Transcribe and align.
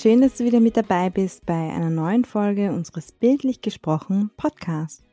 Schön, 0.00 0.22
dass 0.22 0.36
du 0.36 0.44
wieder 0.44 0.60
mit 0.60 0.78
dabei 0.78 1.10
bist 1.10 1.44
bei 1.44 1.52
einer 1.52 1.90
neuen 1.90 2.24
Folge 2.24 2.72
unseres 2.72 3.12
Bildlich 3.12 3.60
gesprochen 3.60 4.30
Podcasts. 4.38 5.04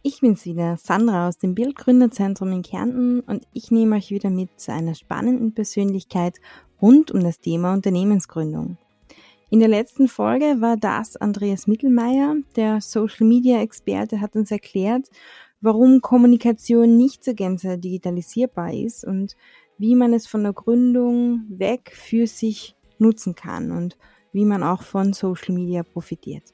Ich 0.00 0.22
bin's 0.22 0.46
wieder, 0.46 0.78
Sandra 0.78 1.28
aus 1.28 1.36
dem 1.36 1.54
Bildgründerzentrum 1.54 2.50
in 2.52 2.62
Kärnten 2.62 3.20
und 3.20 3.46
ich 3.52 3.70
nehme 3.70 3.96
euch 3.96 4.10
wieder 4.10 4.30
mit 4.30 4.58
zu 4.58 4.72
einer 4.72 4.94
spannenden 4.94 5.52
Persönlichkeit 5.52 6.40
rund 6.80 7.10
um 7.10 7.22
das 7.22 7.40
Thema 7.40 7.74
Unternehmensgründung. 7.74 8.78
In 9.50 9.60
der 9.60 9.68
letzten 9.68 10.08
Folge 10.08 10.62
war 10.62 10.78
das 10.78 11.18
Andreas 11.18 11.66
Mittelmeier, 11.66 12.36
der 12.56 12.80
Social 12.80 13.26
Media 13.26 13.60
Experte, 13.60 14.22
hat 14.22 14.36
uns 14.36 14.50
erklärt, 14.50 15.10
warum 15.60 16.00
Kommunikation 16.00 16.96
nicht 16.96 17.22
zur 17.22 17.34
Gänze 17.34 17.76
digitalisierbar 17.76 18.72
ist 18.72 19.04
und 19.04 19.36
wie 19.76 19.94
man 19.94 20.14
es 20.14 20.26
von 20.26 20.44
der 20.44 20.54
Gründung 20.54 21.42
weg 21.50 21.92
für 21.94 22.26
sich 22.26 22.74
nutzen 23.00 23.34
kann 23.34 23.70
und 23.72 23.96
wie 24.32 24.44
man 24.44 24.62
auch 24.62 24.82
von 24.82 25.12
Social 25.12 25.54
Media 25.54 25.82
profitiert. 25.82 26.44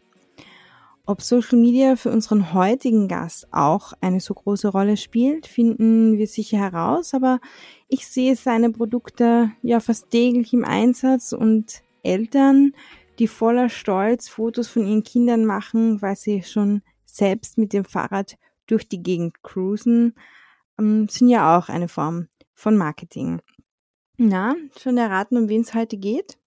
Ob 1.07 1.21
Social 1.21 1.59
Media 1.59 1.97
für 1.97 2.11
unseren 2.11 2.55
heutigen 2.55 3.09
Gast 3.09 3.47
auch 3.53 3.93
eine 4.01 4.21
so 4.21 4.33
große 4.33 4.69
Rolle 4.69 4.97
spielt, 4.97 5.47
finden 5.47 6.17
wir 6.17 6.27
sicher 6.27 6.57
heraus, 6.57 7.13
aber 7.13 7.41
ich 7.89 8.07
sehe 8.07 8.37
seine 8.37 8.71
Produkte 8.71 9.51
ja 9.61 9.81
fast 9.81 10.09
täglich 10.09 10.55
im 10.55 10.65
Einsatz 10.65 11.35
und 11.35 11.83
Eltern, 12.03 12.73
die 13.19 13.29
voller 13.29 13.69
Stolz 13.69 14.31
Fotos 14.31 14.69
von 14.69 14.87
ihren 14.87 15.05
Kindern 15.05 15.45
machen, 15.45 16.01
weil 16.01 16.17
sie 16.17 16.43
schon 16.43 16.81
selbst 17.05 17.59
mit 17.59 17.75
dem 17.75 17.85
Fahrrad 17.85 18.39
durch 18.67 18.89
die 18.89 19.03
Gegend 19.03 19.43
cruisen, 19.43 20.15
ähm, 20.79 21.09
sind 21.09 21.29
ja 21.29 21.59
auch 21.59 21.69
eine 21.69 21.89
Form 21.89 22.29
von 22.55 22.77
Marketing. 22.77 23.41
Na, 24.17 24.55
schon 24.79 24.97
erraten, 24.97 25.37
um 25.37 25.49
wen 25.49 25.63
es 25.63 25.75
heute 25.75 25.97
geht? 25.97 26.39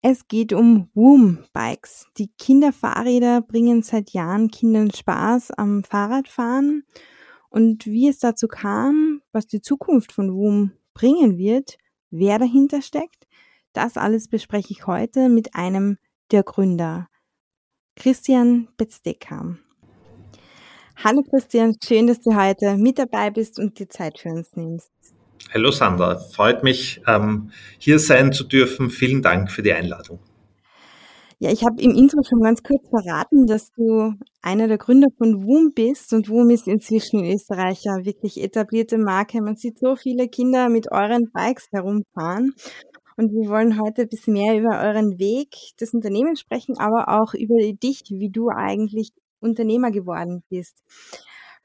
Es 0.00 0.28
geht 0.28 0.52
um 0.52 0.88
Woom-Bikes. 0.94 2.06
Die 2.18 2.30
Kinderfahrräder 2.38 3.40
bringen 3.40 3.82
seit 3.82 4.10
Jahren 4.10 4.48
Kindern 4.48 4.92
Spaß 4.92 5.50
am 5.50 5.82
Fahrradfahren. 5.82 6.84
Und 7.50 7.86
wie 7.86 8.08
es 8.08 8.20
dazu 8.20 8.46
kam, 8.46 9.22
was 9.32 9.48
die 9.48 9.60
Zukunft 9.60 10.12
von 10.12 10.32
Woom 10.32 10.70
bringen 10.94 11.36
wird, 11.36 11.78
wer 12.10 12.38
dahinter 12.38 12.80
steckt, 12.80 13.26
das 13.72 13.96
alles 13.96 14.28
bespreche 14.28 14.70
ich 14.70 14.86
heute 14.86 15.28
mit 15.28 15.56
einem 15.56 15.98
der 16.30 16.44
Gründer, 16.44 17.08
Christian 17.96 18.68
Betzdecker. 18.76 19.58
Hallo 21.02 21.24
Christian, 21.28 21.74
schön, 21.82 22.06
dass 22.06 22.20
du 22.20 22.36
heute 22.36 22.76
mit 22.76 23.00
dabei 23.00 23.30
bist 23.30 23.58
und 23.58 23.80
die 23.80 23.88
Zeit 23.88 24.20
für 24.20 24.30
uns 24.30 24.54
nimmst. 24.54 24.92
Hallo 25.52 25.70
Sandra, 25.70 26.18
freut 26.18 26.62
mich, 26.62 27.00
ähm, 27.06 27.50
hier 27.78 27.98
sein 27.98 28.32
zu 28.32 28.44
dürfen. 28.44 28.90
Vielen 28.90 29.22
Dank 29.22 29.50
für 29.50 29.62
die 29.62 29.72
Einladung. 29.72 30.18
Ja, 31.40 31.52
ich 31.52 31.64
habe 31.64 31.80
im 31.80 31.92
Intro 31.92 32.20
schon 32.28 32.40
ganz 32.40 32.64
kurz 32.64 32.82
verraten, 32.88 33.46
dass 33.46 33.70
du 33.76 34.14
einer 34.42 34.66
der 34.66 34.76
Gründer 34.76 35.06
von 35.16 35.44
WUM 35.44 35.72
bist 35.72 36.12
und 36.12 36.28
WUM 36.28 36.50
ist 36.50 36.66
inzwischen 36.66 37.22
in 37.22 37.32
Österreich 37.32 37.84
ja 37.84 38.04
wirklich 38.04 38.42
etablierte 38.42 38.98
Marke. 38.98 39.40
Man 39.40 39.56
sieht 39.56 39.78
so 39.78 39.94
viele 39.94 40.28
Kinder 40.28 40.68
mit 40.68 40.90
euren 40.90 41.30
Bikes 41.30 41.68
herumfahren 41.70 42.54
und 43.16 43.30
wir 43.32 43.48
wollen 43.48 43.80
heute 43.80 44.02
ein 44.02 44.08
bisschen 44.08 44.32
mehr 44.32 44.58
über 44.58 44.80
euren 44.80 45.20
Weg 45.20 45.54
des 45.80 45.94
Unternehmens 45.94 46.40
sprechen, 46.40 46.76
aber 46.76 47.08
auch 47.20 47.34
über 47.34 47.56
dich, 47.72 48.02
wie 48.10 48.30
du 48.30 48.48
eigentlich 48.48 49.12
Unternehmer 49.40 49.92
geworden 49.92 50.42
bist. 50.48 50.82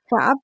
Vorab, 0.07 0.37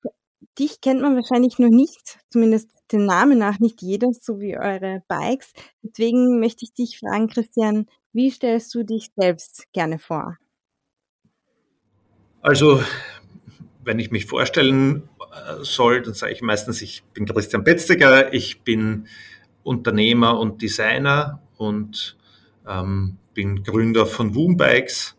dich 0.58 0.80
kennt 0.80 1.00
man 1.00 1.16
wahrscheinlich 1.16 1.58
noch 1.58 1.68
nicht, 1.68 2.18
zumindest 2.30 2.70
dem 2.92 3.04
Namen 3.04 3.38
nach 3.38 3.58
nicht 3.60 3.82
jeder, 3.82 4.08
so 4.12 4.40
wie 4.40 4.58
eure 4.58 5.02
Bikes. 5.08 5.52
Deswegen 5.82 6.40
möchte 6.40 6.64
ich 6.64 6.72
dich 6.74 6.98
fragen, 6.98 7.28
Christian, 7.28 7.86
wie 8.12 8.30
stellst 8.30 8.74
du 8.74 8.82
dich 8.82 9.10
selbst 9.16 9.66
gerne 9.72 9.98
vor? 9.98 10.36
Also, 12.42 12.82
wenn 13.84 13.98
ich 13.98 14.10
mich 14.10 14.26
vorstellen 14.26 15.08
äh, 15.20 15.62
soll, 15.62 16.02
dann 16.02 16.14
sage 16.14 16.32
ich 16.32 16.42
meistens, 16.42 16.82
ich 16.82 17.04
bin 17.14 17.26
Christian 17.26 17.64
Betzdecker, 17.64 18.32
ich 18.32 18.62
bin 18.62 19.06
Unternehmer 19.62 20.38
und 20.38 20.62
Designer 20.62 21.42
und 21.56 22.16
ähm, 22.66 23.18
bin 23.34 23.62
Gründer 23.62 24.06
von 24.06 24.34
Woom 24.34 24.56
Bikes. 24.56 25.16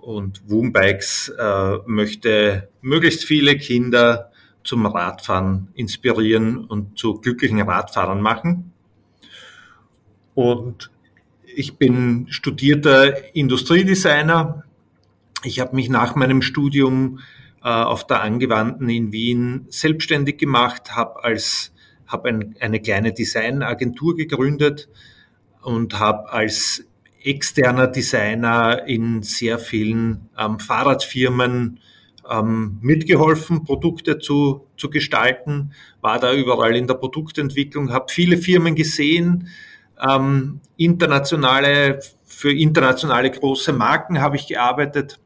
Und 0.00 0.42
Woom 0.48 0.72
Bikes 0.72 1.28
äh, 1.38 1.78
möchte 1.86 2.68
möglichst 2.80 3.24
viele 3.24 3.56
Kinder 3.56 4.30
zum 4.64 4.86
Radfahren 4.86 5.68
inspirieren 5.74 6.64
und 6.64 6.98
zu 6.98 7.14
glücklichen 7.14 7.60
Radfahrern 7.60 8.20
machen. 8.20 8.72
Und 10.34 10.90
ich 11.44 11.76
bin 11.76 12.26
studierter 12.30 13.34
Industriedesigner. 13.34 14.64
Ich 15.44 15.60
habe 15.60 15.76
mich 15.76 15.88
nach 15.88 16.14
meinem 16.14 16.42
Studium 16.42 17.20
äh, 17.62 17.68
auf 17.68 18.06
der 18.06 18.22
Angewandten 18.22 18.88
in 18.88 19.12
Wien 19.12 19.66
selbstständig 19.68 20.38
gemacht, 20.38 20.94
habe 20.94 21.24
als 21.24 21.72
habe 22.06 22.28
ein, 22.28 22.56
eine 22.60 22.80
kleine 22.80 23.12
Designagentur 23.12 24.16
gegründet 24.16 24.88
und 25.62 25.98
habe 25.98 26.32
als 26.32 26.84
externer 27.22 27.86
Designer 27.86 28.86
in 28.86 29.22
sehr 29.22 29.58
vielen 29.58 30.30
ähm, 30.38 30.58
Fahrradfirmen 30.58 31.80
ähm, 32.30 32.78
mitgeholfen, 32.80 33.64
Produkte 33.64 34.18
zu, 34.18 34.66
zu 34.76 34.90
gestalten, 34.90 35.72
war 36.00 36.18
da 36.18 36.32
überall 36.32 36.76
in 36.76 36.86
der 36.86 36.94
Produktentwicklung, 36.94 37.92
habe 37.92 38.06
viele 38.08 38.38
Firmen 38.38 38.74
gesehen, 38.74 39.48
ähm, 40.00 40.60
internationale, 40.76 42.00
für 42.24 42.52
internationale 42.52 43.30
große 43.30 43.72
Marken 43.72 44.20
habe 44.20 44.36
ich 44.36 44.46
gearbeitet. 44.46 45.20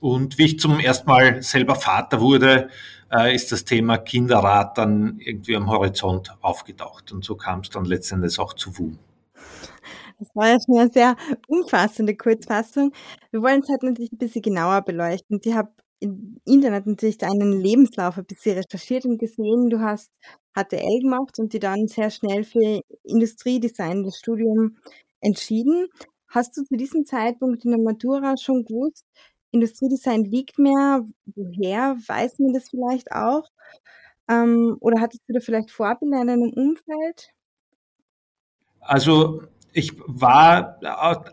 Und 0.00 0.36
wie 0.38 0.46
ich 0.46 0.58
zum 0.58 0.80
ersten 0.80 1.08
Mal 1.08 1.42
selber 1.42 1.76
Vater 1.76 2.20
wurde, 2.20 2.68
äh, 3.12 3.34
ist 3.34 3.52
das 3.52 3.64
Thema 3.64 3.98
Kinderrat 3.98 4.78
dann 4.78 5.20
irgendwie 5.20 5.54
am 5.54 5.70
Horizont 5.70 6.34
aufgetaucht. 6.40 7.12
Und 7.12 7.24
so 7.24 7.36
kam 7.36 7.60
es 7.60 7.70
dann 7.70 7.84
letztendlich 7.84 8.38
auch 8.40 8.54
zu 8.54 8.76
WUM. 8.78 8.98
Das 10.22 10.36
war 10.36 10.48
ja 10.48 10.58
schon 10.64 10.78
eine 10.78 10.90
sehr 10.90 11.16
umfassende 11.48 12.16
Kurzfassung. 12.16 12.92
Wir 13.32 13.42
wollen 13.42 13.60
es 13.60 13.68
halt 13.68 13.82
natürlich 13.82 14.12
ein 14.12 14.18
bisschen 14.18 14.42
genauer 14.42 14.82
beleuchten. 14.82 15.40
Ich 15.42 15.52
habe 15.52 15.72
im 15.98 16.40
Internet 16.44 16.86
natürlich 16.86 17.18
deinen 17.18 17.60
Lebenslauf 17.60 18.18
ein 18.18 18.24
bisschen 18.24 18.56
recherchiert 18.56 19.04
und 19.04 19.18
gesehen, 19.18 19.68
du 19.68 19.80
hast 19.80 20.10
HTL 20.54 21.00
gemacht 21.00 21.38
und 21.38 21.52
die 21.52 21.58
dann 21.58 21.88
sehr 21.88 22.10
schnell 22.10 22.44
für 22.44 22.80
Industriedesign 23.02 24.04
das 24.04 24.18
Studium 24.18 24.76
entschieden. 25.20 25.88
Hast 26.28 26.56
du 26.56 26.62
zu 26.62 26.76
diesem 26.76 27.04
Zeitpunkt 27.04 27.64
in 27.64 27.72
der 27.72 27.80
Matura 27.80 28.36
schon 28.36 28.64
gewusst, 28.64 29.04
Industriedesign 29.50 30.24
liegt 30.24 30.58
mir, 30.58 31.06
woher 31.26 31.96
weiß 32.06 32.38
man 32.38 32.52
das 32.52 32.70
vielleicht 32.70 33.10
auch? 33.12 33.48
Ähm, 34.28 34.76
oder 34.80 35.00
hattest 35.00 35.22
du 35.26 35.34
da 35.34 35.40
vielleicht 35.40 35.70
Vorbilder 35.70 36.22
in 36.22 36.26
deinem 36.28 36.52
Umfeld? 36.52 37.32
Also 38.80 39.42
ich 39.72 39.92
war, 40.06 40.78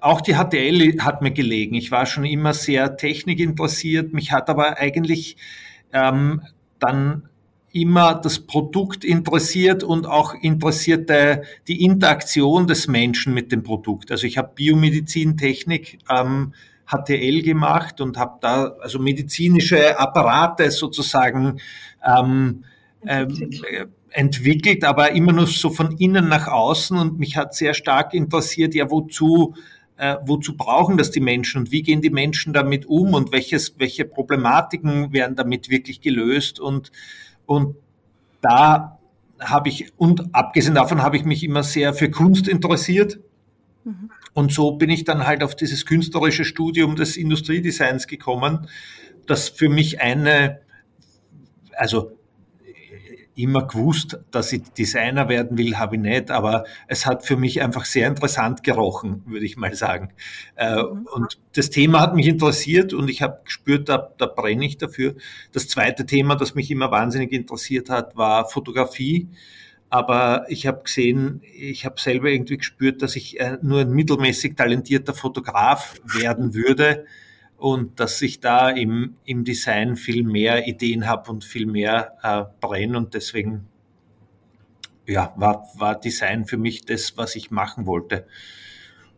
auch 0.02 0.22
die 0.22 0.36
HTL 0.36 1.00
hat 1.02 1.22
mir 1.22 1.32
gelegen. 1.32 1.76
Ich 1.76 1.92
war 1.92 2.06
schon 2.06 2.26
immer 2.26 2.54
sehr 2.54 2.98
technikinteressiert. 2.98 4.14
Mich 4.14 4.32
hat 4.32 4.50
aber 4.50 4.78
eigentlich 4.78 5.38
ähm, 5.92 6.42
dann 6.80 7.30
immer 7.72 8.16
das 8.16 8.40
Produkt 8.40 9.04
interessiert 9.04 9.84
und 9.84 10.08
auch 10.08 10.34
interessierte 10.34 11.44
die 11.68 11.84
Interaktion 11.84 12.68
des 12.68 12.88
Menschen 12.88 13.34
mit 13.34 13.52
dem 13.52 13.64
Produkt. 13.64 14.12
Also 14.12 14.26
ich 14.26 14.38
habe 14.38 14.52
Biomedizintechnik 14.56 16.00
ähm, 16.10 16.54
HTL 16.88 17.44
gemacht 17.44 18.02
und 18.02 18.18
habe 18.18 18.40
da 18.42 18.76
also 18.82 19.00
medizinische 19.00 20.00
Apparate 20.00 20.72
sozusagen 20.72 21.60
ähm, 22.04 22.64
ähm, 23.06 23.52
entwickelt, 24.12 24.84
aber 24.84 25.12
immer 25.12 25.34
nur 25.34 25.48
so 25.48 25.70
von 25.70 25.98
innen 25.98 26.28
nach 26.28 26.48
außen. 26.48 26.98
Und 26.98 27.20
mich 27.20 27.38
hat 27.38 27.54
sehr 27.54 27.74
stark 27.74 28.14
interessiert, 28.14 28.74
ja, 28.74 28.90
wozu, 28.90 29.56
äh, 29.98 30.18
wozu 30.26 30.56
brauchen 30.58 30.98
das 30.98 31.12
die 31.12 31.20
Menschen 31.20 31.62
und 31.62 31.72
wie 31.72 31.84
gehen 31.84 32.02
die 32.02 32.10
Menschen 32.10 32.54
damit 32.54 32.86
um 32.86 33.14
und 33.14 33.32
welches, 33.32 33.80
welche 33.80 34.06
Problematiken 34.06 35.14
werden 35.14 35.36
damit 35.36 35.70
wirklich 35.70 36.02
gelöst? 36.02 36.60
Und, 36.60 36.92
und 37.46 37.76
da 38.42 39.00
habe 39.40 39.70
ich, 39.70 39.92
und 39.98 40.34
abgesehen 40.34 40.76
davon 40.76 41.02
habe 41.02 41.18
ich 41.18 41.26
mich 41.26 41.44
immer 41.44 41.64
sehr 41.64 41.94
für 41.94 42.10
Kunst 42.10 42.48
interessiert. 42.48 43.20
Mhm. 43.84 44.12
Und 44.34 44.54
so 44.54 44.74
bin 44.74 44.90
ich 44.90 45.04
dann 45.04 45.26
halt 45.26 45.44
auf 45.44 45.56
dieses 45.56 45.86
künstlerische 45.86 46.46
Studium 46.46 46.96
des 46.96 47.18
Industriedesigns 47.18 48.08
gekommen, 48.08 48.68
das 49.26 49.50
für 49.50 49.70
mich 49.70 50.02
eine, 50.02 50.62
also 51.76 52.19
immer 53.42 53.68
gewusst, 53.68 54.20
dass 54.32 54.52
ich 54.52 54.64
Designer 54.74 55.30
werden 55.30 55.58
will, 55.58 55.78
habe 55.78 55.96
ich 55.96 56.02
nicht, 56.02 56.32
aber 56.32 56.66
es 56.88 57.06
hat 57.06 57.26
für 57.26 57.38
mich 57.38 57.62
einfach 57.62 57.86
sehr 57.86 58.08
interessant 58.08 58.64
gerochen, 58.64 59.24
würde 59.26 59.46
ich 59.46 59.58
mal 59.58 59.74
sagen. 59.74 60.14
Äh, 60.56 60.84
mhm. 60.84 61.08
Und 61.14 61.40
das 61.56 61.70
Thema 61.70 62.02
hat 62.02 62.16
mich 62.16 62.28
interessiert 62.28 62.94
und 62.94 63.10
ich 63.10 63.22
habe 63.22 63.42
gespürt, 63.44 63.90
da, 63.90 64.12
da 64.18 64.26
brenne 64.26 64.66
ich 64.66 64.78
dafür. 64.78 65.16
Das 65.52 65.68
zweite 65.68 66.06
Thema, 66.06 66.36
das 66.36 66.56
mich 66.56 66.70
immer 66.72 66.92
wahnsinnig 66.92 67.32
interessiert 67.32 67.90
hat, 67.90 68.16
war 68.16 68.50
Fotografie. 68.50 69.30
aber 69.90 70.46
ich 70.50 70.68
habe 70.68 70.84
gesehen, 70.84 71.42
ich 71.56 71.86
habe 71.86 72.00
selber 72.00 72.30
irgendwie 72.30 72.58
gespürt, 72.58 73.02
dass 73.02 73.16
ich 73.16 73.40
äh, 73.40 73.58
nur 73.62 73.82
ein 73.82 73.92
mittelmäßig 73.92 74.56
talentierter 74.56 75.14
Fotograf 75.14 75.96
werden 76.04 76.54
würde 76.54 77.06
und 77.60 78.00
dass 78.00 78.22
ich 78.22 78.40
da 78.40 78.70
im, 78.70 79.18
im 79.26 79.44
Design 79.44 79.98
viel 79.98 80.24
mehr 80.24 80.66
Ideen 80.68 81.08
habe 81.08 81.30
und 81.30 81.44
viel 81.44 81.66
mehr 81.66 82.14
äh, 82.24 82.46
brenne 82.62 82.98
und 82.98 83.14
deswegen 83.14 83.68
ja, 85.06 85.34
war, 85.36 85.68
war 85.76 86.00
Design 86.00 86.46
für 86.46 86.58
mich 86.58 86.86
das, 86.86 87.18
was 87.18 87.36
ich 87.36 87.52
machen 87.52 87.86
wollte. 87.86 88.28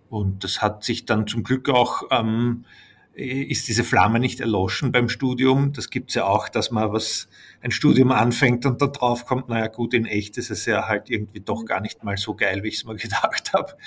Und 0.10 0.44
das 0.44 0.62
hat 0.62 0.84
sich 0.84 1.06
dann 1.06 1.28
zum 1.28 1.44
Glück 1.44 1.70
auch, 1.70 2.04
ähm, 2.10 2.66
ist 3.14 3.68
diese 3.68 3.84
Flamme 3.84 4.20
nicht 4.20 4.40
erloschen 4.40 4.92
beim 4.92 5.10
Studium. 5.10 5.74
Das 5.74 5.90
gibt's 5.90 6.16
ja 6.16 6.26
auch, 6.26 6.50
dass 6.50 6.72
man 6.72 6.92
was, 6.92 7.28
ein 7.62 7.72
Studium 7.72 8.12
anfängt 8.12 8.66
und 8.66 8.82
dann 8.82 8.94
drauf 8.94 9.26
kommt, 9.26 9.50
naja 9.50 9.68
gut, 9.68 9.94
in 9.94 10.06
echt 10.06 10.38
ist 10.38 10.50
es 10.50 10.66
ja 10.66 10.88
halt 10.88 11.10
irgendwie 11.10 11.42
doch 11.42 11.66
gar 11.66 11.82
nicht 11.82 12.04
mal 12.04 12.18
so 12.18 12.34
geil, 12.34 12.64
wie 12.64 12.70
ich 12.70 12.78
es 12.78 12.86
mir 12.86 12.96
gedacht 12.98 13.54
habe. 13.54 13.78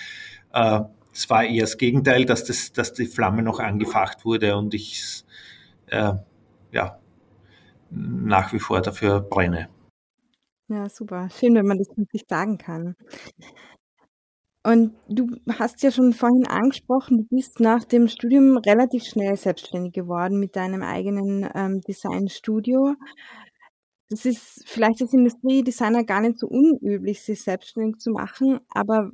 Äh, 0.52 0.80
es 1.14 1.31
war 1.31 1.44
eher 1.44 1.62
das 1.62 1.78
Gegenteil, 1.78 2.25
dass, 2.25 2.44
das, 2.44 2.72
dass 2.72 2.93
die 2.93 3.06
Flamme 3.06 3.43
noch 3.43 3.61
angefacht 3.61 4.25
wurde 4.25 4.56
und 4.56 4.75
ich 4.75 5.25
äh, 5.87 6.14
ja, 6.72 6.99
nach 7.90 8.52
wie 8.52 8.58
vor 8.58 8.81
dafür 8.81 9.20
brenne. 9.20 9.69
Ja, 10.69 10.88
super. 10.88 11.28
Schön, 11.31 11.55
wenn 11.55 11.66
man 11.66 11.78
das 11.78 11.88
wirklich 11.96 12.25
sagen 12.28 12.58
kann. 12.58 12.96
Und 14.66 14.94
du 15.08 15.37
hast 15.58 15.82
ja 15.82 15.90
schon 15.90 16.14
vorhin 16.14 16.46
angesprochen, 16.46 17.19
du 17.19 17.37
bist 17.37 17.60
nach 17.60 17.84
dem 17.84 18.08
Studium 18.08 18.56
relativ 18.56 19.05
schnell 19.05 19.37
selbstständig 19.37 19.93
geworden 19.93 20.40
mit 20.40 20.56
deinem 20.56 20.82
eigenen 20.82 21.49
ähm, 21.55 21.82
Designstudio. 21.82 22.94
Das 24.08 24.25
ist 24.25 24.64
vielleicht 24.67 25.02
als 25.02 25.12
Industriedesigner 25.12 26.05
gar 26.05 26.22
nicht 26.22 26.38
so 26.38 26.49
unüblich, 26.49 27.22
sich 27.22 27.43
selbstständig 27.43 27.99
zu 27.99 28.10
machen, 28.10 28.60
aber 28.70 29.10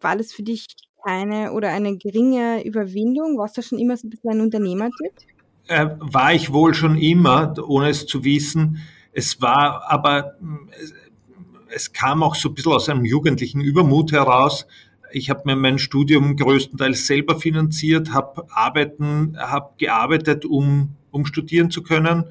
war 0.00 0.16
das 0.16 0.32
für 0.32 0.42
dich 0.42 0.66
keine 1.04 1.52
oder 1.52 1.70
eine 1.70 1.96
geringe 1.96 2.64
Überwindung? 2.64 3.38
Warst 3.38 3.56
du 3.56 3.62
schon 3.62 3.78
immer 3.78 3.96
so 3.96 4.06
ein 4.06 4.10
bisschen 4.10 4.30
ein 4.30 4.40
Unternehmertyp? 4.40 5.12
Äh, 5.66 5.88
war 5.98 6.34
ich 6.34 6.52
wohl 6.52 6.74
schon 6.74 6.96
immer, 6.98 7.54
ohne 7.66 7.88
es 7.88 8.06
zu 8.06 8.24
wissen. 8.24 8.82
Es 9.12 9.40
war 9.40 9.90
aber, 9.90 10.36
es 11.68 11.92
kam 11.92 12.22
auch 12.22 12.34
so 12.34 12.48
ein 12.48 12.54
bisschen 12.54 12.72
aus 12.72 12.88
einem 12.88 13.04
jugendlichen 13.04 13.60
Übermut 13.60 14.12
heraus. 14.12 14.66
Ich 15.12 15.30
habe 15.30 15.42
mir 15.44 15.56
mein 15.56 15.78
Studium 15.78 16.36
größtenteils 16.36 17.06
selber 17.06 17.38
finanziert, 17.38 18.12
habe 18.12 18.46
arbeiten, 18.50 19.38
gearbeitet, 19.78 20.44
um, 20.44 20.96
um 21.12 21.24
studieren 21.24 21.70
zu 21.70 21.82
können 21.82 22.24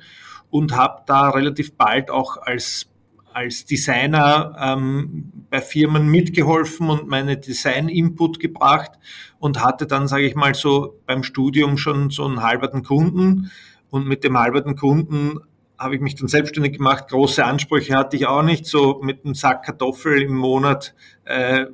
und 0.50 0.76
habe 0.76 1.04
da 1.08 1.30
relativ 1.30 1.74
bald 1.74 2.12
auch 2.12 2.38
als 2.38 2.88
als 3.34 3.66
Designer 3.66 4.56
ähm, 4.60 5.32
bei 5.50 5.62
Firmen 5.62 6.08
mitgeholfen 6.08 6.90
und 6.90 7.08
meine 7.08 7.38
Design-Input 7.38 8.40
gebracht 8.40 8.92
und 9.40 9.64
hatte 9.64 9.88
dann, 9.88 10.08
sage 10.08 10.26
ich 10.26 10.36
mal, 10.36 10.56
so 10.56 11.00
beim 11.06 11.24
Studium 11.24 11.78
schon 11.78 12.10
so 12.10 12.26
einen 12.26 12.42
halberten 12.42 12.84
Kunden. 12.84 13.52
Und 13.90 14.08
mit 14.08 14.24
dem 14.24 14.38
halberten 14.38 14.76
Kunden 14.76 15.40
habe 15.78 15.96
ich 15.96 16.02
mich 16.02 16.16
dann 16.16 16.28
selbstständig 16.28 16.78
gemacht. 16.78 17.10
Große 17.10 17.44
Ansprüche 17.44 17.96
hatte 17.96 18.16
ich 18.16 18.26
auch 18.26 18.44
nicht. 18.44 18.66
So 18.66 19.00
mit 19.04 19.26
einem 19.26 19.36
Sack 19.36 19.64
Kartoffel 19.64 20.22
im 20.22 20.36
Monat 20.36 20.96
äh, 21.26 21.66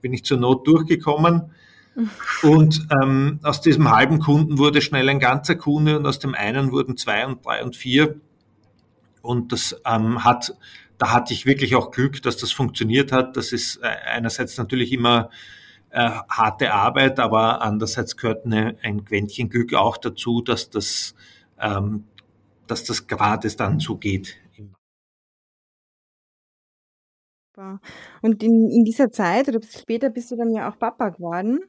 bin 0.00 0.12
ich 0.12 0.24
zur 0.24 0.38
Not 0.38 0.66
durchgekommen. 0.66 1.50
Und 2.42 2.86
ähm, 3.02 3.40
aus 3.42 3.60
diesem 3.60 3.90
halben 3.90 4.18
Kunden 4.20 4.58
wurde 4.58 4.82
schnell 4.82 5.08
ein 5.08 5.18
ganzer 5.18 5.54
Kunde 5.54 5.98
und 5.98 6.06
aus 6.06 6.18
dem 6.18 6.34
einen 6.34 6.70
wurden 6.70 6.98
zwei 6.98 7.26
und 7.26 7.44
drei 7.44 7.64
und 7.64 7.74
vier. 7.74 8.20
Und 9.22 9.50
das 9.50 9.80
ähm, 9.86 10.22
hat, 10.22 10.54
da 10.98 11.12
hatte 11.12 11.34
ich 11.34 11.46
wirklich 11.46 11.76
auch 11.76 11.90
Glück, 11.90 12.22
dass 12.22 12.36
das 12.36 12.52
funktioniert 12.52 13.12
hat. 13.12 13.36
Das 13.36 13.52
ist 13.52 13.76
äh, 13.82 13.86
einerseits 13.86 14.56
natürlich 14.58 14.92
immer 14.92 15.30
äh, 15.90 16.10
harte 16.28 16.72
Arbeit, 16.72 17.18
aber 17.20 17.62
andererseits 17.62 18.16
gehört 18.16 18.46
eine, 18.46 18.76
ein 18.82 19.04
Quäntchen 19.04 19.48
Glück 19.48 19.74
auch 19.74 19.96
dazu, 19.96 20.40
dass 20.42 20.70
das 20.70 21.14
ähm, 21.58 22.04
dass 22.66 22.84
das 22.84 23.06
gerade 23.06 23.48
dann 23.56 23.80
so 23.80 23.96
geht. 23.96 24.36
Und 28.20 28.42
in, 28.42 28.68
in 28.70 28.84
dieser 28.84 29.10
Zeit 29.10 29.48
oder 29.48 29.60
später 29.62 30.10
bist 30.10 30.30
du 30.30 30.36
dann 30.36 30.52
ja 30.52 30.68
auch 30.70 30.78
Papa 30.78 31.08
geworden. 31.08 31.60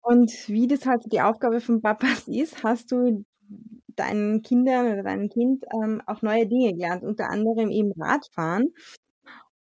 Und 0.00 0.32
wie 0.48 0.66
das 0.66 0.86
halt 0.86 1.04
die 1.12 1.20
Aufgabe 1.20 1.60
von 1.60 1.80
Papas 1.80 2.26
ist, 2.26 2.64
hast 2.64 2.90
du 2.90 3.24
deinen 3.98 4.42
Kindern 4.42 4.92
oder 4.92 5.02
deinem 5.02 5.28
Kind 5.28 5.64
ähm, 5.74 6.02
auch 6.06 6.22
neue 6.22 6.46
Dinge 6.46 6.72
gelernt, 6.72 7.02
unter 7.02 7.30
anderem 7.30 7.70
eben 7.70 7.92
Radfahren. 8.00 8.74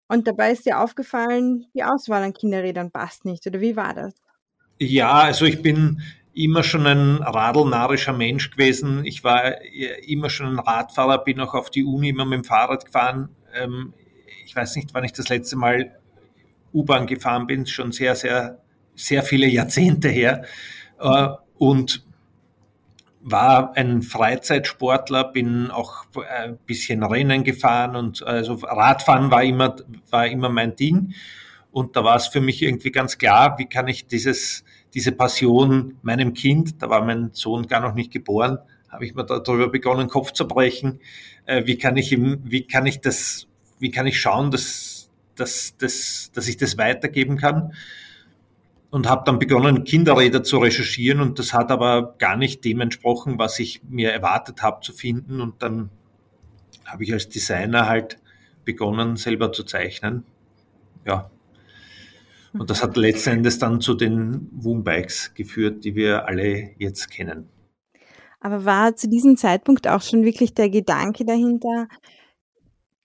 Und 0.08 0.28
dabei 0.28 0.52
ist 0.52 0.66
dir 0.66 0.80
aufgefallen, 0.80 1.66
die 1.74 1.82
Auswahl 1.82 2.22
an 2.22 2.32
Kinderrädern 2.32 2.90
passt 2.90 3.24
nicht. 3.24 3.46
Oder 3.46 3.60
wie 3.60 3.76
war 3.76 3.94
das? 3.94 4.14
Ja, 4.78 5.12
also 5.12 5.46
ich 5.46 5.62
bin 5.62 6.00
immer 6.32 6.62
schon 6.62 6.86
ein 6.86 7.16
radelnarischer 7.22 8.12
Mensch 8.12 8.50
gewesen. 8.50 9.04
Ich 9.04 9.24
war 9.24 9.62
immer 10.06 10.30
schon 10.30 10.46
ein 10.46 10.58
Radfahrer, 10.58 11.24
bin 11.24 11.40
auch 11.40 11.54
auf 11.54 11.70
die 11.70 11.84
Uni 11.84 12.10
immer 12.10 12.26
mit 12.26 12.40
dem 12.40 12.44
Fahrrad 12.44 12.84
gefahren. 12.84 13.30
Ähm, 13.54 13.94
ich 14.44 14.54
weiß 14.54 14.76
nicht, 14.76 14.92
wann 14.92 15.04
ich 15.04 15.12
das 15.12 15.28
letzte 15.28 15.56
Mal 15.56 15.98
U-Bahn 16.72 17.06
gefahren 17.06 17.46
bin, 17.46 17.66
schon 17.66 17.90
sehr, 17.90 18.14
sehr, 18.14 18.60
sehr 18.94 19.22
viele 19.22 19.46
Jahrzehnte 19.46 20.08
her. 20.08 20.44
Äh, 21.00 21.28
und 21.58 22.05
war 23.28 23.76
ein 23.76 24.02
Freizeitsportler, 24.02 25.24
bin 25.24 25.72
auch 25.72 26.04
ein 26.40 26.58
bisschen 26.58 27.02
Rennen 27.02 27.42
gefahren 27.42 27.96
und 27.96 28.22
also 28.22 28.54
Radfahren 28.54 29.32
war 29.32 29.42
immer, 29.42 29.74
war 30.10 30.28
immer 30.28 30.48
mein 30.48 30.76
Ding. 30.76 31.12
Und 31.72 31.96
da 31.96 32.04
war 32.04 32.14
es 32.14 32.28
für 32.28 32.40
mich 32.40 32.62
irgendwie 32.62 32.92
ganz 32.92 33.18
klar, 33.18 33.58
wie 33.58 33.66
kann 33.66 33.88
ich 33.88 34.06
dieses, 34.06 34.62
diese 34.94 35.10
Passion 35.10 35.98
meinem 36.02 36.34
Kind, 36.34 36.80
da 36.80 36.88
war 36.88 37.04
mein 37.04 37.30
Sohn 37.32 37.66
gar 37.66 37.80
noch 37.80 37.94
nicht 37.94 38.12
geboren, 38.12 38.58
habe 38.88 39.04
ich 39.04 39.16
mir 39.16 39.26
darüber 39.26 39.68
begonnen, 39.70 40.08
Kopf 40.08 40.30
zu 40.30 40.46
brechen. 40.46 41.00
Äh, 41.46 41.66
wie 41.66 41.78
kann 41.78 41.96
ich 41.96 42.12
ihm, 42.12 42.38
wie 42.44 42.62
kann 42.62 42.86
ich 42.86 43.00
das, 43.00 43.48
wie 43.80 43.90
kann 43.90 44.06
ich 44.06 44.20
schauen, 44.20 44.52
dass, 44.52 45.10
dass, 45.34 45.76
dass, 45.78 46.30
dass 46.32 46.46
ich 46.46 46.58
das 46.58 46.78
weitergeben 46.78 47.38
kann? 47.38 47.72
Und 48.96 49.08
habe 49.08 49.24
dann 49.26 49.38
begonnen, 49.38 49.84
Kinderräder 49.84 50.42
zu 50.42 50.58
recherchieren 50.58 51.20
und 51.20 51.38
das 51.38 51.52
hat 51.52 51.70
aber 51.70 52.14
gar 52.18 52.36
nicht 52.36 52.64
dem 52.64 52.80
entsprochen, 52.80 53.38
was 53.38 53.58
ich 53.58 53.82
mir 53.88 54.10
erwartet 54.10 54.62
habe 54.62 54.80
zu 54.80 54.94
finden. 54.94 55.42
Und 55.42 55.62
dann 55.62 55.90
habe 56.86 57.04
ich 57.04 57.12
als 57.12 57.28
Designer 57.28 57.88
halt 57.88 58.18
begonnen, 58.64 59.16
selber 59.16 59.52
zu 59.52 59.64
zeichnen. 59.64 60.24
Ja, 61.04 61.30
und 62.58 62.70
das 62.70 62.82
hat 62.82 62.96
letzten 62.96 63.30
Endes 63.30 63.58
dann 63.58 63.80
zu 63.80 63.94
den 63.94 64.48
Woombikes 64.52 65.34
geführt, 65.34 65.84
die 65.84 65.94
wir 65.94 66.26
alle 66.26 66.70
jetzt 66.78 67.10
kennen. 67.10 67.48
Aber 68.40 68.64
war 68.64 68.96
zu 68.96 69.08
diesem 69.08 69.36
Zeitpunkt 69.36 69.88
auch 69.88 70.02
schon 70.02 70.24
wirklich 70.24 70.54
der 70.54 70.70
Gedanke 70.70 71.24
dahinter, 71.24 71.88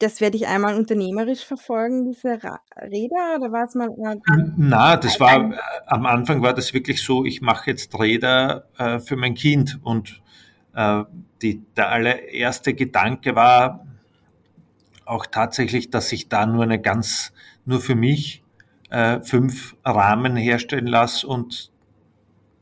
das 0.02 0.20
werde 0.20 0.38
ich 0.38 0.48
einmal 0.48 0.76
unternehmerisch 0.76 1.46
verfolgen, 1.46 2.06
diese 2.06 2.40
Räder, 2.76 3.38
oder 3.38 3.52
war 3.52 3.66
es 3.66 3.76
mal? 3.76 3.90
Na, 4.58 4.98
das 4.98 5.20
war, 5.20 5.54
am 5.86 6.06
Anfang 6.06 6.42
war 6.42 6.54
das 6.54 6.74
wirklich 6.74 7.04
so, 7.04 7.24
ich 7.24 7.42
mache 7.42 7.70
jetzt 7.70 7.98
Räder 7.98 8.66
äh, 8.78 9.00
für 9.00 9.16
mein 9.16 9.36
Kind 9.36 9.80
und 9.84 10.22
äh, 10.76 11.04
die, 11.42 11.62
der 11.78 11.90
allererste 11.90 12.74
Gedanke 12.74 13.36
war 13.36 13.86
auch 15.06 15.26
tatsächlich, 15.26 15.90
dass 15.90 16.12
ich 16.12 16.30
da 16.30 16.46
nur 16.46 16.64
eine 16.64 16.80
ganz, 16.80 17.34
nur 17.66 17.80
für 17.80 17.96
mich 17.96 18.44
äh, 18.90 19.22
fünf 19.22 19.76
Rahmen 19.86 20.36
herstellen 20.36 20.88
lasse 20.88 21.28
und 21.28 21.72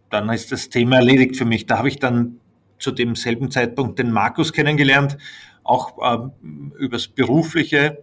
dann 0.10 0.30
ist 0.30 0.52
das 0.52 0.70
Thema 0.70 0.98
erledigt 0.98 1.38
für 1.38 1.46
mich. 1.46 1.68
Da 1.68 1.78
habe 1.78 1.88
ich 1.88 2.00
dann 2.00 2.40
zu 2.80 2.92
demselben 2.92 3.52
Zeitpunkt 3.52 4.00
den 4.00 4.12
Markus 4.12 4.54
kennengelernt, 4.54 5.18
auch 5.64 5.98
äh, 6.02 6.30
übers 6.78 7.08
Berufliche. 7.08 8.02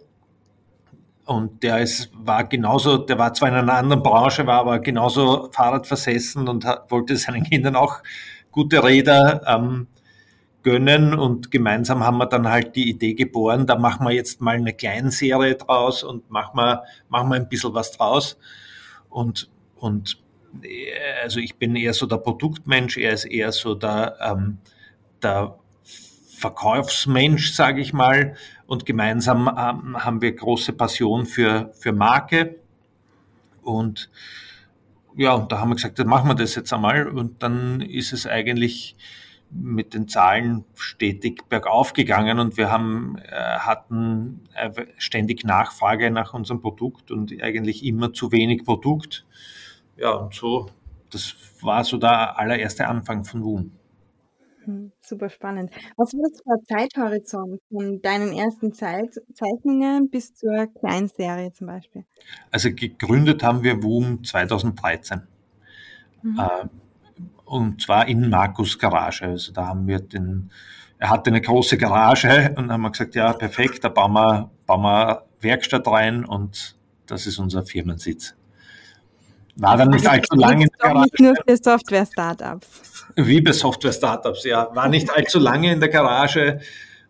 Und 1.24 1.62
der 1.62 1.80
ist, 1.80 2.10
war 2.14 2.44
genauso, 2.44 2.98
der 2.98 3.18
war 3.18 3.34
zwar 3.34 3.48
in 3.48 3.54
einer 3.54 3.74
anderen 3.74 4.02
Branche, 4.02 4.46
war 4.46 4.60
aber 4.60 4.78
genauso 4.78 5.48
Fahrrad 5.50 5.86
versessen 5.86 6.48
und 6.48 6.64
hat, 6.64 6.90
wollte 6.90 7.16
seinen 7.16 7.42
Kindern 7.42 7.74
auch 7.74 8.00
gute 8.52 8.82
Räder 8.82 9.42
ähm, 9.46 9.88
gönnen 10.66 11.14
und 11.14 11.52
gemeinsam 11.52 12.02
haben 12.02 12.18
wir 12.18 12.26
dann 12.26 12.48
halt 12.48 12.74
die 12.74 12.90
Idee 12.90 13.14
geboren, 13.14 13.68
da 13.68 13.76
machen 13.76 14.04
wir 14.04 14.12
jetzt 14.12 14.40
mal 14.40 14.56
eine 14.56 14.72
Kleinserie 14.72 15.54
draus 15.54 16.02
und 16.02 16.28
machen 16.28 16.58
wir, 16.58 16.82
machen 17.08 17.28
wir 17.28 17.36
ein 17.36 17.48
bisschen 17.48 17.72
was 17.72 17.92
draus. 17.92 18.36
Und, 19.08 19.48
und 19.76 20.18
äh, 20.62 20.90
also 21.22 21.38
ich 21.38 21.54
bin 21.54 21.76
eher 21.76 21.94
so 21.94 22.06
der 22.06 22.16
Produktmensch, 22.16 22.96
er 22.96 23.12
ist 23.12 23.26
eher 23.26 23.52
so 23.52 23.76
der, 23.76 24.16
ähm, 24.20 24.58
der 25.22 25.56
Verkaufsmensch, 26.36 27.52
sage 27.52 27.80
ich 27.80 27.92
mal. 27.92 28.36
Und 28.66 28.84
gemeinsam 28.84 29.48
ähm, 29.48 30.04
haben 30.04 30.20
wir 30.20 30.34
große 30.34 30.72
Passion 30.74 31.24
für, 31.24 31.70
für 31.72 31.92
Marke. 31.92 32.56
Und 33.62 34.10
ja, 35.16 35.32
und 35.32 35.50
da 35.50 35.60
haben 35.60 35.70
wir 35.70 35.76
gesagt, 35.76 35.98
dann 35.98 36.08
machen 36.08 36.28
wir 36.28 36.34
das 36.34 36.54
jetzt 36.54 36.72
einmal. 36.72 37.08
Und 37.08 37.42
dann 37.42 37.80
ist 37.80 38.12
es 38.12 38.26
eigentlich 38.26 38.96
mit 39.50 39.94
den 39.94 40.08
Zahlen 40.08 40.64
stetig 40.74 41.48
bergauf 41.48 41.92
gegangen 41.92 42.40
und 42.40 42.56
wir 42.56 42.70
haben, 42.70 43.16
äh, 43.18 43.58
hatten 43.58 44.42
ständig 44.98 45.44
Nachfrage 45.44 46.10
nach 46.10 46.34
unserem 46.34 46.60
Produkt 46.60 47.10
und 47.10 47.32
eigentlich 47.40 47.84
immer 47.84 48.12
zu 48.12 48.32
wenig 48.32 48.64
Produkt. 48.64 49.24
Ja, 49.96 50.10
und 50.10 50.34
so, 50.34 50.68
das 51.10 51.36
war 51.62 51.84
so 51.84 51.96
der 51.96 52.38
allererste 52.38 52.88
Anfang 52.88 53.24
von 53.24 53.42
Woom. 53.44 53.72
Hm, 54.66 54.90
super 55.00 55.30
spannend. 55.30 55.70
Was 55.96 56.12
war 56.12 56.28
das 56.28 56.42
für 56.42 56.52
ein 56.52 56.66
Zeithorizont 56.66 57.60
von 57.70 58.02
deinen 58.02 58.32
ersten 58.32 58.72
Zeit 58.72 59.14
Zeichnungen 59.32 60.10
bis 60.10 60.34
zur 60.34 60.66
Kleinserie 60.66 61.52
zum 61.52 61.68
Beispiel? 61.68 62.04
Also 62.50 62.70
gegründet 62.70 63.44
haben 63.44 63.62
wir 63.62 63.80
Woom 63.82 64.24
2013. 64.24 65.22
Mhm. 66.22 66.38
Äh, 66.38 66.68
und 67.44 67.80
zwar 67.80 68.08
in 68.08 68.28
Markus 68.28 68.76
Garage. 68.76 69.24
Also 69.24 69.52
da 69.52 69.68
haben 69.68 69.86
wir 69.86 70.00
den, 70.00 70.50
er 70.98 71.10
hatte 71.10 71.30
eine 71.30 71.40
große 71.40 71.78
Garage 71.78 72.52
und 72.56 72.72
haben 72.72 72.82
wir 72.82 72.90
gesagt, 72.90 73.14
ja, 73.14 73.32
perfekt, 73.32 73.84
da 73.84 73.88
bauen 73.88 74.14
wir, 74.14 74.50
bauen 74.66 74.82
wir 74.82 75.26
Werkstatt 75.40 75.86
rein 75.86 76.24
und 76.24 76.76
das 77.06 77.28
ist 77.28 77.38
unser 77.38 77.64
Firmensitz. 77.64 78.34
War 79.56 79.76
dann 79.78 79.90
nicht 79.90 80.06
allzu 80.06 80.36
lange 80.36 80.64
in 80.64 80.70
der 80.70 80.88
Garage. 80.88 81.00
Nicht 81.00 81.20
nur 81.20 81.34
für 81.46 81.56
Software-Startups. 81.56 82.66
Wie 83.16 83.40
bei 83.40 83.52
Software-Startups, 83.52 84.44
ja. 84.44 84.68
War 84.74 84.88
nicht 84.88 85.10
allzu 85.10 85.38
lange 85.38 85.72
in 85.72 85.80
der 85.80 85.88
Garage, 85.88 86.60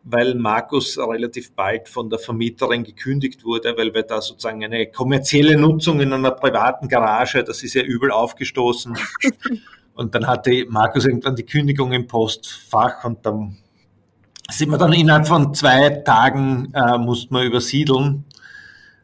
weil 0.05 0.37
Markus 0.37 0.97
relativ 0.97 1.53
bald 1.55 1.89
von 1.89 2.09
der 2.09 2.21
Vermieterin 2.21 2.85
gekündigt 2.85 3.45
wurde, 3.45 3.77
weil 3.77 3.93
wir 3.93 4.05
da 4.05 4.21
sozusagen 4.21 4.63
eine 4.65 4.87
kommerzielle 4.87 5.57
Nutzung 5.57 6.01
in 6.01 6.13
einer 6.13 6.31
privaten 6.31 6.87
Garage, 6.89 7.43
das 7.43 7.65
ist 7.65 7.75
ja 7.75 7.83
übel 7.83 8.13
aufgestoßen. 8.13 8.97
Und 9.95 10.15
dann 10.15 10.27
hatte 10.29 10.67
Markus 10.69 11.07
irgendwann 11.07 11.35
die 11.35 11.47
Kündigung 11.47 11.93
im 11.93 12.07
Postfach 12.07 13.03
und 13.05 13.25
dann 13.25 13.57
sind 14.51 14.69
wir 14.69 14.77
dann 14.77 14.93
innerhalb 14.93 15.27
von 15.27 15.55
zwei 15.55 15.89
Tagen, 15.89 16.71
äh, 16.75 16.99
mussten 16.99 17.35
wir 17.35 17.45
übersiedeln, 17.45 18.27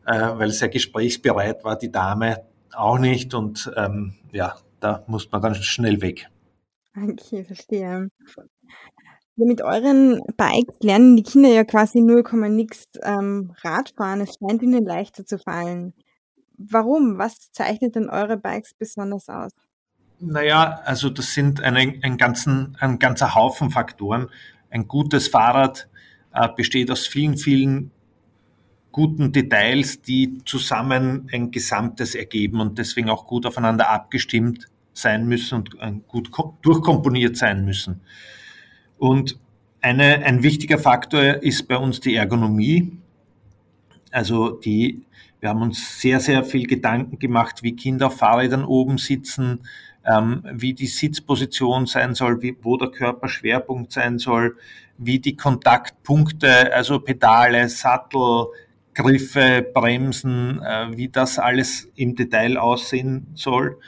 äh, 0.04 0.12
weil 0.12 0.50
sehr 0.50 0.68
gesprächsbereit 0.68 1.64
war 1.64 1.78
die 1.78 1.90
Dame 1.90 2.42
auch 2.75 2.99
nicht 2.99 3.35
und 3.35 3.71
ähm, 3.76 4.14
ja, 4.33 4.57
da 4.81 5.05
musste 5.07 5.31
man 5.33 5.43
dann 5.43 5.55
schnell 5.55 6.00
weg. 6.00 6.29
Okay, 6.97 7.45
verstehe. 7.45 8.11
Ja, 9.37 9.47
mit 9.47 9.62
euren 9.62 10.21
Bikes 10.37 10.76
lernen 10.83 11.17
die 11.17 11.23
Kinder 11.23 11.49
ja 11.49 11.64
quasi 11.64 12.00
0, 12.00 12.23
nix 12.50 12.85
ähm, 13.02 13.55
Radfahren. 13.62 14.21
Es 14.21 14.35
scheint 14.35 14.62
ihnen 14.62 14.85
leichter 14.85 15.25
zu 15.25 15.38
fallen. 15.38 15.95
Warum? 16.59 17.17
Was 17.17 17.50
zeichnet 17.50 17.97
denn 17.97 18.11
eure 18.11 18.37
Bikes 18.37 18.75
besonders 18.75 19.29
aus? 19.29 19.52
Naja, 20.21 20.81
also 20.85 21.09
das 21.09 21.33
sind 21.33 21.62
eine, 21.62 21.95
ein, 22.02 22.17
ganzen, 22.19 22.76
ein 22.79 22.99
ganzer 22.99 23.35
Haufen 23.35 23.71
Faktoren. 23.71 24.29
Ein 24.71 24.87
gutes 24.87 25.29
Fahrrad 25.29 25.88
äh, 26.35 26.49
besteht 26.55 26.91
aus 26.91 27.07
vielen, 27.07 27.37
vielen 27.37 27.91
guten 28.92 29.32
Details, 29.32 30.02
die 30.02 30.38
zusammen 30.44 31.28
ein 31.32 31.50
Gesamtes 31.50 32.14
ergeben 32.14 32.61
und 32.61 32.78
deswegen 32.78 33.11
auch 33.11 33.26
gut 33.26 33.46
aufeinander 33.46 33.90
abgestimmt 33.90 34.68
sein 34.92 35.26
müssen 35.26 35.56
und 35.56 35.75
äh, 35.80 35.92
gut 36.06 36.30
durchkomponiert 36.62 37.37
sein 37.37 37.64
müssen. 37.64 38.02
Und 38.99 39.38
eine, 39.80 40.25
ein 40.25 40.42
wichtiger 40.42 40.78
Faktor 40.78 41.42
ist 41.42 41.66
bei 41.66 41.76
uns 41.76 42.00
die 42.00 42.14
Ergonomie. 42.14 42.96
Also 44.12 44.50
die, 44.50 45.02
wir 45.40 45.49
haben 45.49 45.62
uns 45.62 46.00
sehr, 46.00 46.20
sehr 46.20 46.44
viel 46.44 46.66
Gedanken 46.66 47.18
gemacht, 47.18 47.62
wie 47.62 47.75
Kinder 47.75 48.08
auf 48.08 48.18
Fahrrädern 48.18 48.64
oben 48.64 48.99
sitzen, 48.99 49.61
ähm, 50.04 50.44
wie 50.52 50.75
die 50.75 50.87
Sitzposition 50.87 51.87
sein 51.87 52.14
soll, 52.14 52.42
wie, 52.42 52.56
wo 52.62 52.76
der 52.76 52.90
Körperschwerpunkt 52.90 53.92
sein 53.92 54.18
soll, 54.18 54.56
wie 54.99 55.18
die 55.18 55.37
Kontaktpunkte, 55.37 56.72
also 56.75 57.00
Pedale, 57.00 57.68
Sattel, 57.68 58.46
Griffe, 58.94 59.66
Bremsen, 59.75 60.61
äh, 60.62 60.96
wie 60.96 61.08
das 61.08 61.38
alles 61.38 61.90
im 61.94 62.14
Detail 62.14 62.56
aussehen 62.58 63.28
soll. 63.34 63.78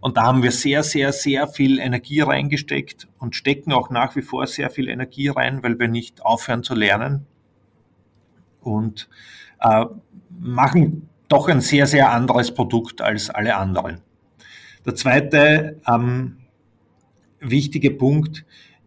Und 0.00 0.16
da 0.16 0.24
haben 0.24 0.42
wir 0.42 0.50
sehr, 0.50 0.82
sehr, 0.82 1.12
sehr 1.12 1.48
viel 1.48 1.78
Energie 1.78 2.20
reingesteckt 2.20 3.08
und 3.18 3.34
stecken 3.34 3.72
auch 3.72 3.90
nach 3.90 4.16
wie 4.16 4.22
vor 4.22 4.46
sehr 4.46 4.70
viel 4.70 4.88
Energie 4.88 5.28
rein, 5.28 5.62
weil 5.62 5.78
wir 5.78 5.88
nicht 5.88 6.22
aufhören 6.22 6.62
zu 6.62 6.74
lernen 6.74 7.26
und 8.60 9.08
äh, 9.60 9.86
machen 10.38 11.08
doch 11.28 11.48
ein 11.48 11.60
sehr, 11.60 11.86
sehr 11.86 12.10
anderes 12.10 12.52
Produkt 12.52 13.00
als 13.00 13.30
alle 13.30 13.56
anderen. 13.56 14.00
Der 14.84 14.94
zweite 14.94 15.80
ähm, 15.88 16.36
wichtige 17.40 17.90
Punkt 17.90 18.44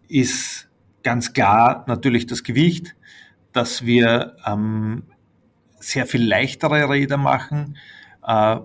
ist 0.07 0.69
ganz 1.03 1.34
klar 1.34 1.84
natürlich 1.88 2.27
das 2.27 2.43
Gewicht, 2.43 2.96
dass 3.53 3.86
wir 3.86 4.36
ähm, 4.46 5.03
sehr 5.88 6.06
viel 6.06 6.27
leichtere 6.27 6.89
Räder 6.89 7.17
machen. 7.17 7.77
Äh, 8.25 8.58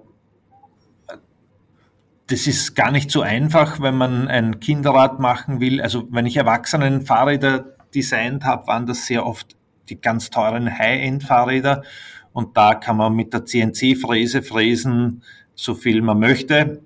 das 2.27 2.47
ist 2.47 2.75
gar 2.75 2.91
nicht 2.91 3.11
so 3.11 3.23
einfach, 3.23 3.81
wenn 3.81 3.97
man 3.97 4.27
ein 4.29 4.59
Kinderrad 4.59 5.21
machen 5.21 5.61
will. 5.61 5.81
Also 5.81 6.09
wenn 6.11 6.27
ich 6.27 6.37
Erwachsenen 6.37 7.03
Fahrräder 7.03 7.77
designt 7.95 8.45
habe, 8.45 8.67
waren 8.67 8.87
das 8.87 9.07
sehr 9.07 9.25
oft 9.25 9.57
die 9.89 10.01
ganz 10.01 10.31
teuren 10.31 10.79
High-End-Fahrräder. 10.79 11.83
Und 12.33 12.57
da 12.57 12.75
kann 12.75 12.97
man 12.97 13.15
mit 13.15 13.33
der 13.33 13.45
CNC-Fräse 13.45 14.43
fräsen, 14.43 15.23
so 15.55 15.75
viel 15.75 16.03
man 16.03 16.19
möchte. 16.19 16.83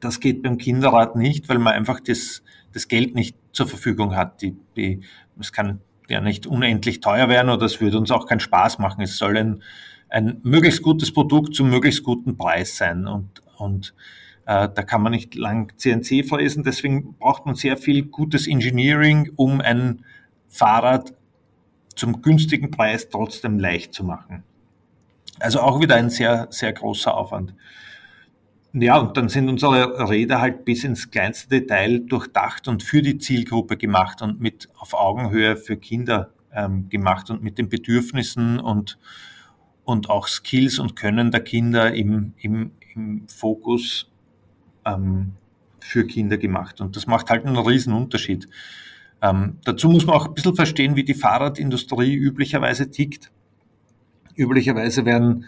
Das 0.00 0.20
geht 0.20 0.42
beim 0.42 0.58
Kinderrad 0.58 1.16
nicht, 1.16 1.48
weil 1.48 1.58
man 1.58 1.74
einfach 1.74 2.00
das, 2.00 2.42
das 2.72 2.88
Geld 2.88 3.14
nicht 3.14 3.36
zur 3.52 3.68
Verfügung 3.68 4.16
hat. 4.16 4.42
Die, 4.42 4.56
die, 4.76 5.00
es 5.38 5.52
kann 5.52 5.80
ja 6.08 6.20
nicht 6.20 6.46
unendlich 6.46 7.00
teuer 7.00 7.28
werden 7.28 7.50
oder 7.50 7.66
es 7.66 7.80
würde 7.80 7.98
uns 7.98 8.10
auch 8.10 8.26
keinen 8.26 8.40
Spaß 8.40 8.78
machen. 8.78 9.02
Es 9.02 9.16
soll 9.16 9.36
ein, 9.36 9.62
ein 10.08 10.40
möglichst 10.42 10.82
gutes 10.82 11.12
Produkt 11.12 11.54
zum 11.54 11.70
möglichst 11.70 12.02
guten 12.02 12.36
Preis 12.36 12.76
sein 12.76 13.06
und, 13.06 13.42
und 13.58 13.94
äh, 14.46 14.68
da 14.72 14.82
kann 14.82 15.02
man 15.02 15.12
nicht 15.12 15.34
lang 15.34 15.72
CNC 15.76 16.26
fräsen. 16.28 16.62
Deswegen 16.62 17.14
braucht 17.14 17.46
man 17.46 17.54
sehr 17.54 17.76
viel 17.76 18.04
gutes 18.04 18.46
Engineering, 18.46 19.32
um 19.36 19.60
ein 19.60 20.04
Fahrrad 20.48 21.12
zum 21.96 22.22
günstigen 22.22 22.70
Preis 22.70 23.08
trotzdem 23.08 23.58
leicht 23.58 23.92
zu 23.92 24.04
machen. 24.04 24.44
Also 25.40 25.60
auch 25.60 25.80
wieder 25.80 25.96
ein 25.96 26.10
sehr, 26.10 26.46
sehr 26.50 26.72
großer 26.72 27.14
Aufwand. 27.14 27.54
Ja, 28.78 28.98
und 28.98 29.16
dann 29.16 29.30
sind 29.30 29.48
unsere 29.48 30.10
Räder 30.10 30.42
halt 30.42 30.66
bis 30.66 30.84
ins 30.84 31.10
kleinste 31.10 31.48
Detail 31.48 32.00
durchdacht 32.00 32.68
und 32.68 32.82
für 32.82 33.00
die 33.00 33.16
Zielgruppe 33.16 33.78
gemacht 33.78 34.20
und 34.20 34.38
mit 34.38 34.68
auf 34.76 34.92
Augenhöhe 34.92 35.56
für 35.56 35.78
Kinder 35.78 36.34
ähm, 36.52 36.90
gemacht 36.90 37.30
und 37.30 37.42
mit 37.42 37.56
den 37.56 37.70
Bedürfnissen 37.70 38.60
und, 38.60 38.98
und 39.84 40.10
auch 40.10 40.28
Skills 40.28 40.78
und 40.78 40.94
Können 40.94 41.30
der 41.30 41.40
Kinder 41.40 41.94
im, 41.94 42.34
im, 42.36 42.72
im 42.94 43.26
Fokus 43.28 44.10
ähm, 44.84 45.32
für 45.80 46.06
Kinder 46.06 46.36
gemacht. 46.36 46.82
Und 46.82 46.96
das 46.96 47.06
macht 47.06 47.30
halt 47.30 47.46
einen 47.46 47.56
riesen 47.56 47.94
Unterschied. 47.94 48.46
Ähm, 49.22 49.56
dazu 49.64 49.88
muss 49.88 50.04
man 50.04 50.16
auch 50.16 50.26
ein 50.26 50.34
bisschen 50.34 50.54
verstehen, 50.54 50.96
wie 50.96 51.04
die 51.04 51.14
Fahrradindustrie 51.14 52.14
üblicherweise 52.14 52.90
tickt. 52.90 53.32
Üblicherweise 54.36 55.06
werden 55.06 55.46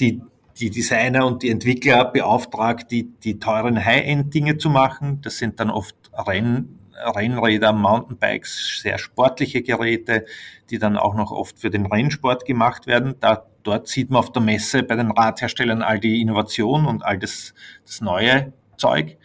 die 0.00 0.22
die 0.58 0.70
Designer 0.70 1.26
und 1.26 1.42
die 1.42 1.50
Entwickler 1.50 2.04
beauftragt, 2.04 2.90
die, 2.90 3.04
die 3.04 3.38
teuren 3.38 3.84
High-End-Dinge 3.84 4.58
zu 4.58 4.70
machen. 4.70 5.20
Das 5.22 5.38
sind 5.38 5.60
dann 5.60 5.70
oft 5.70 5.96
Renn, 6.12 6.78
Rennräder, 6.94 7.72
Mountainbikes, 7.72 8.80
sehr 8.82 8.98
sportliche 8.98 9.62
Geräte, 9.62 10.26
die 10.70 10.78
dann 10.78 10.96
auch 10.96 11.14
noch 11.14 11.32
oft 11.32 11.58
für 11.58 11.70
den 11.70 11.86
Rennsport 11.86 12.44
gemacht 12.44 12.86
werden. 12.86 13.14
Da, 13.20 13.46
dort 13.62 13.88
sieht 13.88 14.10
man 14.10 14.20
auf 14.20 14.32
der 14.32 14.42
Messe 14.42 14.82
bei 14.82 14.96
den 14.96 15.10
Radherstellern 15.10 15.82
all 15.82 15.98
die 15.98 16.20
Innovation 16.20 16.86
und 16.86 17.04
all 17.04 17.18
das, 17.18 17.54
das 17.84 18.00
neue 18.00 18.52
Zeug. 18.76 19.16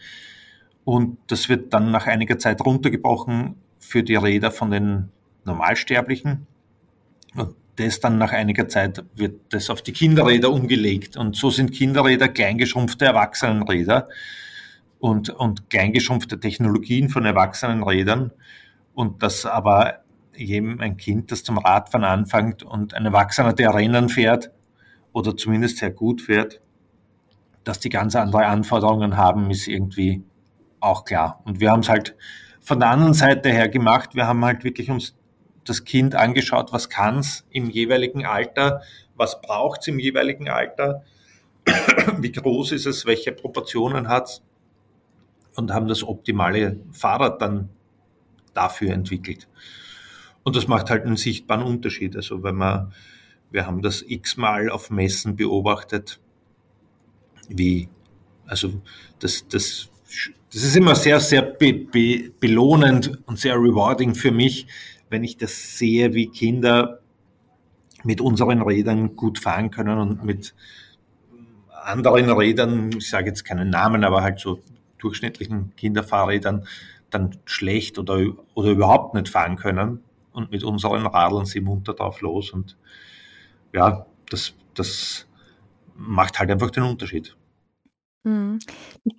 Und 0.84 1.18
das 1.26 1.48
wird 1.48 1.74
dann 1.74 1.90
nach 1.90 2.06
einiger 2.06 2.38
Zeit 2.38 2.64
runtergebrochen 2.64 3.56
für 3.78 4.02
die 4.02 4.16
Räder 4.16 4.50
von 4.50 4.70
den 4.70 5.10
Normalsterblichen. 5.44 6.46
Und 7.34 7.54
das 7.78 8.00
dann 8.00 8.18
nach 8.18 8.32
einiger 8.32 8.68
Zeit 8.68 9.04
wird 9.14 9.40
das 9.50 9.70
auf 9.70 9.82
die 9.82 9.92
Kinderräder 9.92 10.50
umgelegt. 10.50 11.16
Und 11.16 11.36
so 11.36 11.50
sind 11.50 11.72
Kinderräder 11.72 12.28
kleingeschrumpfte 12.28 13.04
Erwachsenenräder 13.06 14.08
und, 14.98 15.30
und 15.30 15.70
kleingeschrumpfte 15.70 16.40
Technologien 16.40 17.08
von 17.08 17.24
Erwachsenenrädern. 17.24 18.32
Und 18.94 19.22
das 19.22 19.46
aber 19.46 20.00
jedem 20.34 20.80
ein 20.80 20.96
Kind, 20.96 21.32
das 21.32 21.42
zum 21.44 21.58
Radfahren 21.58 22.04
anfängt 22.04 22.62
und 22.62 22.94
ein 22.94 23.04
Erwachsener, 23.04 23.52
der 23.52 23.74
Rennen 23.74 24.08
fährt 24.08 24.50
oder 25.12 25.36
zumindest 25.36 25.78
sehr 25.78 25.90
gut 25.90 26.22
fährt, 26.22 26.60
dass 27.64 27.80
die 27.80 27.88
ganz 27.88 28.14
andere 28.16 28.46
Anforderungen 28.46 29.16
haben, 29.16 29.50
ist 29.50 29.68
irgendwie 29.68 30.22
auch 30.80 31.04
klar. 31.04 31.42
Und 31.44 31.60
wir 31.60 31.70
haben 31.70 31.80
es 31.80 31.88
halt 31.88 32.16
von 32.60 32.80
der 32.80 32.90
anderen 32.90 33.14
Seite 33.14 33.50
her 33.50 33.68
gemacht. 33.68 34.14
Wir 34.14 34.26
haben 34.26 34.44
halt 34.44 34.64
wirklich 34.64 34.90
uns 34.90 35.17
das 35.68 35.84
Kind 35.84 36.14
angeschaut, 36.14 36.72
was 36.72 36.88
kann 36.88 37.18
es 37.18 37.46
im 37.50 37.70
jeweiligen 37.70 38.26
Alter, 38.26 38.82
was 39.16 39.40
braucht 39.40 39.82
es 39.82 39.88
im 39.88 39.98
jeweiligen 39.98 40.48
Alter, 40.48 41.04
wie 42.18 42.32
groß 42.32 42.72
ist 42.72 42.86
es, 42.86 43.06
welche 43.06 43.32
Proportionen 43.32 44.08
hat 44.08 44.28
es 44.28 44.42
und 45.56 45.72
haben 45.72 45.88
das 45.88 46.04
optimale 46.04 46.80
Fahrrad 46.92 47.42
dann 47.42 47.68
dafür 48.54 48.92
entwickelt. 48.92 49.48
Und 50.44 50.56
das 50.56 50.68
macht 50.68 50.88
halt 50.88 51.04
einen 51.04 51.16
sichtbaren 51.16 51.62
Unterschied. 51.62 52.16
Also 52.16 52.42
wenn 52.42 52.54
man, 52.54 52.94
wir 53.50 53.66
haben 53.66 53.82
das 53.82 54.02
x-mal 54.06 54.70
auf 54.70 54.90
Messen 54.90 55.36
beobachtet, 55.36 56.20
wie, 57.48 57.88
also 58.46 58.80
das, 59.18 59.46
das, 59.48 59.90
das 60.52 60.62
ist 60.64 60.76
immer 60.76 60.94
sehr, 60.94 61.20
sehr 61.20 61.42
be, 61.42 61.74
be, 61.74 62.30
belohnend 62.40 63.18
und 63.26 63.38
sehr 63.38 63.56
rewarding 63.56 64.14
für 64.14 64.30
mich, 64.30 64.66
wenn 65.10 65.24
ich 65.24 65.36
das 65.36 65.78
sehe, 65.78 66.14
wie 66.14 66.28
Kinder 66.28 67.00
mit 68.04 68.20
unseren 68.20 68.62
Rädern 68.62 69.16
gut 69.16 69.38
fahren 69.38 69.70
können 69.70 69.98
und 69.98 70.24
mit 70.24 70.54
anderen 71.72 72.30
Rädern, 72.30 72.90
ich 72.96 73.08
sage 73.08 73.28
jetzt 73.28 73.44
keinen 73.44 73.70
Namen, 73.70 74.04
aber 74.04 74.22
halt 74.22 74.38
so 74.38 74.60
durchschnittlichen 74.98 75.74
Kinderfahrrädern 75.76 76.66
dann 77.10 77.38
schlecht 77.44 77.98
oder, 77.98 78.26
oder 78.54 78.70
überhaupt 78.70 79.14
nicht 79.14 79.28
fahren 79.28 79.56
können. 79.56 80.02
Und 80.32 80.50
mit 80.50 80.62
unseren 80.62 81.06
Radeln 81.06 81.46
sie 81.46 81.60
munter 81.60 81.94
drauf 81.94 82.20
los. 82.20 82.50
Und 82.50 82.76
ja, 83.72 84.06
das, 84.30 84.54
das 84.74 85.26
macht 85.96 86.38
halt 86.38 86.50
einfach 86.50 86.70
den 86.70 86.84
Unterschied. 86.84 87.36
Mhm. 88.24 88.58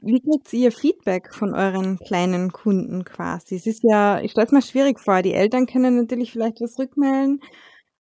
Wie 0.01 0.21
kriegt 0.21 0.53
ihr 0.53 0.71
Feedback 0.71 1.33
von 1.33 1.53
euren 1.53 1.97
kleinen 1.99 2.51
Kunden 2.51 3.05
quasi? 3.05 3.55
Es 3.55 3.65
ist 3.65 3.83
ja, 3.83 4.19
ich 4.21 4.31
stelle 4.31 4.47
es 4.47 4.51
mir 4.51 4.61
schwierig 4.61 4.99
vor. 4.99 5.21
Die 5.21 5.33
Eltern 5.33 5.65
können 5.65 5.95
natürlich 5.95 6.31
vielleicht 6.31 6.61
was 6.61 6.77
rückmelden, 6.77 7.41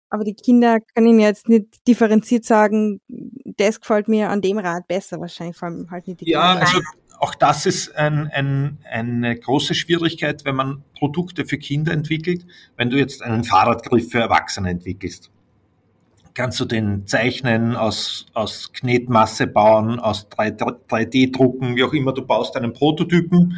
aber 0.09 0.23
die 0.23 0.35
Kinder 0.35 0.79
können 0.95 1.19
jetzt 1.19 1.49
nicht 1.49 1.87
differenziert 1.87 2.45
sagen, 2.45 3.01
das 3.07 3.79
gefällt 3.81 4.07
mir 4.07 4.29
an 4.29 4.41
dem 4.41 4.57
Rad 4.57 4.87
besser, 4.87 5.19
wahrscheinlich 5.19 5.57
vor 5.57 5.67
allem 5.67 5.91
halt 5.91 6.07
nicht 6.07 6.21
die 6.21 6.29
Ja, 6.29 6.53
Kinder. 6.53 6.67
also 6.67 6.81
auch 7.19 7.35
das 7.35 7.65
ist 7.65 7.95
ein, 7.95 8.29
ein, 8.33 8.77
eine 8.89 9.37
große 9.37 9.73
Schwierigkeit, 9.73 10.43
wenn 10.45 10.55
man 10.55 10.83
Produkte 10.97 11.45
für 11.45 11.57
Kinder 11.57 11.93
entwickelt. 11.93 12.45
Wenn 12.77 12.89
du 12.89 12.97
jetzt 12.97 13.21
einen 13.21 13.43
Fahrradgriff 13.43 14.11
für 14.11 14.19
Erwachsene 14.19 14.69
entwickelst, 14.69 15.31
kannst 16.35 16.59
du 16.59 16.65
den 16.65 17.07
zeichnen, 17.07 17.75
aus, 17.75 18.27
aus 18.33 18.71
Knetmasse 18.73 19.47
bauen, 19.47 19.99
aus 19.99 20.27
3D 20.29 21.31
drucken, 21.31 21.75
wie 21.75 21.83
auch 21.83 21.93
immer. 21.93 22.13
Du 22.13 22.25
baust 22.25 22.55
einen 22.57 22.73
Prototypen 22.73 23.55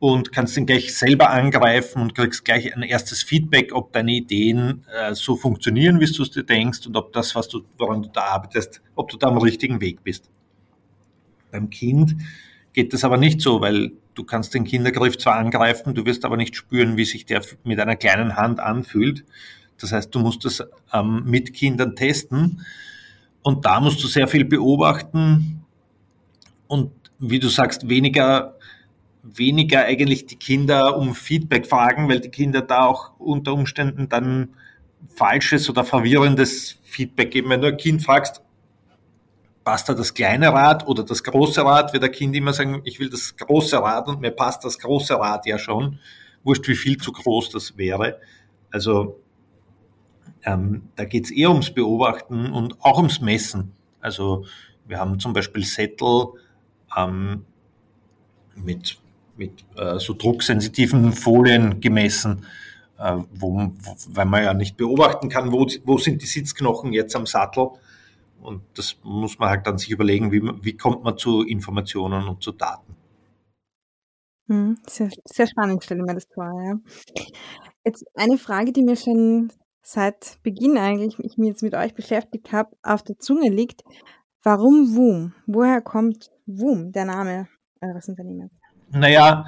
und 0.00 0.32
kannst 0.32 0.56
ihn 0.56 0.66
gleich 0.66 0.94
selber 0.94 1.30
angreifen 1.30 2.02
und 2.02 2.14
kriegst 2.16 2.44
gleich 2.44 2.76
ein 2.76 2.82
erstes 2.82 3.22
Feedback, 3.22 3.72
ob 3.72 3.92
deine 3.92 4.12
Ideen 4.12 4.84
äh, 4.92 5.14
so 5.14 5.36
funktionieren, 5.36 6.00
wie 6.00 6.06
du 6.06 6.24
es 6.24 6.30
dir 6.32 6.42
denkst 6.42 6.86
und 6.88 6.96
ob 6.96 7.12
das, 7.12 7.36
was 7.36 7.48
du, 7.48 7.62
woran 7.78 8.02
du 8.02 8.08
da 8.08 8.22
arbeitest, 8.22 8.82
ob 8.96 9.08
du 9.08 9.16
da 9.16 9.28
am 9.28 9.38
richtigen 9.38 9.80
Weg 9.80 10.02
bist. 10.02 10.28
Beim 11.52 11.70
Kind 11.70 12.16
geht 12.72 12.92
das 12.92 13.04
aber 13.04 13.16
nicht 13.16 13.40
so, 13.40 13.60
weil 13.60 13.92
du 14.14 14.24
kannst 14.24 14.54
den 14.54 14.64
Kindergriff 14.64 15.18
zwar 15.18 15.36
angreifen, 15.36 15.94
du 15.94 16.04
wirst 16.04 16.24
aber 16.24 16.36
nicht 16.36 16.56
spüren, 16.56 16.96
wie 16.96 17.04
sich 17.04 17.24
der 17.24 17.42
mit 17.62 17.78
einer 17.78 17.96
kleinen 17.96 18.36
Hand 18.36 18.58
anfühlt. 18.58 19.24
Das 19.82 19.92
heißt, 19.92 20.14
du 20.14 20.20
musst 20.20 20.44
das 20.44 20.62
ähm, 20.92 21.22
mit 21.24 21.52
Kindern 21.52 21.96
testen 21.96 22.64
und 23.42 23.64
da 23.64 23.80
musst 23.80 24.02
du 24.02 24.06
sehr 24.06 24.28
viel 24.28 24.44
beobachten 24.44 25.64
und 26.66 26.92
wie 27.18 27.38
du 27.38 27.48
sagst, 27.48 27.88
weniger 27.88 28.56
weniger 29.22 29.84
eigentlich 29.84 30.26
die 30.26 30.36
Kinder 30.36 30.96
um 30.96 31.14
Feedback 31.14 31.66
fragen, 31.66 32.08
weil 32.08 32.20
die 32.20 32.28
Kinder 32.28 32.60
da 32.60 32.86
auch 32.86 33.12
unter 33.18 33.52
Umständen 33.52 34.08
dann 34.08 34.54
falsches 35.14 35.70
oder 35.70 35.84
verwirrendes 35.84 36.78
Feedback 36.82 37.30
geben. 37.30 37.50
Wenn 37.50 37.60
du 37.60 37.68
ein 37.68 37.76
Kind 37.76 38.02
fragst, 38.02 38.42
passt 39.64 39.88
da 39.88 39.94
das 39.94 40.12
kleine 40.12 40.52
Rad 40.52 40.86
oder 40.88 41.04
das 41.04 41.22
große 41.22 41.64
Rad, 41.64 41.92
wird 41.92 42.02
der 42.02 42.10
Kind 42.10 42.34
immer 42.34 42.52
sagen, 42.52 42.82
ich 42.84 42.98
will 42.98 43.10
das 43.10 43.36
große 43.36 43.80
Rad 43.80 44.08
und 44.08 44.20
mir 44.20 44.32
passt 44.32 44.64
das 44.64 44.78
große 44.78 45.14
Rad 45.14 45.46
ja 45.46 45.58
schon. 45.58 46.00
Wurscht, 46.42 46.66
wie 46.66 46.74
viel 46.74 46.96
zu 46.96 47.12
groß 47.12 47.50
das 47.50 47.76
wäre. 47.76 48.18
Also 48.72 49.21
ähm, 50.44 50.88
da 50.96 51.04
geht 51.04 51.24
es 51.24 51.30
eher 51.30 51.50
ums 51.50 51.72
Beobachten 51.72 52.52
und 52.52 52.80
auch 52.84 52.98
ums 52.98 53.20
Messen. 53.20 53.72
Also 54.00 54.44
wir 54.86 54.98
haben 54.98 55.18
zum 55.18 55.32
Beispiel 55.32 55.64
Sättel 55.64 56.26
ähm, 56.96 57.44
mit 58.56 58.98
mit 59.36 59.64
äh, 59.76 59.98
so 59.98 60.14
drucksensitiven 60.14 61.12
Folien 61.12 61.80
gemessen, 61.80 62.44
äh, 62.98 63.16
wo, 63.32 63.72
weil 64.08 64.26
man 64.26 64.44
ja 64.44 64.54
nicht 64.54 64.76
beobachten 64.76 65.28
kann, 65.28 65.52
wo, 65.52 65.66
wo 65.84 65.98
sind 65.98 66.22
die 66.22 66.26
Sitzknochen 66.26 66.92
jetzt 66.92 67.16
am 67.16 67.26
Sattel. 67.26 67.70
Und 68.40 68.62
das 68.74 68.96
muss 69.02 69.38
man 69.38 69.50
halt 69.50 69.66
dann 69.66 69.78
sich 69.78 69.90
überlegen, 69.90 70.32
wie, 70.32 70.42
wie 70.62 70.76
kommt 70.76 71.04
man 71.04 71.16
zu 71.16 71.42
Informationen 71.42 72.26
und 72.28 72.42
zu 72.42 72.52
Daten. 72.52 72.96
Hm, 74.48 74.78
sehr, 74.88 75.10
sehr 75.24 75.46
spannend, 75.46 75.84
stelle 75.84 76.00
ich 76.00 76.06
mir 76.06 76.14
das 76.14 76.26
vor. 76.34 76.50
Ja. 76.64 76.74
Jetzt 77.84 78.04
eine 78.14 78.38
Frage, 78.38 78.72
die 78.72 78.82
mir 78.82 78.96
schon 78.96 79.52
seit 79.82 80.38
Beginn 80.42 80.78
eigentlich, 80.78 81.18
ich 81.18 81.38
mich 81.38 81.48
jetzt 81.48 81.62
mit 81.62 81.74
euch 81.74 81.94
beschäftigt 81.94 82.52
habe, 82.52 82.76
auf 82.82 83.02
der 83.02 83.18
Zunge 83.18 83.50
liegt. 83.50 83.82
Warum 84.42 84.96
WUM? 84.96 85.34
Woher 85.46 85.80
kommt 85.80 86.30
WUM, 86.46 86.92
der 86.92 87.04
Name 87.04 87.48
eures 87.80 88.08
Unternehmens? 88.08 88.52
Naja, 88.90 89.46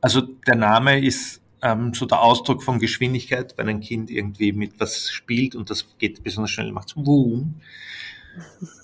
also 0.00 0.20
der 0.20 0.56
Name 0.56 1.04
ist 1.04 1.40
ähm, 1.62 1.94
so 1.94 2.06
der 2.06 2.20
Ausdruck 2.20 2.62
von 2.62 2.78
Geschwindigkeit, 2.78 3.54
wenn 3.56 3.68
ein 3.68 3.80
Kind 3.80 4.10
irgendwie 4.10 4.52
mit 4.52 4.78
was 4.78 5.10
spielt 5.10 5.54
und 5.54 5.70
das 5.70 5.86
geht 5.98 6.22
besonders 6.22 6.50
schnell, 6.50 6.72
macht 6.72 6.88
es 6.88 6.94
Boom. 6.94 7.54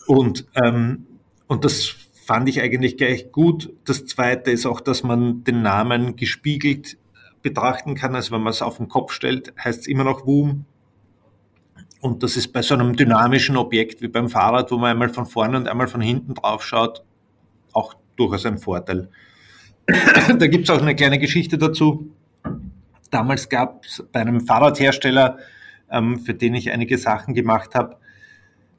Und, 0.07 0.47
ähm, 0.55 1.07
und 1.47 1.65
das 1.65 1.95
fand 2.25 2.49
ich 2.49 2.61
eigentlich 2.61 2.97
gleich 2.97 3.33
gut. 3.33 3.73
Das 3.85 4.07
zweite 4.07 4.51
ist 4.51 4.67
auch, 4.67 4.81
dass 4.81 5.03
man 5.03 5.45
den 5.45 5.63
Namen 5.63 6.17
gespiegelt 6.17 6.97
betrachten 7.43 7.95
kann. 7.95 8.15
Also 8.15 8.33
wenn 8.33 8.43
man 8.43 8.53
es 8.53 8.63
auf 8.63 8.77
den 8.77 8.89
Kopf 8.89 9.13
stellt, 9.13 9.53
heißt 9.63 9.81
es 9.81 9.87
immer 9.87 10.05
noch 10.05 10.23
Boom. 10.23 10.65
Und 12.01 12.23
das 12.23 12.37
ist 12.37 12.53
bei 12.53 12.63
so 12.63 12.75
einem 12.75 12.97
dynamischen 12.97 13.57
Objekt 13.57 14.01
wie 14.01 14.09
beim 14.09 14.29
Fahrrad, 14.29 14.71
wo 14.71 14.79
man 14.79 14.91
einmal 14.91 15.11
von 15.11 15.27
vorne 15.27 15.57
und 15.57 15.69
einmal 15.69 15.89
von 15.89 16.01
hinten 16.01 16.35
drauf 16.35 16.65
schaut, 16.65 17.03
auch 17.73 17.95
durchaus 18.17 18.47
ein 18.47 18.59
Vorteil. 18.59 19.11
da 19.87 20.47
gibt 20.47 20.69
es 20.69 20.75
auch 20.75 20.81
eine 20.81 20.97
kleine 20.97 21.19
Geschichte 21.19 21.59
dazu. 21.59 22.11
Damals 23.11 23.49
gab 23.49 23.85
es 23.85 24.03
bei 24.13 24.21
einem 24.21 24.41
Fahrradhersteller, 24.41 25.39
ähm, 25.91 26.21
für 26.21 26.33
den 26.33 26.55
ich 26.55 26.71
einige 26.71 26.97
Sachen 26.97 27.35
gemacht 27.35 27.75
habe, 27.75 27.97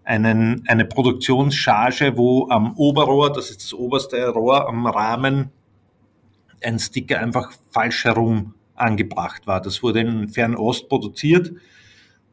eine 0.04 0.86
Produktionscharge, 0.86 2.18
wo 2.18 2.50
am 2.50 2.76
Oberrohr, 2.76 3.32
das 3.32 3.52
ist 3.52 3.64
das 3.64 3.74
oberste 3.74 4.28
Rohr 4.30 4.68
am 4.68 4.88
Rahmen, 4.88 5.52
ein 6.64 6.80
Sticker 6.80 7.20
einfach 7.20 7.52
falsch 7.70 8.04
herum 8.06 8.56
angebracht 8.76 9.46
war. 9.48 9.62
Das 9.62 9.84
wurde 9.84 10.02
in 10.02 10.28
Fernost 10.28 10.90
produziert 10.90 11.54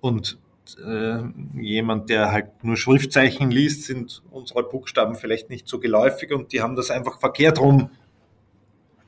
und 0.01 0.39
äh, 0.77 1.23
jemand, 1.55 2.11
der 2.11 2.33
halt 2.33 2.65
nur 2.65 2.77
Schriftzeichen 2.77 3.51
liest, 3.51 3.85
sind 3.85 4.23
unsere 4.31 4.63
Buchstaben 4.63 5.15
vielleicht 5.15 5.51
nicht 5.51 5.69
so 5.69 5.79
geläufig 5.79 6.33
und 6.33 6.53
die 6.53 6.61
haben 6.61 6.77
das 6.77 6.91
einfach 6.91 7.21
verkehrt 7.21 7.61
rum 7.61 7.91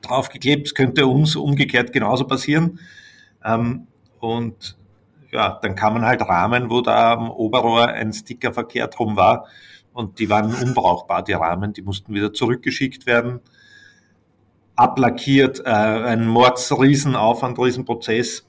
draufgeklebt. 0.01 0.67
Es 0.67 0.75
könnte 0.75 1.05
uns 1.05 1.35
umgekehrt 1.35 1.93
genauso 1.93 2.25
passieren. 2.25 2.79
Ähm, 3.43 3.87
und 4.19 4.77
ja, 5.31 5.59
dann 5.61 5.75
kann 5.75 5.93
man 5.93 6.05
halt 6.05 6.21
Rahmen, 6.21 6.69
wo 6.69 6.81
da 6.81 7.13
am 7.13 7.29
Oberrohr 7.29 7.87
ein 7.87 8.11
Sticker 8.13 8.53
verkehrt 8.53 8.99
rum 8.99 9.15
war. 9.15 9.47
Und 9.93 10.19
die 10.19 10.29
waren 10.29 10.53
unbrauchbar, 10.53 11.23
die 11.23 11.33
Rahmen. 11.33 11.73
Die 11.73 11.81
mussten 11.81 12.13
wieder 12.13 12.33
zurückgeschickt 12.33 13.05
werden. 13.05 13.41
Ablackiert, 14.75 15.59
äh, 15.65 15.69
ein 15.69 16.27
Mordsriesenaufwand, 16.27 17.59
Riesenprozess. 17.59 18.47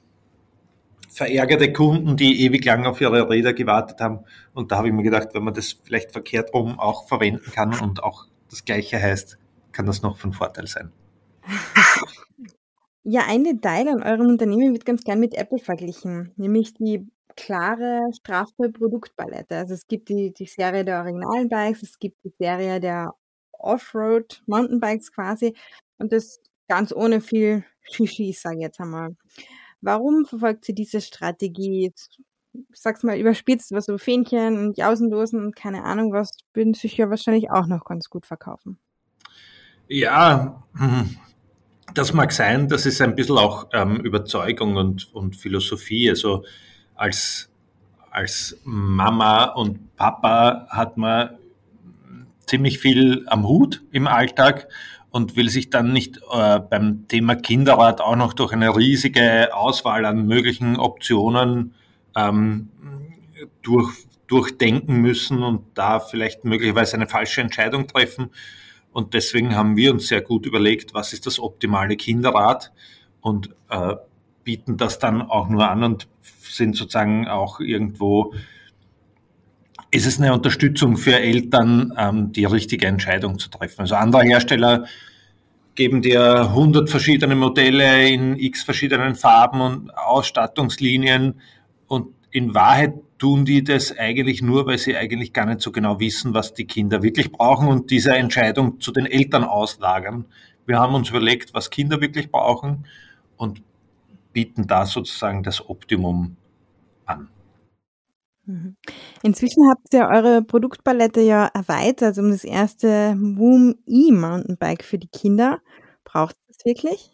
Verärgerte 1.13 1.71
Kunden, 1.71 2.17
die 2.17 2.43
ewig 2.43 2.65
lang 2.65 2.85
auf 2.85 2.99
ihre 2.99 3.29
Räder 3.29 3.53
gewartet 3.53 3.99
haben. 4.01 4.25
Und 4.53 4.71
da 4.71 4.77
habe 4.77 4.87
ich 4.87 4.93
mir 4.93 5.03
gedacht, 5.03 5.29
wenn 5.33 5.43
man 5.43 5.53
das 5.53 5.73
vielleicht 5.83 6.11
verkehrt 6.11 6.53
rum 6.53 6.79
auch 6.79 7.07
verwenden 7.07 7.51
kann 7.51 7.79
und 7.79 8.03
auch 8.03 8.25
das 8.49 8.65
Gleiche 8.65 8.99
heißt, 8.99 9.37
kann 9.71 9.85
das 9.85 10.01
noch 10.01 10.17
von 10.17 10.33
Vorteil 10.33 10.67
sein. 10.67 10.91
Ja, 13.05 13.25
ein 13.27 13.43
Detail 13.43 13.89
an 13.89 14.01
eurem 14.01 14.27
Unternehmen 14.27 14.71
wird 14.71 14.85
ganz 14.85 15.03
gern 15.03 15.19
mit 15.19 15.33
Apple 15.33 15.59
verglichen, 15.59 16.31
nämlich 16.37 16.73
die 16.73 17.05
klare, 17.35 17.99
straffe 18.13 18.69
Produktpalette. 18.71 19.57
Also 19.57 19.73
es 19.73 19.87
gibt 19.87 20.07
die, 20.07 20.31
die 20.31 20.45
Serie 20.45 20.85
der 20.85 20.99
originalen 20.99 21.49
Bikes, 21.49 21.83
es 21.83 21.99
gibt 21.99 22.23
die 22.23 22.33
Serie 22.39 22.79
der 22.79 23.13
Offroad 23.51 24.41
Mountainbikes 24.45 25.11
quasi 25.11 25.53
und 25.97 26.13
das 26.13 26.39
ganz 26.69 26.93
ohne 26.93 27.19
viel 27.19 27.65
Shishi, 27.81 28.31
sage 28.31 28.55
ich 28.55 28.61
jetzt 28.61 28.79
einmal. 28.79 29.17
Warum 29.83 30.25
verfolgt 30.25 30.63
sie 30.63 30.73
diese 30.73 31.01
Strategie? 31.01 31.83
Jetzt, 31.83 32.21
sag's 32.71 33.03
mal 33.03 33.17
überspitzt, 33.17 33.73
was 33.73 33.85
so 33.85 33.97
Fähnchen 33.97 34.57
und 34.57 34.77
Jausendosen 34.77 35.43
und 35.43 35.55
keine 35.57 35.83
Ahnung 35.83 36.13
was, 36.13 36.37
würden 36.53 36.73
sich 36.73 36.95
ja 36.95 37.09
wahrscheinlich 37.09 37.51
auch 37.51 37.67
noch 37.67 37.83
ganz 37.83 38.09
gut 38.09 38.25
verkaufen. 38.25 38.79
Ja, 39.89 40.63
hm, 40.77 41.17
das 41.93 42.13
mag 42.13 42.31
sein, 42.31 42.69
das 42.69 42.85
ist 42.85 43.01
ein 43.01 43.15
bisschen 43.15 43.37
auch 43.37 43.67
ähm, 43.73 43.99
Überzeugung 43.99 44.77
und, 44.77 45.13
und 45.13 45.35
Philosophie. 45.35 46.09
Also 46.09 46.45
als, 46.95 47.49
als 48.09 48.57
Mama 48.63 49.45
und 49.45 49.97
Papa 49.97 50.65
hat 50.69 50.95
man 50.95 51.37
ziemlich 52.45 52.79
viel 52.79 53.25
am 53.27 53.45
Hut 53.45 53.83
im 53.91 54.07
Alltag 54.07 54.69
und 55.13 55.35
will 55.35 55.47
sich 55.47 55.69
dann 55.69 55.93
nicht 55.93 56.17
äh, 56.31 56.59
beim 56.59 57.07
Thema 57.07 57.35
Kinderrat 57.35 58.01
auch 58.01 58.15
noch 58.15 58.33
durch 58.33 58.51
eine 58.51 58.75
riesige 58.75 59.55
Auswahl 59.55 60.05
an 60.05 60.25
möglichen 60.25 60.75
Optionen 60.75 61.75
ähm, 62.15 62.69
durch, 63.61 63.93
durchdenken 64.25 65.01
müssen 65.01 65.43
und 65.43 65.65
da 65.75 65.99
vielleicht 65.99 66.45
möglicherweise 66.45 66.95
eine 66.95 67.07
falsche 67.07 67.41
Entscheidung 67.41 67.85
treffen. 67.85 68.31
Und 68.91 69.13
deswegen 69.13 69.55
haben 69.55 69.77
wir 69.77 69.91
uns 69.91 70.07
sehr 70.07 70.21
gut 70.21 70.47
überlegt, 70.47 70.95
was 70.95 71.13
ist 71.13 71.27
das 71.27 71.39
optimale 71.39 71.95
Kinderrat 71.95 72.73
und 73.21 73.51
äh, 73.69 73.95
bieten 74.43 74.77
das 74.77 74.97
dann 74.97 75.21
auch 75.21 75.47
nur 75.47 75.69
an 75.69 75.83
und 75.83 76.07
sind 76.41 76.75
sozusagen 76.75 77.27
auch 77.27 77.59
irgendwo, 77.59 78.33
ist 79.93 80.07
es 80.07 80.19
eine 80.19 80.33
Unterstützung 80.33 80.97
für 80.97 81.19
Eltern, 81.19 81.93
ähm, 81.97 82.31
die 82.31 82.45
richtige 82.45 82.87
Entscheidung 82.87 83.37
zu 83.37 83.49
treffen. 83.49 83.81
Also 83.81 83.93
andere 83.93 84.23
Hersteller 84.23 84.85
geben 85.75 86.01
dir 86.01 86.49
100 86.49 86.89
verschiedene 86.89 87.35
Modelle 87.35 88.09
in 88.09 88.35
x 88.37 88.63
verschiedenen 88.63 89.13
Farben 89.13 89.61
und 89.61 89.95
Ausstattungslinien 89.95 91.35
und 91.87 92.07
in 92.31 92.55
Wahrheit 92.55 92.95
tun 93.19 93.45
die 93.45 93.63
das 93.63 93.95
eigentlich 93.95 94.41
nur, 94.41 94.65
weil 94.65 94.79
sie 94.79 94.97
eigentlich 94.97 95.31
gar 95.31 95.45
nicht 95.45 95.61
so 95.61 95.71
genau 95.71 95.99
wissen, 95.99 96.33
was 96.33 96.55
die 96.55 96.65
Kinder 96.65 97.03
wirklich 97.03 97.31
brauchen 97.31 97.67
und 97.67 97.91
diese 97.91 98.15
Entscheidung 98.15 98.79
zu 98.79 98.91
den 98.91 99.05
Eltern 99.05 99.43
auslagern. 99.43 100.25
Wir 100.65 100.79
haben 100.79 100.95
uns 100.95 101.11
überlegt, 101.11 101.53
was 101.53 101.69
Kinder 101.69 102.01
wirklich 102.01 102.31
brauchen 102.31 102.87
und 103.37 103.61
bieten 104.33 104.65
da 104.65 104.87
sozusagen 104.87 105.43
das 105.43 105.69
Optimum 105.69 106.35
an. 107.05 107.29
Mhm. 108.45 108.75
Inzwischen 109.21 109.69
habt 109.69 109.93
ihr 109.93 110.07
eure 110.07 110.41
Produktpalette 110.41 111.21
ja 111.21 111.45
erweitert 111.53 112.17
um 112.17 112.31
das 112.31 112.43
erste 112.43 113.15
Woom 113.17 113.75
E-Mountainbike 113.87 114.83
für 114.83 114.97
die 114.97 115.07
Kinder. 115.07 115.61
Braucht 116.03 116.35
es 116.49 116.57
das 116.57 116.65
wirklich? 116.65 117.11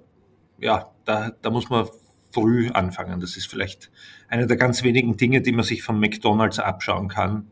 ja, 0.59 0.91
da, 1.05 1.31
da 1.41 1.49
muss 1.49 1.69
man 1.69 1.87
früh 2.31 2.69
anfangen. 2.69 3.19
Das 3.19 3.37
ist 3.37 3.47
vielleicht 3.47 3.91
eine 4.27 4.47
der 4.47 4.57
ganz 4.57 4.83
wenigen 4.83 5.17
Dinge, 5.17 5.41
die 5.41 5.51
man 5.51 5.63
sich 5.63 5.83
von 5.83 5.99
McDonalds 5.99 6.59
abschauen 6.59 7.07
kann. 7.07 7.47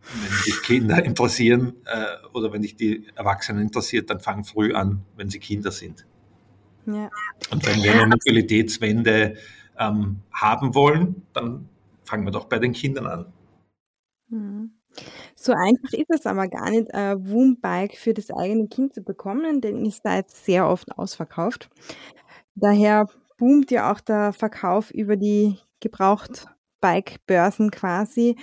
Wenn 0.00 0.44
dich 0.46 0.62
Kinder 0.62 1.04
interessieren 1.04 1.74
äh, 1.84 2.26
oder 2.32 2.52
wenn 2.52 2.62
dich 2.62 2.76
die 2.76 3.06
Erwachsenen 3.14 3.62
interessiert, 3.62 4.08
dann 4.10 4.20
fang 4.20 4.44
früh 4.44 4.72
an, 4.72 5.04
wenn 5.16 5.28
sie 5.28 5.38
Kinder 5.38 5.70
sind. 5.70 6.06
Ja. 6.86 7.10
Und 7.50 7.66
wenn 7.66 7.82
wir 7.82 7.92
eine 7.92 8.06
Mobilitätswende 8.06 9.36
ähm, 9.78 10.20
haben 10.32 10.74
wollen, 10.74 11.26
dann 11.34 11.68
fangen 12.04 12.24
wir 12.24 12.30
doch 12.30 12.46
bei 12.46 12.58
den 12.58 12.72
Kindern 12.72 13.06
an. 13.06 13.32
Mhm. 14.30 14.77
So 15.48 15.54
einfach 15.54 15.94
ist 15.94 16.10
es 16.10 16.26
aber 16.26 16.46
gar 16.46 16.68
nicht, 16.68 16.92
ein 16.92 17.26
Woombike 17.26 17.96
für 17.96 18.12
das 18.12 18.30
eigene 18.30 18.68
Kind 18.68 18.92
zu 18.92 19.00
bekommen, 19.00 19.62
denn 19.62 19.86
ist 19.86 20.04
da 20.04 20.16
jetzt 20.16 20.44
sehr 20.44 20.68
oft 20.68 20.92
ausverkauft. 20.98 21.70
Daher 22.54 23.06
boomt 23.38 23.70
ja 23.70 23.90
auch 23.90 24.00
der 24.00 24.34
Verkauf 24.34 24.90
über 24.90 25.16
die 25.16 25.58
Gebrauchtbike-Börsen 25.80 27.70
quasi. 27.70 28.36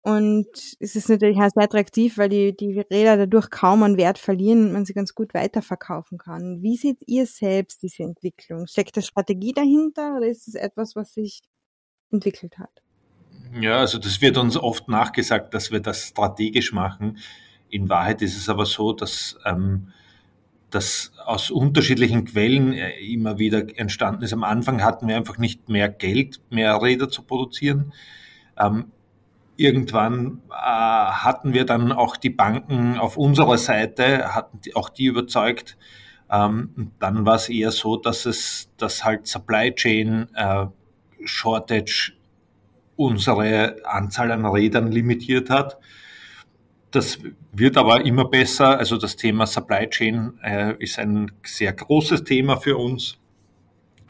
Und 0.00 0.46
es 0.80 0.96
ist 0.96 1.10
natürlich 1.10 1.36
auch 1.36 1.50
sehr 1.52 1.64
attraktiv, 1.64 2.16
weil 2.16 2.30
die, 2.30 2.56
die 2.56 2.80
Räder 2.80 3.18
dadurch 3.18 3.50
kaum 3.50 3.82
an 3.82 3.98
Wert 3.98 4.16
verlieren 4.16 4.68
und 4.68 4.72
man 4.72 4.86
sie 4.86 4.94
ganz 4.94 5.14
gut 5.14 5.34
weiterverkaufen 5.34 6.16
kann. 6.16 6.62
Wie 6.62 6.78
seht 6.78 7.02
ihr 7.06 7.26
selbst 7.26 7.82
diese 7.82 8.04
Entwicklung? 8.04 8.66
Steckt 8.66 8.96
da 8.96 9.02
Strategie 9.02 9.52
dahinter 9.52 10.16
oder 10.16 10.26
ist 10.26 10.48
es 10.48 10.54
etwas, 10.54 10.96
was 10.96 11.12
sich 11.12 11.42
entwickelt 12.10 12.58
hat? 12.58 12.85
Ja, 13.60 13.78
also 13.78 13.98
das 13.98 14.20
wird 14.20 14.36
uns 14.36 14.56
oft 14.56 14.88
nachgesagt, 14.88 15.54
dass 15.54 15.70
wir 15.70 15.80
das 15.80 16.08
strategisch 16.08 16.72
machen. 16.72 17.18
In 17.70 17.88
Wahrheit 17.88 18.20
ist 18.22 18.36
es 18.36 18.48
aber 18.48 18.66
so, 18.66 18.92
dass 18.92 19.38
ähm, 19.44 19.92
das 20.70 21.12
aus 21.24 21.50
unterschiedlichen 21.50 22.24
Quellen 22.26 22.72
äh, 22.74 22.98
immer 23.00 23.38
wieder 23.38 23.78
entstanden 23.78 24.22
ist. 24.22 24.32
Am 24.32 24.44
Anfang 24.44 24.82
hatten 24.82 25.08
wir 25.08 25.16
einfach 25.16 25.38
nicht 25.38 25.68
mehr 25.68 25.88
Geld, 25.88 26.40
mehr 26.50 26.80
Räder 26.82 27.08
zu 27.08 27.22
produzieren. 27.22 27.92
Ähm, 28.58 28.92
irgendwann 29.56 30.42
äh, 30.50 30.54
hatten 30.54 31.54
wir 31.54 31.64
dann 31.64 31.92
auch 31.92 32.16
die 32.16 32.30
Banken 32.30 32.98
auf 32.98 33.16
unserer 33.16 33.58
Seite, 33.58 34.34
hatten 34.34 34.60
die, 34.60 34.76
auch 34.76 34.90
die 34.90 35.06
überzeugt. 35.06 35.78
Ähm, 36.30 36.92
dann 36.98 37.24
war 37.24 37.36
es 37.36 37.48
eher 37.48 37.70
so, 37.70 37.96
dass 37.96 38.26
es, 38.26 38.68
dass 38.76 39.04
halt 39.04 39.26
Supply 39.26 39.74
Chain 39.74 40.28
äh, 40.34 40.66
Shortage 41.24 42.12
unsere 42.96 43.76
Anzahl 43.84 44.32
an 44.32 44.44
Rädern 44.46 44.90
limitiert 44.90 45.50
hat. 45.50 45.78
Das 46.90 47.18
wird 47.52 47.76
aber 47.76 48.04
immer 48.04 48.24
besser. 48.24 48.78
Also 48.78 48.96
das 48.96 49.16
Thema 49.16 49.46
Supply 49.46 49.88
Chain 49.88 50.32
äh, 50.42 50.74
ist 50.78 50.98
ein 50.98 51.30
sehr 51.44 51.72
großes 51.72 52.24
Thema 52.24 52.56
für 52.56 52.76
uns. 52.76 53.18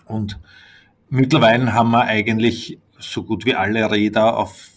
Und 0.05 0.39
mittlerweile 1.09 1.73
haben 1.73 1.91
wir 1.91 2.05
eigentlich 2.05 2.79
so 2.99 3.25
gut 3.25 3.45
wie 3.45 3.55
alle 3.55 3.91
Räder 3.91 4.37
auf 4.37 4.69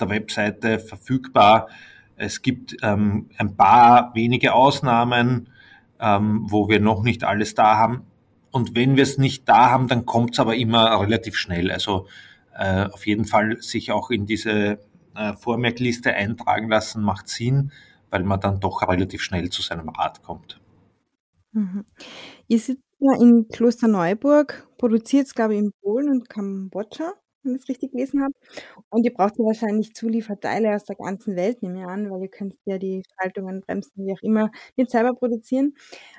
der 0.00 0.08
Webseite 0.08 0.78
verfügbar. 0.78 1.68
Es 2.16 2.42
gibt 2.42 2.76
ähm, 2.82 3.28
ein 3.36 3.56
paar 3.56 4.14
wenige 4.14 4.54
Ausnahmen, 4.54 5.48
ähm, 6.00 6.46
wo 6.50 6.68
wir 6.68 6.80
noch 6.80 7.02
nicht 7.02 7.24
alles 7.24 7.54
da 7.54 7.76
haben. 7.76 8.06
Und 8.50 8.74
wenn 8.74 8.96
wir 8.96 9.04
es 9.04 9.18
nicht 9.18 9.48
da 9.48 9.70
haben, 9.70 9.88
dann 9.88 10.06
kommt 10.06 10.32
es 10.32 10.40
aber 10.40 10.56
immer 10.56 11.00
relativ 11.00 11.36
schnell. 11.36 11.70
Also 11.70 12.08
äh, 12.60 12.84
auf 12.92 13.06
jeden 13.06 13.24
Fall 13.24 13.60
sich 13.62 13.90
auch 13.90 14.10
in 14.10 14.26
diese 14.26 14.78
äh, 15.16 15.34
Vormerkliste 15.34 16.12
eintragen 16.12 16.68
lassen, 16.68 17.02
macht 17.02 17.28
Sinn, 17.28 17.72
weil 18.10 18.22
man 18.22 18.38
dann 18.38 18.60
doch 18.60 18.82
relativ 18.86 19.22
schnell 19.22 19.48
zu 19.48 19.62
seinem 19.62 19.88
Rat 19.88 20.22
kommt. 20.22 20.60
Mhm. 21.52 21.86
Ihr 22.48 22.58
sitzt 22.58 22.84
ja 22.98 23.18
in 23.18 23.48
Klosterneuburg, 23.48 24.68
produziert 24.76 25.26
es, 25.26 25.34
glaube 25.34 25.54
ich, 25.54 25.60
in 25.60 25.72
Polen 25.80 26.10
und 26.10 26.28
Kambodscha 26.28 27.14
wenn 27.42 27.54
ich 27.54 27.62
es 27.62 27.68
richtig 27.68 27.92
gelesen 27.92 28.22
habe. 28.22 28.34
Und 28.90 29.04
ihr 29.04 29.12
braucht 29.12 29.38
ja 29.38 29.44
wahrscheinlich 29.44 29.94
Zulieferteile 29.94 30.74
aus 30.74 30.84
der 30.84 30.96
ganzen 30.96 31.36
Welt, 31.36 31.62
nehme 31.62 31.80
ich 31.80 31.86
an, 31.86 32.10
weil 32.10 32.22
ihr 32.22 32.28
könnt 32.28 32.54
ja 32.64 32.78
die 32.78 33.02
Schaltungen, 33.18 33.60
Bremsen, 33.62 34.06
wie 34.06 34.12
auch 34.12 34.22
immer, 34.22 34.50
nicht 34.76 34.90
selber 34.90 35.14
produzieren. 35.14 35.74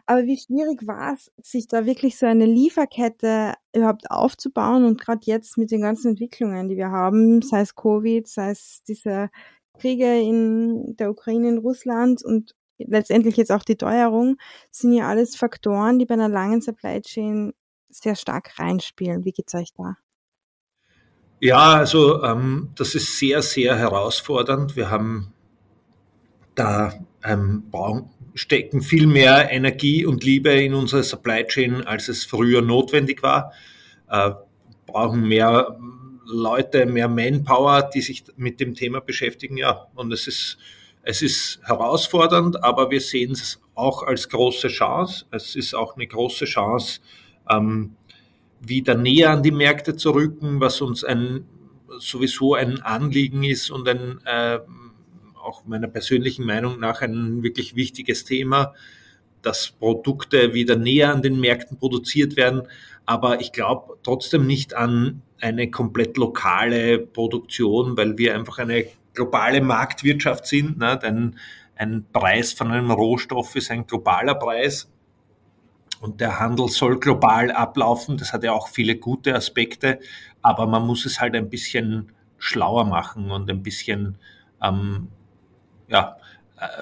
Aber 0.05 0.23
wie 0.25 0.37
schwierig 0.37 0.87
war 0.87 1.13
es, 1.13 1.31
sich 1.41 1.67
da 1.67 1.85
wirklich 1.85 2.17
so 2.17 2.25
eine 2.25 2.45
Lieferkette 2.45 3.53
überhaupt 3.75 4.09
aufzubauen 4.11 4.85
und 4.85 4.99
gerade 4.99 5.21
jetzt 5.25 5.57
mit 5.57 5.71
den 5.71 5.81
ganzen 5.81 6.09
Entwicklungen, 6.09 6.69
die 6.69 6.77
wir 6.77 6.91
haben, 6.91 7.41
sei 7.41 7.61
es 7.61 7.75
Covid, 7.75 8.27
sei 8.27 8.51
es 8.51 8.83
diese 8.87 9.29
Kriege 9.79 10.19
in 10.21 10.95
der 10.97 11.11
Ukraine, 11.11 11.49
in 11.49 11.57
Russland 11.59 12.23
und 12.23 12.55
letztendlich 12.77 13.37
jetzt 13.37 13.51
auch 13.51 13.63
die 13.63 13.77
Teuerung, 13.77 14.37
sind 14.71 14.93
ja 14.93 15.07
alles 15.07 15.35
Faktoren, 15.35 15.99
die 15.99 16.05
bei 16.05 16.15
einer 16.15 16.29
langen 16.29 16.61
Supply 16.61 17.01
Chain 17.01 17.53
sehr 17.89 18.15
stark 18.15 18.57
reinspielen. 18.59 19.25
Wie 19.25 19.31
geht's 19.31 19.53
euch 19.55 19.73
da? 19.73 19.95
Ja, 21.43 21.73
also 21.73 22.23
ähm, 22.23 22.69
das 22.75 22.93
ist 22.93 23.17
sehr, 23.17 23.41
sehr 23.41 23.75
herausfordernd. 23.75 24.75
Wir 24.75 24.91
haben 24.91 25.33
da 26.53 26.93
ähm, 27.23 27.63
stecken 28.35 28.81
viel 28.81 29.07
mehr 29.07 29.51
Energie 29.51 30.05
und 30.05 30.23
Liebe 30.23 30.51
in 30.51 30.75
unsere 30.75 31.01
Supply 31.01 31.43
Chain, 31.47 31.81
als 31.81 32.09
es 32.09 32.25
früher 32.25 32.61
notwendig 32.61 33.23
war. 33.23 33.53
Äh, 34.07 34.33
brauchen 34.85 35.27
mehr 35.27 35.79
Leute, 36.27 36.85
mehr 36.85 37.07
Manpower, 37.07 37.89
die 37.91 38.01
sich 38.01 38.23
mit 38.35 38.59
dem 38.59 38.75
Thema 38.75 39.01
beschäftigen. 39.01 39.57
Ja, 39.57 39.87
und 39.95 40.13
es 40.13 40.27
ist, 40.27 40.59
es 41.01 41.23
ist 41.23 41.59
herausfordernd, 41.63 42.63
aber 42.63 42.91
wir 42.91 43.01
sehen 43.01 43.31
es 43.31 43.59
auch 43.73 44.03
als 44.03 44.29
große 44.29 44.67
Chance. 44.67 45.25
Es 45.31 45.55
ist 45.55 45.73
auch 45.73 45.95
eine 45.95 46.05
große 46.05 46.45
Chance, 46.45 47.01
ähm, 47.49 47.95
wieder 48.61 48.95
näher 48.95 49.31
an 49.31 49.43
die 49.43 49.51
Märkte 49.51 49.95
zu 49.95 50.11
rücken, 50.11 50.61
was 50.61 50.81
uns 50.81 51.03
ein, 51.03 51.45
sowieso 51.99 52.53
ein 52.53 52.81
Anliegen 52.81 53.43
ist 53.43 53.71
und 53.71 53.87
ein, 53.87 54.19
äh, 54.25 54.59
auch 55.35 55.65
meiner 55.65 55.87
persönlichen 55.87 56.45
Meinung 56.45 56.79
nach 56.79 57.01
ein 57.01 57.41
wirklich 57.41 57.75
wichtiges 57.75 58.23
Thema, 58.23 58.73
dass 59.41 59.71
Produkte 59.71 60.53
wieder 60.53 60.75
näher 60.75 61.11
an 61.11 61.23
den 61.23 61.39
Märkten 61.39 61.77
produziert 61.77 62.37
werden. 62.37 62.67
Aber 63.07 63.41
ich 63.41 63.51
glaube 63.51 63.97
trotzdem 64.03 64.45
nicht 64.45 64.75
an 64.75 65.23
eine 65.39 65.71
komplett 65.71 66.17
lokale 66.17 66.99
Produktion, 66.99 67.97
weil 67.97 68.19
wir 68.19 68.35
einfach 68.35 68.59
eine 68.59 68.85
globale 69.15 69.61
Marktwirtschaft 69.61 70.45
sind. 70.45 70.77
Ne? 70.77 71.01
Ein, 71.01 71.39
ein 71.75 72.05
Preis 72.13 72.53
von 72.53 72.71
einem 72.71 72.91
Rohstoff 72.91 73.55
ist 73.55 73.71
ein 73.71 73.87
globaler 73.87 74.35
Preis 74.35 74.90
und 76.01 76.19
der 76.19 76.39
Handel 76.39 76.67
soll 76.67 76.99
global 76.99 77.51
ablaufen. 77.51 78.17
Das 78.17 78.33
hat 78.33 78.43
ja 78.43 78.51
auch 78.51 78.67
viele 78.67 78.97
gute 78.97 79.35
Aspekte, 79.35 79.99
aber 80.41 80.65
man 80.67 80.85
muss 80.85 81.05
es 81.05 81.21
halt 81.21 81.35
ein 81.35 81.49
bisschen 81.49 82.11
schlauer 82.39 82.85
machen 82.85 83.29
und 83.29 83.49
ein 83.49 83.61
bisschen, 83.61 84.17
ähm, 84.61 85.09
ja, 85.87 86.17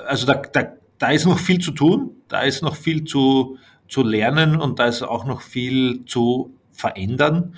also 0.08 0.25
da, 0.25 0.36
da, 0.36 0.73
da 0.97 1.12
ist 1.12 1.25
noch 1.25 1.38
viel 1.38 1.60
zu 1.60 1.71
tun, 1.71 2.12
da 2.29 2.41
ist 2.41 2.63
noch 2.63 2.77
viel 2.77 3.03
zu, 3.03 3.58
zu 3.89 4.03
lernen 4.03 4.55
und 4.55 4.79
da 4.79 4.86
ist 4.86 5.03
auch 5.03 5.25
noch 5.25 5.41
viel 5.41 6.05
zu 6.05 6.53
verändern. 6.71 7.55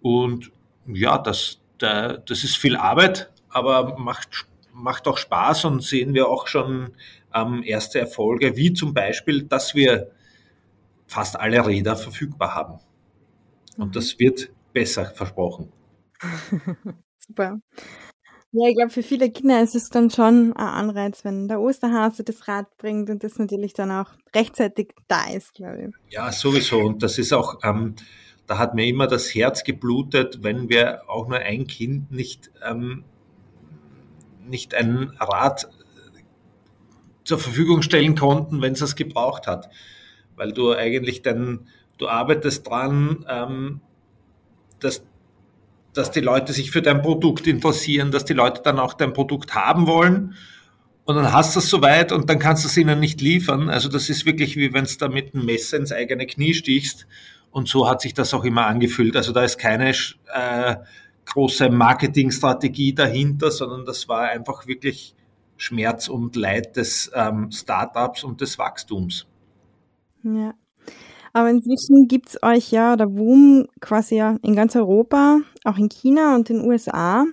Und 0.00 0.52
ja, 0.86 1.18
das, 1.18 1.58
da, 1.78 2.18
das 2.18 2.44
ist 2.44 2.56
viel 2.56 2.76
Arbeit, 2.76 3.30
aber 3.48 3.98
macht, 3.98 4.46
macht 4.72 5.08
auch 5.08 5.18
Spaß 5.18 5.64
und 5.64 5.82
sehen 5.82 6.14
wir 6.14 6.28
auch 6.28 6.46
schon 6.46 6.90
ähm, 7.34 7.64
erste 7.64 7.98
Erfolge, 7.98 8.56
wie 8.56 8.72
zum 8.72 8.94
Beispiel, 8.94 9.42
dass 9.42 9.74
wir 9.74 10.12
fast 11.08 11.40
alle 11.40 11.66
Räder 11.66 11.96
verfügbar 11.96 12.54
haben. 12.54 12.78
Und 13.76 13.88
mhm. 13.88 13.92
das 13.92 14.18
wird 14.18 14.50
besser 14.72 15.06
versprochen. 15.06 15.72
Super. 17.18 17.58
Ja, 18.52 18.68
ich 18.68 18.76
glaube, 18.76 18.90
für 18.90 19.02
viele 19.02 19.30
Kinder 19.30 19.62
ist 19.62 19.74
es 19.74 19.90
dann 19.90 20.10
schon 20.10 20.52
ein 20.52 20.56
Anreiz, 20.56 21.24
wenn 21.24 21.48
der 21.48 21.60
Osterhase 21.60 22.24
das 22.24 22.48
Rad 22.48 22.66
bringt 22.78 23.10
und 23.10 23.22
das 23.22 23.38
natürlich 23.38 23.74
dann 23.74 23.90
auch 23.90 24.12
rechtzeitig 24.34 24.94
da 25.06 25.28
ist, 25.28 25.54
glaube 25.54 25.88
ich. 25.88 26.14
Ja, 26.14 26.32
sowieso. 26.32 26.78
Und 26.78 27.02
das 27.02 27.18
ist 27.18 27.32
auch, 27.32 27.58
ähm, 27.62 27.94
da 28.46 28.56
hat 28.56 28.74
mir 28.74 28.86
immer 28.86 29.06
das 29.06 29.34
Herz 29.34 29.64
geblutet, 29.64 30.42
wenn 30.42 30.70
wir 30.70 31.02
auch 31.10 31.28
nur 31.28 31.38
ein 31.38 31.66
Kind 31.66 32.10
nicht, 32.10 32.50
ähm, 32.66 33.04
nicht 34.46 34.74
ein 34.74 35.12
Rad 35.18 35.68
zur 37.24 37.38
Verfügung 37.38 37.82
stellen 37.82 38.14
konnten, 38.14 38.62
wenn 38.62 38.72
es 38.72 38.80
es 38.80 38.96
gebraucht 38.96 39.46
hat 39.46 39.68
weil 40.38 40.52
du 40.52 40.72
eigentlich 40.72 41.22
dann, 41.22 41.68
du 41.98 42.08
arbeitest 42.08 42.66
dran, 42.66 43.26
ähm, 43.28 43.80
dass, 44.80 45.02
dass 45.92 46.10
die 46.10 46.20
Leute 46.20 46.52
sich 46.52 46.70
für 46.70 46.80
dein 46.80 47.02
Produkt 47.02 47.46
interessieren, 47.46 48.10
dass 48.10 48.24
die 48.24 48.34
Leute 48.34 48.62
dann 48.62 48.78
auch 48.78 48.94
dein 48.94 49.12
Produkt 49.12 49.54
haben 49.54 49.86
wollen. 49.86 50.34
Und 51.04 51.16
dann 51.16 51.32
hast 51.32 51.56
du 51.56 51.60
es 51.60 51.70
soweit 51.70 52.12
und 52.12 52.28
dann 52.28 52.38
kannst 52.38 52.64
du 52.64 52.68
es 52.68 52.76
ihnen 52.76 53.00
nicht 53.00 53.20
liefern. 53.20 53.68
Also 53.70 53.88
das 53.88 54.08
ist 54.10 54.26
wirklich 54.26 54.56
wie 54.56 54.72
wenn 54.72 54.84
es 54.84 54.98
da 54.98 55.08
mit 55.08 55.34
einem 55.34 55.46
Messer 55.46 55.78
ins 55.78 55.92
eigene 55.92 56.26
Knie 56.26 56.54
stichst. 56.54 57.06
Und 57.50 57.66
so 57.66 57.88
hat 57.88 58.02
sich 58.02 58.14
das 58.14 58.34
auch 58.34 58.44
immer 58.44 58.66
angefühlt. 58.66 59.16
Also 59.16 59.32
da 59.32 59.42
ist 59.42 59.58
keine 59.58 59.90
äh, 59.90 60.76
große 61.24 61.70
Marketingstrategie 61.70 62.94
dahinter, 62.94 63.50
sondern 63.50 63.84
das 63.84 64.08
war 64.08 64.28
einfach 64.28 64.66
wirklich 64.66 65.14
Schmerz 65.56 66.08
und 66.08 66.36
Leid 66.36 66.76
des 66.76 67.10
ähm, 67.14 67.50
Startups 67.50 68.22
und 68.22 68.40
des 68.40 68.58
Wachstums. 68.58 69.26
Ja. 70.22 70.54
Aber 71.32 71.50
inzwischen 71.50 72.08
gibt 72.08 72.30
es 72.30 72.42
euch 72.42 72.70
ja, 72.70 72.94
oder 72.94 73.06
Boom 73.06 73.66
quasi 73.80 74.16
ja 74.16 74.36
in 74.42 74.56
ganz 74.56 74.74
Europa, 74.74 75.40
auch 75.64 75.76
in 75.76 75.88
China 75.88 76.34
und 76.34 76.48
den 76.48 76.62
USA. 76.62 77.26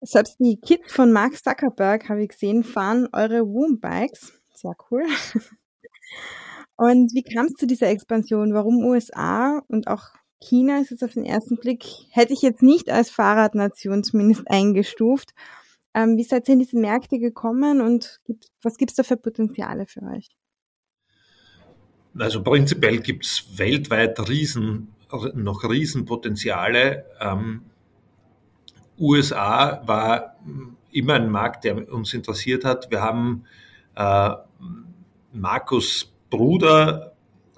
Selbst 0.00 0.36
die 0.38 0.60
Kids 0.60 0.92
von 0.92 1.12
Mark 1.12 1.36
Zuckerberg, 1.36 2.08
habe 2.08 2.22
ich 2.22 2.28
gesehen, 2.28 2.62
fahren 2.62 3.08
eure 3.12 3.40
Woom-Bikes. 3.40 4.32
Sehr 4.54 4.74
cool. 4.90 5.04
Und 6.78 7.12
wie 7.12 7.24
kam 7.24 7.46
es 7.46 7.54
zu 7.54 7.66
dieser 7.66 7.88
Expansion? 7.88 8.54
Warum 8.54 8.84
USA 8.84 9.60
und 9.66 9.88
auch 9.88 10.10
China 10.40 10.80
ist 10.80 10.90
jetzt 10.92 11.02
auf 11.02 11.12
den 11.12 11.24
ersten 11.24 11.56
Blick, 11.56 11.84
hätte 12.10 12.32
ich 12.32 12.40
jetzt 12.40 12.62
nicht 12.62 12.88
als 12.88 13.10
Fahrradnation 13.10 14.04
zumindest 14.04 14.48
eingestuft. 14.48 15.34
Ähm, 15.92 16.16
wie 16.16 16.22
seid 16.22 16.48
ihr 16.48 16.52
in 16.52 16.60
diese 16.60 16.78
Märkte 16.78 17.18
gekommen 17.18 17.80
und 17.80 18.20
gibt, 18.24 18.46
was 18.62 18.76
gibt 18.76 18.92
es 18.92 18.96
da 18.96 19.02
für 19.02 19.16
Potenziale 19.16 19.86
für 19.86 20.02
euch? 20.02 20.28
Also 22.18 22.42
prinzipiell 22.42 22.98
gibt 23.00 23.24
es 23.24 23.44
weltweit 23.56 24.28
riesen, 24.28 24.94
noch 25.34 25.64
Riesenpotenziale. 25.64 27.04
Ähm, 27.20 27.62
USA 28.98 29.82
war 29.86 30.36
immer 30.90 31.14
ein 31.14 31.30
Markt, 31.30 31.64
der 31.64 31.92
uns 31.92 32.12
interessiert 32.14 32.64
hat. 32.64 32.90
Wir 32.90 33.00
haben 33.00 33.44
äh, 33.94 34.30
Markus 35.32 36.12
Bruder 36.30 37.12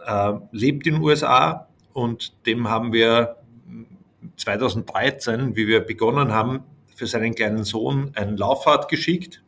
äh, 0.04 0.32
lebt 0.52 0.86
in 0.86 0.94
den 0.94 1.02
USA 1.02 1.68
und 1.92 2.46
dem 2.46 2.68
haben 2.68 2.92
wir 2.92 3.36
2013, 4.36 5.56
wie 5.56 5.66
wir 5.66 5.80
begonnen 5.80 6.32
haben, 6.32 6.64
für 6.94 7.06
seinen 7.06 7.34
kleinen 7.34 7.64
Sohn 7.64 8.12
ein 8.14 8.36
Laufrad 8.36 8.88
geschickt. 8.88 9.42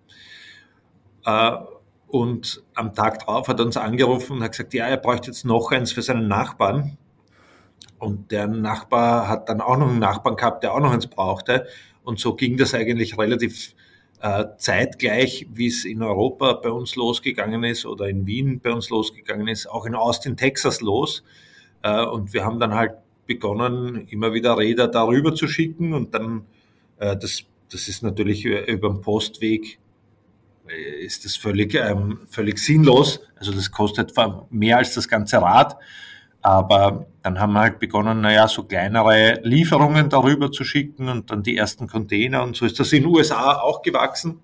Äh, 1.24 1.52
und 2.12 2.62
am 2.74 2.94
Tag 2.94 3.20
drauf 3.20 3.48
hat 3.48 3.58
er 3.58 3.64
uns 3.64 3.78
angerufen 3.78 4.36
und 4.36 4.42
hat 4.42 4.50
gesagt, 4.50 4.74
ja, 4.74 4.86
er 4.86 4.98
bräuchte 4.98 5.28
jetzt 5.28 5.46
noch 5.46 5.72
eins 5.72 5.92
für 5.92 6.02
seinen 6.02 6.28
Nachbarn. 6.28 6.98
Und 7.98 8.30
der 8.32 8.46
Nachbar 8.46 9.28
hat 9.28 9.48
dann 9.48 9.62
auch 9.62 9.78
noch 9.78 9.88
einen 9.88 9.98
Nachbarn 9.98 10.36
gehabt, 10.36 10.62
der 10.62 10.74
auch 10.74 10.80
noch 10.80 10.92
eins 10.92 11.06
brauchte. 11.06 11.66
Und 12.04 12.18
so 12.18 12.34
ging 12.34 12.58
das 12.58 12.74
eigentlich 12.74 13.16
relativ 13.16 13.74
äh, 14.20 14.44
zeitgleich, 14.58 15.46
wie 15.54 15.68
es 15.68 15.86
in 15.86 16.02
Europa 16.02 16.52
bei 16.52 16.68
uns 16.68 16.96
losgegangen 16.96 17.64
ist 17.64 17.86
oder 17.86 18.10
in 18.10 18.26
Wien 18.26 18.60
bei 18.60 18.72
uns 18.72 18.90
losgegangen 18.90 19.48
ist, 19.48 19.66
auch 19.66 19.86
in 19.86 19.94
Austin, 19.94 20.36
Texas 20.36 20.82
los. 20.82 21.24
Äh, 21.80 22.04
und 22.04 22.34
wir 22.34 22.44
haben 22.44 22.60
dann 22.60 22.74
halt 22.74 22.92
begonnen, 23.26 24.06
immer 24.08 24.34
wieder 24.34 24.58
Räder 24.58 24.86
darüber 24.86 25.34
zu 25.34 25.48
schicken. 25.48 25.94
Und 25.94 26.12
dann, 26.12 26.44
äh, 26.98 27.16
das, 27.16 27.44
das 27.70 27.88
ist 27.88 28.02
natürlich 28.02 28.44
über 28.44 28.90
den 28.90 29.00
Postweg 29.00 29.78
ist 30.68 31.24
das 31.24 31.36
völlig, 31.36 31.74
ähm, 31.74 32.20
völlig 32.28 32.58
sinnlos. 32.58 33.20
Also 33.36 33.52
das 33.52 33.70
kostet 33.70 34.12
mehr 34.50 34.78
als 34.78 34.94
das 34.94 35.08
ganze 35.08 35.40
Rad. 35.40 35.76
Aber 36.40 37.06
dann 37.22 37.38
haben 37.38 37.52
wir 37.52 37.60
halt 37.60 37.78
begonnen, 37.78 38.20
naja, 38.20 38.48
so 38.48 38.64
kleinere 38.64 39.40
Lieferungen 39.44 40.08
darüber 40.08 40.50
zu 40.50 40.64
schicken 40.64 41.08
und 41.08 41.30
dann 41.30 41.42
die 41.42 41.56
ersten 41.56 41.86
Container. 41.86 42.42
Und 42.42 42.56
so 42.56 42.66
ist 42.66 42.80
das 42.80 42.92
in 42.92 43.04
den 43.04 43.12
USA 43.12 43.60
auch 43.60 43.82
gewachsen. 43.82 44.40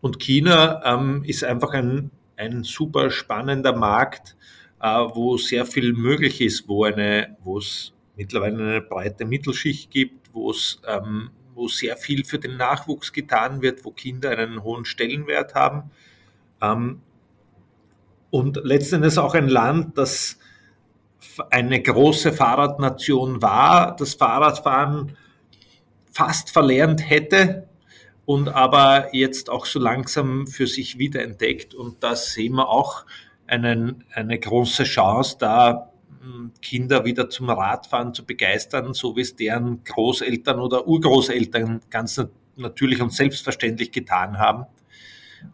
Und 0.00 0.18
China 0.18 0.82
ähm, 0.84 1.24
ist 1.24 1.42
einfach 1.42 1.72
ein, 1.72 2.10
ein 2.36 2.64
super 2.64 3.10
spannender 3.10 3.74
Markt, 3.74 4.36
äh, 4.80 4.86
wo 4.86 5.38
sehr 5.38 5.64
viel 5.64 5.94
möglich 5.94 6.42
ist, 6.42 6.68
wo 6.68 6.86
es 6.86 7.94
mittlerweile 8.14 8.58
eine 8.58 8.80
breite 8.82 9.24
Mittelschicht 9.24 9.90
gibt, 9.90 10.34
wo 10.34 10.50
es 10.50 10.80
ähm, 10.86 11.30
wo 11.56 11.68
sehr 11.68 11.96
viel 11.96 12.24
für 12.24 12.38
den 12.38 12.56
Nachwuchs 12.56 13.12
getan 13.12 13.62
wird, 13.62 13.84
wo 13.84 13.90
Kinder 13.90 14.30
einen 14.30 14.62
hohen 14.62 14.84
Stellenwert 14.84 15.54
haben. 15.54 15.90
Ähm, 16.62 17.00
und 18.30 18.60
letztendlich 18.62 19.18
auch 19.18 19.34
ein 19.34 19.48
Land, 19.48 19.96
das 19.98 20.38
eine 21.50 21.82
große 21.82 22.32
Fahrradnation 22.32 23.42
war, 23.42 23.96
das 23.96 24.14
Fahrradfahren 24.14 25.16
fast 26.12 26.50
verlernt 26.50 27.08
hätte 27.08 27.68
und 28.24 28.48
aber 28.48 29.14
jetzt 29.14 29.50
auch 29.50 29.66
so 29.66 29.78
langsam 29.78 30.46
für 30.46 30.66
sich 30.66 30.98
wiederentdeckt. 30.98 31.74
Und 31.74 32.02
da 32.02 32.16
sehen 32.16 32.54
wir 32.54 32.68
auch 32.68 33.06
einen, 33.46 34.04
eine 34.12 34.38
große 34.38 34.84
Chance, 34.84 35.36
da 35.38 35.92
Kinder 36.62 37.04
wieder 37.04 37.28
zum 37.30 37.48
Radfahren 37.48 38.14
zu 38.14 38.24
begeistern, 38.24 38.94
so 38.94 39.16
wie 39.16 39.20
es 39.20 39.36
deren 39.36 39.84
Großeltern 39.84 40.60
oder 40.60 40.86
Urgroßeltern 40.86 41.80
ganz 41.90 42.20
natürlich 42.56 43.02
und 43.02 43.12
selbstverständlich 43.12 43.92
getan 43.92 44.38
haben. 44.38 44.66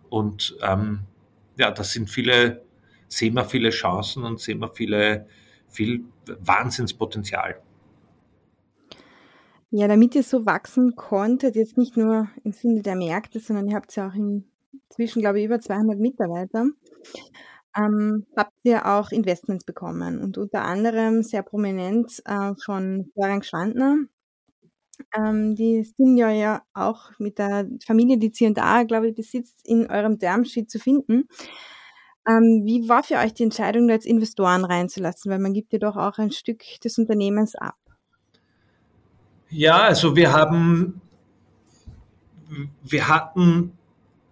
Und 0.09 0.57
ähm, 0.63 1.01
ja, 1.59 1.71
das 1.71 1.93
sind 1.93 2.09
viele, 2.09 2.63
sehen 3.09 3.35
wir 3.35 3.45
viele 3.45 3.71
Chancen 3.71 4.25
und 4.25 4.41
sehen 4.41 4.61
wir 4.61 4.69
viele, 4.69 5.27
viel 5.69 6.05
Wahnsinnspotenzial. 6.27 7.61
Ja, 9.71 9.89
damit 9.89 10.15
ihr 10.15 10.23
so 10.23 10.45
wachsen 10.45 10.97
konntet, 10.97 11.57
jetzt 11.57 11.79
nicht 11.79 11.97
nur 11.97 12.29
im 12.45 12.53
Sinne 12.53 12.83
der 12.83 12.95
Märkte, 12.95 13.41
sondern 13.41 13.69
ihr 13.69 13.75
habt 13.75 13.97
ja 13.97 14.09
auch 14.09 14.15
inzwischen, 14.15 15.23
glaube 15.23 15.41
ich, 15.41 15.47
über 15.47 15.61
200 15.61 15.99
Mitarbeiter, 15.99 16.67
ähm, 17.77 18.27
habt 18.37 18.53
ihr 18.65 18.87
auch 18.87 19.11
Investments 19.11 19.65
bekommen 19.65 20.21
und 20.21 20.39
unter 20.39 20.63
anderem 20.63 21.23
sehr 21.23 21.43
prominent 21.43 22.23
äh, 22.25 22.53
von 22.65 23.11
Florian 23.15 23.43
Schwandner. 23.43 23.97
Ähm, 25.17 25.55
die 25.55 25.85
sind 25.85 26.17
ja, 26.17 26.31
ja 26.31 26.63
auch 26.75 27.11
mit 27.19 27.39
der 27.39 27.67
Familie, 27.87 28.19
die 28.19 28.31
C&A, 28.31 28.83
glaube 28.85 29.09
ich, 29.09 29.15
besitzt, 29.15 29.61
in 29.65 29.91
eurem 29.91 30.19
Termsheet 30.19 30.71
zu 30.71 30.79
finden. 30.79 31.29
Ähm, 32.29 32.63
wie 32.65 32.89
war 32.89 33.03
für 33.03 33.17
euch 33.17 33.35
die 33.35 33.43
Entscheidung, 33.43 33.89
da 33.89 33.95
jetzt 33.95 34.07
Investoren 34.07 34.65
reinzulassen? 34.65 35.31
Weil 35.31 35.41
man 35.41 35.55
gibt 35.55 35.73
ja 35.73 35.79
doch 35.79 35.97
auch 35.97 36.19
ein 36.19 36.31
Stück 36.31 36.63
des 36.85 36.99
Unternehmens 36.99 37.55
ab. 37.55 37.77
Ja, 39.49 39.83
also 39.83 40.15
wir 40.15 40.33
haben, 40.33 41.01
wir 42.83 43.09
hatten, 43.09 43.73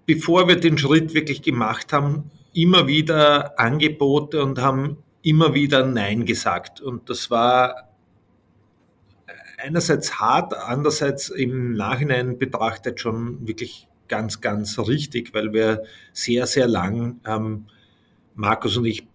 bevor 0.07 0.47
wir 0.47 0.57
den 0.57 0.79
Schritt 0.79 1.15
wirklich 1.15 1.43
gemacht 1.43 1.93
haben, 1.93 2.31
immer 2.61 2.87
wieder 2.87 3.59
Angebote 3.59 4.43
und 4.43 4.61
haben 4.61 4.99
immer 5.23 5.55
wieder 5.55 5.85
Nein 5.85 6.25
gesagt. 6.25 6.81
Und 6.81 7.09
das 7.09 7.31
war 7.31 7.91
einerseits 9.59 10.21
hart, 10.21 10.55
andererseits 10.55 11.29
im 11.29 11.75
Nachhinein 11.75 12.39
betrachtet 12.39 13.01
schon 13.01 13.47
wirklich 13.47 13.89
ganz, 14.09 14.41
ganz 14.41 14.79
richtig, 14.79 15.35
weil 15.35 15.53
wir 15.53 15.85
sehr, 16.13 16.47
sehr 16.47 16.67
lang, 16.67 17.21
ähm, 17.27 17.67
Markus 18.35 18.77
und 18.77 18.87
ich 18.87 19.07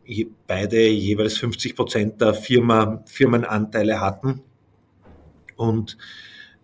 beide 0.45 0.88
jeweils 0.88 1.38
50 1.38 1.75
Prozent 1.75 2.21
der 2.21 2.34
Firma, 2.34 3.03
Firmenanteile 3.05 3.99
hatten. 3.99 4.41
Und 5.55 5.97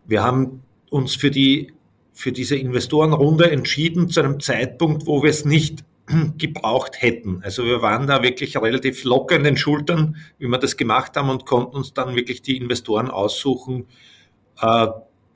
wir 0.06 0.24
haben 0.24 0.62
uns 0.89 1.15
für 1.15 1.32
die, 1.32 1.74
für 2.13 2.32
diese 2.32 2.56
Investorenrunde 2.56 3.50
entschieden 3.50 4.10
zu 4.10 4.20
einem 4.20 4.39
Zeitpunkt, 4.39 5.08
wo 5.08 5.24
wir 5.24 5.30
es 5.30 5.46
nicht 5.46 5.84
gebraucht 6.38 7.02
hätten. 7.02 7.41
Also 7.43 7.65
wir 7.65 7.82
waren 7.82 8.08
da 8.08 8.24
wirklich 8.24 8.58
relativ 8.58 9.04
locker 9.04 9.36
in 9.36 9.43
den 9.43 9.58
Schultern, 9.58 10.17
wie 10.38 10.47
wir 10.47 10.58
das 10.58 10.78
gemacht 10.78 11.15
haben 11.15 11.30
und 11.30 11.45
konnten 11.45 11.76
uns 11.76 11.93
dann 11.93 12.15
wirklich 12.15 12.41
die 12.41 12.58
Investoren 12.58 13.10
aussuchen, 13.10 13.86
äh, 14.62 14.88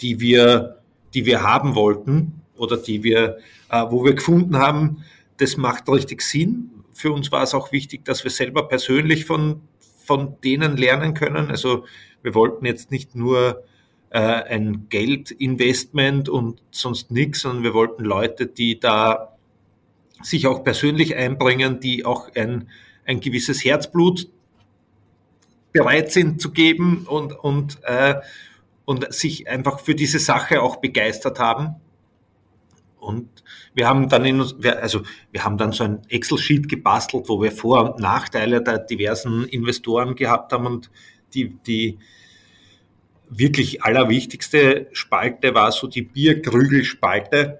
die 0.02 0.20
wir, 0.20 0.82
die 1.14 1.26
wir 1.26 1.44
haben 1.44 1.76
wollten 1.76 2.42
oder 2.58 2.78
die 2.78 3.04
wir, 3.04 3.38
äh, 3.70 3.84
wo 3.90 4.04
wir 4.04 4.14
gefunden 4.14 4.58
haben, 4.58 5.04
das 5.38 5.58
macht 5.58 5.90
richtig 5.90 6.22
Sinn. 6.22 6.72
Für 6.94 7.12
uns 7.12 7.32
war 7.32 7.44
es 7.44 7.54
auch 7.54 7.72
wichtig, 7.72 8.06
dass 8.06 8.24
wir 8.24 8.32
selber 8.32 8.68
persönlich 8.68 9.26
von, 9.26 9.62
von 10.06 10.40
denen 10.44 10.78
lernen 10.78 11.14
können. 11.14 11.52
Also 11.52 11.86
wir 12.24 12.34
wollten 12.34 12.66
jetzt 12.66 12.90
nicht 12.92 13.16
nur 13.16 13.64
äh, 14.10 14.20
ein 14.20 14.88
Geldinvestment 14.90 16.30
und 16.30 16.62
sonst 16.72 17.12
nichts, 17.12 17.42
sondern 17.42 17.64
wir 17.64 17.74
wollten 17.74 18.04
Leute, 18.04 18.48
die 18.48 18.80
da 18.80 19.35
sich 20.22 20.48
auch 20.48 20.64
persönlich 20.64 21.16
einbringen, 21.16 21.80
die 21.80 22.06
auch 22.06 22.30
ein, 22.36 22.70
ein 23.06 23.20
gewisses 23.20 23.64
Herzblut 23.64 24.30
bereit 25.72 26.12
sind 26.12 26.42
zu 26.42 26.52
geben 26.52 27.06
und, 27.08 27.34
und, 27.34 27.80
äh, 27.84 28.16
und 28.86 29.14
sich 29.14 29.50
einfach 29.50 29.80
für 29.80 29.96
diese 29.96 30.20
Sache 30.20 30.62
auch 30.62 30.78
begeistert 30.78 31.40
haben. 31.40 31.76
Und 32.98 33.44
wir 33.74 33.88
haben 33.88 34.10
dann 34.10 34.26
in, 34.26 34.42
also 34.42 35.04
wir 35.32 35.44
haben 35.44 35.58
dann 35.58 35.74
so 35.74 35.84
ein 35.84 36.02
Excel-Sheet 36.08 36.70
gebastelt, 36.70 37.28
wo 37.28 37.42
wir 37.42 37.52
Vor- 37.52 37.84
und 37.84 38.00
Nachteile 38.00 38.64
der 38.64 38.80
diversen 38.80 39.46
Investoren 39.46 40.16
gehabt 40.16 40.54
haben 40.54 40.66
und 40.66 40.90
die, 41.34 41.50
die 41.68 42.00
wirklich 43.30 43.84
allerwichtigste 43.84 44.88
Spalte 44.94 45.54
war 45.54 45.72
so 45.72 45.88
die 45.88 46.04
Bierkrügelspalte. 46.04 47.60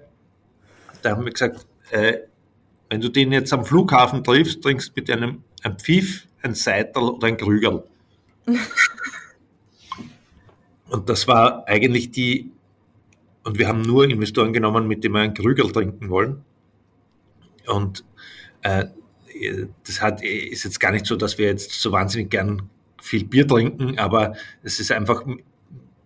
Da 1.02 1.10
haben 1.10 1.24
wir 1.24 1.32
gesagt, 1.32 1.66
äh, 1.90 2.18
wenn 2.88 3.00
du 3.00 3.08
den 3.08 3.32
jetzt 3.32 3.52
am 3.52 3.64
Flughafen 3.64 4.22
triffst, 4.22 4.62
trinkst 4.62 4.94
mit 4.96 5.10
einem 5.10 5.42
ein 5.62 5.78
Pfiff, 5.78 6.26
ein 6.42 6.54
Seitel 6.54 7.02
oder 7.02 7.26
ein 7.26 7.36
Krügerl. 7.36 7.84
und 10.88 11.08
das 11.08 11.26
war 11.26 11.66
eigentlich 11.66 12.10
die, 12.10 12.50
und 13.42 13.58
wir 13.58 13.68
haben 13.68 13.82
nur 13.82 14.08
Investoren 14.08 14.52
genommen, 14.52 14.86
mit 14.86 15.02
denen 15.02 15.14
wir 15.14 15.22
ein 15.22 15.34
Krügerl 15.34 15.72
trinken 15.72 16.08
wollen. 16.08 16.44
Und 17.66 18.04
äh, 18.62 18.86
das 19.84 20.00
hat, 20.00 20.22
ist 20.22 20.64
jetzt 20.64 20.80
gar 20.80 20.92
nicht 20.92 21.06
so, 21.06 21.16
dass 21.16 21.38
wir 21.38 21.46
jetzt 21.46 21.72
so 21.72 21.92
wahnsinnig 21.92 22.30
gern 22.30 22.70
viel 23.02 23.24
Bier 23.24 23.46
trinken, 23.46 23.98
aber 23.98 24.34
es 24.62 24.80
ist 24.80 24.90
einfach, 24.90 25.24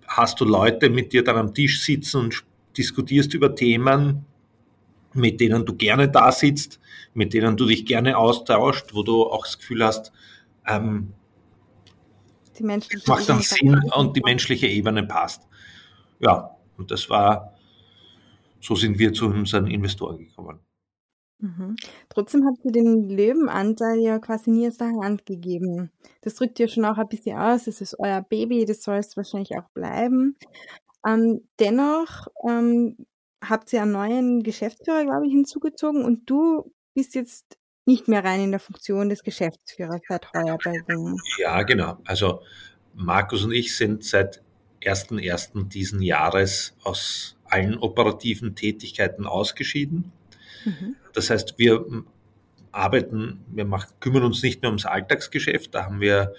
hast 0.07 0.41
du 0.41 0.45
Leute 0.45 0.91
mit 0.91 1.13
dir 1.13 1.23
dann 1.23 1.37
am 1.37 1.55
Tisch 1.55 1.83
sitzen 1.83 2.21
und 2.23 2.45
diskutierst 2.77 3.33
über 3.35 3.55
Themen, 3.55 4.25
mit 5.15 5.41
denen 5.41 5.65
du 5.67 5.75
gerne 5.75 6.09
da 6.09 6.33
sitzt, 6.33 6.81
mit 7.15 7.35
denen 7.35 7.57
du 7.57 7.67
dich 7.67 7.87
gerne 7.87 8.17
austauscht, 8.17 8.95
wo 8.95 9.03
du 9.03 9.25
auch 9.25 9.45
das 9.45 9.59
Gefühl 9.59 9.85
hast, 9.85 10.13
ähm, 10.67 11.13
die 12.59 12.65
menschliche 12.65 13.11
macht 13.11 13.29
dann 13.29 13.41
Sinn 13.41 13.81
und 13.97 14.17
die 14.17 14.23
menschliche 14.23 14.67
Ebene 14.67 15.03
passt. 15.05 15.49
Ja, 16.19 16.57
und 16.77 16.91
das 16.91 17.09
war, 17.09 17.55
so 18.61 18.75
sind 18.75 18.99
wir 18.99 19.13
zu 19.13 19.27
unseren 19.27 19.67
Investoren 19.67 20.19
gekommen. 20.19 20.61
Mhm. 21.39 21.77
Trotzdem 22.11 22.47
habt 22.47 22.63
ihr 22.65 22.73
den 22.73 23.09
Löwenanteil 23.09 23.99
ja 24.01 24.19
quasi 24.19 24.51
nie 24.51 24.69
aus 24.69 24.77
der 24.77 24.89
Hand 24.89 25.25
gegeben. 25.25 25.91
Das 26.21 26.35
drückt 26.35 26.61
ihr 26.61 26.69
schon 26.69 26.85
auch 26.85 26.99
ein 26.99 27.09
bisschen 27.09 27.39
aus. 27.39 27.67
Es 27.67 27.81
ist 27.81 27.99
euer 27.99 28.21
Baby, 28.21 28.67
das 28.67 28.83
soll 28.83 28.97
es 28.97 29.17
wahrscheinlich 29.17 29.57
auch 29.57 29.69
bleiben. 29.71 30.37
Ähm, 31.07 31.41
dennoch 31.59 32.27
ähm, 32.47 33.07
habt 33.43 33.73
ihr 33.73 33.83
einen 33.83 33.93
neuen 33.93 34.43
Geschäftsführer, 34.43 35.05
glaube 35.05 35.27
ich, 35.27 35.33
hinzugezogen 35.33 36.05
und 36.05 36.29
du 36.29 36.73
bist 36.95 37.15
jetzt 37.15 37.59
nicht 37.87 38.09
mehr 38.09 38.25
rein 38.25 38.41
in 38.41 38.51
der 38.51 38.61
Funktion 38.61 39.09
des 39.09 39.23
Geschäftsführers 39.23 40.01
seit 40.09 40.33
heuer 40.35 40.59
bei 40.63 40.83
Zoom. 40.89 41.19
Ja, 41.39 41.63
genau. 41.63 41.99
Also 42.05 42.43
Markus 42.95 43.45
und 43.45 43.53
ich 43.53 43.77
sind 43.77 44.05
seit 44.05 44.43
1.1. 44.83 45.69
diesen 45.69 46.03
Jahres 46.03 46.77
aus 46.85 47.37
allen 47.45 47.79
operativen 47.79 48.55
Tätigkeiten 48.55 49.27
ausgeschieden. 49.27 50.13
Mhm. 50.65 50.97
Das 51.13 51.31
heißt, 51.31 51.59
wir 51.59 51.85
arbeiten, 52.73 53.45
wir 53.49 53.65
machen, 53.65 53.93
kümmern 54.01 54.23
uns 54.23 54.43
nicht 54.43 54.63
mehr 54.63 54.71
ums 54.71 54.87
Alltagsgeschäft. 54.87 55.75
Da 55.75 55.85
haben 55.85 56.01
wir 56.01 56.35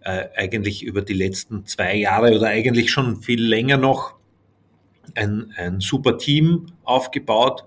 äh, 0.00 0.28
eigentlich 0.36 0.84
über 0.84 1.02
die 1.02 1.14
letzten 1.14 1.66
zwei 1.66 1.96
Jahre 1.96 2.34
oder 2.36 2.48
eigentlich 2.48 2.90
schon 2.90 3.22
viel 3.22 3.42
länger 3.42 3.76
noch 3.76 4.14
ein, 5.14 5.52
ein 5.56 5.80
super 5.80 6.18
Team 6.18 6.66
aufgebaut, 6.84 7.64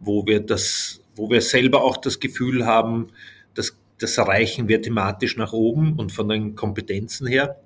wo 0.00 0.26
wir 0.26 0.40
das, 0.40 1.00
wo 1.16 1.30
wir 1.30 1.40
selber 1.40 1.82
auch 1.82 1.96
das 1.96 2.20
Gefühl 2.20 2.66
haben, 2.66 3.08
dass 3.54 3.76
das 3.98 4.16
erreichen 4.18 4.68
wir 4.68 4.80
thematisch 4.80 5.36
nach 5.36 5.52
oben 5.52 5.94
und 5.94 6.12
von 6.12 6.28
den 6.28 6.54
Kompetenzen 6.54 7.26
her. 7.26 7.60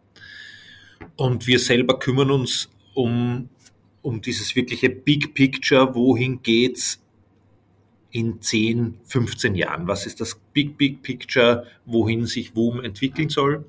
Und 1.17 1.47
wir 1.47 1.59
selber 1.59 1.99
kümmern 1.99 2.31
uns 2.31 2.71
um, 2.95 3.49
um 4.01 4.21
dieses 4.23 4.57
wirkliche 4.57 4.89
Big 4.89 5.35
Picture, 5.35 5.95
wohin 5.95 6.43
geht's 6.43 7.03
in 8.13 8.41
10, 8.41 8.99
15 9.05 9.55
Jahren? 9.55 9.89
Was 9.89 10.07
ist 10.07 10.21
das 10.21 10.39
Big, 10.53 10.77
Big 10.77 11.03
Picture, 11.03 11.67
wohin 11.87 12.27
sich 12.27 12.55
WUM 12.55 12.81
entwickeln 12.81 13.31
soll? 13.31 13.65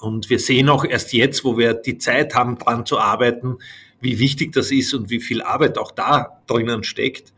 Und 0.00 0.28
wir 0.28 0.38
sehen 0.38 0.68
auch 0.68 0.84
erst 0.84 1.12
jetzt, 1.12 1.44
wo 1.44 1.56
wir 1.56 1.74
die 1.74 1.98
Zeit 1.98 2.34
haben, 2.34 2.58
dran 2.58 2.84
zu 2.84 2.98
arbeiten, 2.98 3.58
wie 4.00 4.18
wichtig 4.18 4.52
das 4.52 4.70
ist 4.70 4.94
und 4.94 5.10
wie 5.10 5.20
viel 5.20 5.42
Arbeit 5.42 5.78
auch 5.78 5.90
da 5.90 6.40
drinnen 6.46 6.84
steckt. 6.84 7.32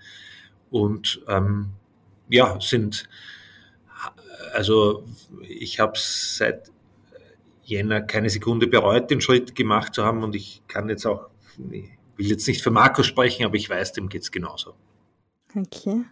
Und 0.71 1.23
ähm, 1.29 1.71
ja, 2.29 2.59
sind, 2.61 3.09
also 4.53 5.05
ich 5.43 5.81
habe 5.81 5.95
seit 5.97 6.71
Jänner 7.63 8.03
keine 8.03 8.31
Sekunde 8.31 8.67
bereut, 8.67 9.11
den 9.11 9.21
Schritt 9.21 9.55
gemacht 9.55 9.95
zu 9.95 10.05
haben 10.05 10.23
und 10.23 10.35
ich 10.35 10.63
kann 10.69 10.89
jetzt 10.89 11.07
auch, 11.07 11.29
ich 11.71 11.89
will 12.17 12.27
jetzt 12.27 12.47
nicht 12.47 12.63
für 12.63 12.71
Markus 12.71 13.07
sprechen, 13.07 13.45
aber 13.45 13.57
ich 13.57 13.71
weiß, 13.71 13.93
dem 13.93 14.09
geht 14.09 14.23
es 14.23 14.31
genauso. 14.31 14.75
Okay. 15.57 16.05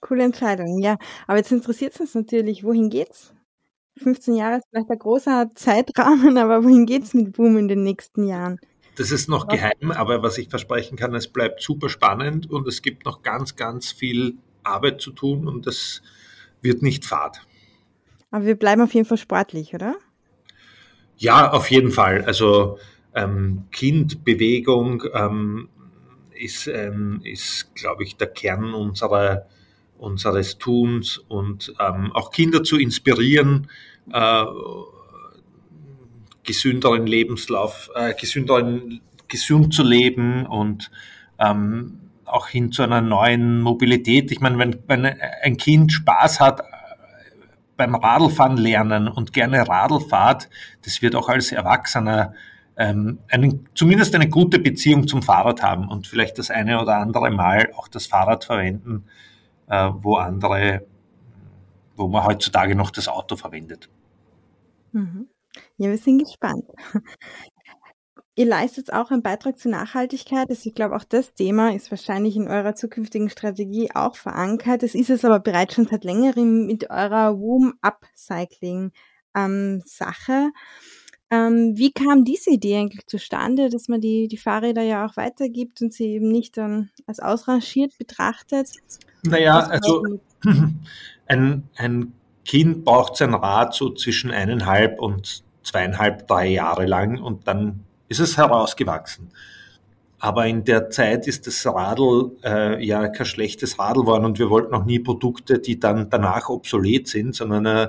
Coole 0.00 0.24
Entscheidung, 0.24 0.80
ja. 0.80 0.96
Aber 1.26 1.38
jetzt 1.38 1.52
interessiert 1.52 1.94
es 1.94 2.00
uns 2.00 2.14
natürlich, 2.14 2.64
wohin 2.64 2.90
geht's? 2.90 3.34
15 3.98 4.34
Jahre 4.34 4.58
ist 4.58 4.66
vielleicht 4.70 4.90
ein 4.90 4.98
großer 4.98 5.50
Zeitrahmen, 5.54 6.38
aber 6.38 6.64
wohin 6.64 6.86
geht's 6.86 7.14
mit 7.14 7.32
Boom 7.32 7.56
in 7.58 7.68
den 7.68 7.82
nächsten 7.82 8.26
Jahren? 8.26 8.58
Das 8.96 9.10
ist 9.10 9.28
noch 9.28 9.48
geheim, 9.48 9.92
aber 9.92 10.22
was 10.22 10.36
ich 10.38 10.48
versprechen 10.48 10.96
kann, 10.96 11.14
es 11.14 11.28
bleibt 11.28 11.62
super 11.62 11.88
spannend 11.88 12.50
und 12.50 12.66
es 12.68 12.82
gibt 12.82 13.04
noch 13.04 13.22
ganz, 13.22 13.56
ganz 13.56 13.92
viel 13.92 14.34
Arbeit 14.62 15.00
zu 15.00 15.12
tun 15.12 15.46
und 15.46 15.66
das 15.66 16.02
wird 16.60 16.82
nicht 16.82 17.04
fad. 17.04 17.40
Aber 18.30 18.44
wir 18.44 18.56
bleiben 18.56 18.82
auf 18.82 18.94
jeden 18.94 19.06
Fall 19.06 19.18
sportlich, 19.18 19.74
oder? 19.74 19.96
Ja, 21.16 21.50
auf 21.52 21.70
jeden 21.70 21.90
Fall. 21.90 22.24
Also 22.24 22.78
ähm, 23.14 23.64
Kindbewegung 23.72 25.02
ähm, 25.12 25.68
ist, 26.34 26.66
ähm, 26.66 27.20
ist 27.24 27.74
glaube 27.74 28.04
ich, 28.04 28.16
der 28.16 28.28
Kern 28.28 28.74
unserer, 28.74 29.46
unseres 29.98 30.58
Tuns 30.58 31.18
und 31.18 31.74
ähm, 31.78 32.12
auch 32.12 32.30
Kinder 32.30 32.62
zu 32.62 32.78
inspirieren, 32.78 33.68
äh, 34.12 34.44
gesünderen 36.44 37.06
Lebenslauf, 37.06 37.90
äh, 37.94 38.14
gesünderen, 38.14 39.00
gesund 39.28 39.74
zu 39.74 39.82
leben 39.82 40.46
und 40.46 40.90
ähm, 41.38 42.00
auch 42.24 42.48
hin 42.48 42.72
zu 42.72 42.82
einer 42.82 43.00
neuen 43.00 43.60
Mobilität. 43.60 44.30
Ich 44.30 44.40
meine, 44.40 44.58
wenn, 44.58 44.78
wenn 44.86 45.04
ein 45.06 45.56
Kind 45.56 45.92
Spaß 45.92 46.40
hat 46.40 46.62
beim 47.76 47.94
Radlfahren 47.94 48.56
lernen 48.56 49.08
und 49.08 49.32
gerne 49.32 49.66
Radl 49.66 50.00
fahrt, 50.00 50.48
das 50.82 51.02
wird 51.02 51.14
auch 51.14 51.28
als 51.28 51.50
Erwachsener 51.50 52.34
ähm, 52.76 53.18
einen, 53.28 53.68
zumindest 53.74 54.14
eine 54.14 54.28
gute 54.28 54.58
Beziehung 54.58 55.08
zum 55.08 55.22
Fahrrad 55.22 55.62
haben 55.62 55.88
und 55.88 56.06
vielleicht 56.06 56.38
das 56.38 56.50
eine 56.50 56.80
oder 56.80 56.96
andere 56.96 57.30
Mal 57.30 57.72
auch 57.76 57.88
das 57.88 58.06
Fahrrad 58.06 58.44
verwenden, 58.44 59.04
äh, 59.68 59.90
wo 60.00 60.16
andere, 60.16 60.86
wo 61.96 62.08
man 62.08 62.24
heutzutage 62.24 62.74
noch 62.74 62.90
das 62.90 63.08
Auto 63.08 63.36
verwendet. 63.36 63.88
Mhm. 64.92 65.28
Ja, 65.80 65.88
wir 65.88 65.96
sind 65.96 66.18
gespannt. 66.18 66.66
Ihr 68.34 68.44
leistet 68.44 68.92
auch 68.92 69.10
einen 69.10 69.22
Beitrag 69.22 69.58
zur 69.58 69.70
Nachhaltigkeit. 69.70 70.50
Also 70.50 70.68
ich 70.68 70.74
glaube, 70.74 70.94
auch 70.94 71.04
das 71.04 71.32
Thema 71.32 71.74
ist 71.74 71.90
wahrscheinlich 71.90 72.36
in 72.36 72.48
eurer 72.48 72.74
zukünftigen 72.74 73.30
Strategie 73.30 73.90
auch 73.94 74.14
verankert. 74.14 74.82
Es 74.82 74.94
ist 74.94 75.08
es 75.08 75.24
aber 75.24 75.40
bereits 75.40 75.74
schon 75.74 75.86
seit 75.86 76.04
längerem 76.04 76.66
mit 76.66 76.90
eurer 76.90 77.40
Womb 77.40 77.76
Upcycling 77.80 78.92
ähm, 79.34 79.82
Sache. 79.86 80.50
Ähm, 81.30 81.72
wie 81.76 81.92
kam 81.92 82.26
diese 82.26 82.50
Idee 82.50 82.76
eigentlich 82.76 83.06
zustande, 83.06 83.70
dass 83.70 83.88
man 83.88 84.02
die, 84.02 84.28
die 84.28 84.36
Fahrräder 84.36 84.82
ja 84.82 85.06
auch 85.06 85.16
weitergibt 85.16 85.80
und 85.80 85.94
sie 85.94 86.08
eben 86.08 86.28
nicht 86.28 86.58
dann 86.58 86.90
als 87.06 87.20
ausrangiert 87.20 87.96
betrachtet? 87.96 88.68
Naja, 89.22 89.60
also 89.60 90.04
ein, 91.26 91.62
ein 91.76 92.12
Kind 92.44 92.84
braucht 92.84 93.16
sein 93.16 93.32
Rad 93.32 93.72
so 93.72 93.94
zwischen 93.94 94.30
eineinhalb 94.30 95.00
und 95.00 95.42
zweieinhalb, 95.62 96.26
drei 96.26 96.48
Jahre 96.48 96.86
lang 96.86 97.20
und 97.20 97.46
dann 97.46 97.84
ist 98.08 98.20
es 98.20 98.36
herausgewachsen. 98.36 99.30
Aber 100.18 100.46
in 100.46 100.64
der 100.64 100.90
Zeit 100.90 101.26
ist 101.26 101.46
das 101.46 101.64
Radl 101.66 102.32
äh, 102.44 102.84
ja 102.84 103.08
kein 103.08 103.26
schlechtes 103.26 103.78
Radl 103.78 104.02
geworden 104.02 104.26
und 104.26 104.38
wir 104.38 104.50
wollten 104.50 104.74
auch 104.74 104.84
nie 104.84 104.98
Produkte, 104.98 105.58
die 105.58 105.80
dann 105.80 106.10
danach 106.10 106.50
obsolet 106.50 107.08
sind, 107.08 107.34
sondern 107.34 107.64
äh, 107.64 107.88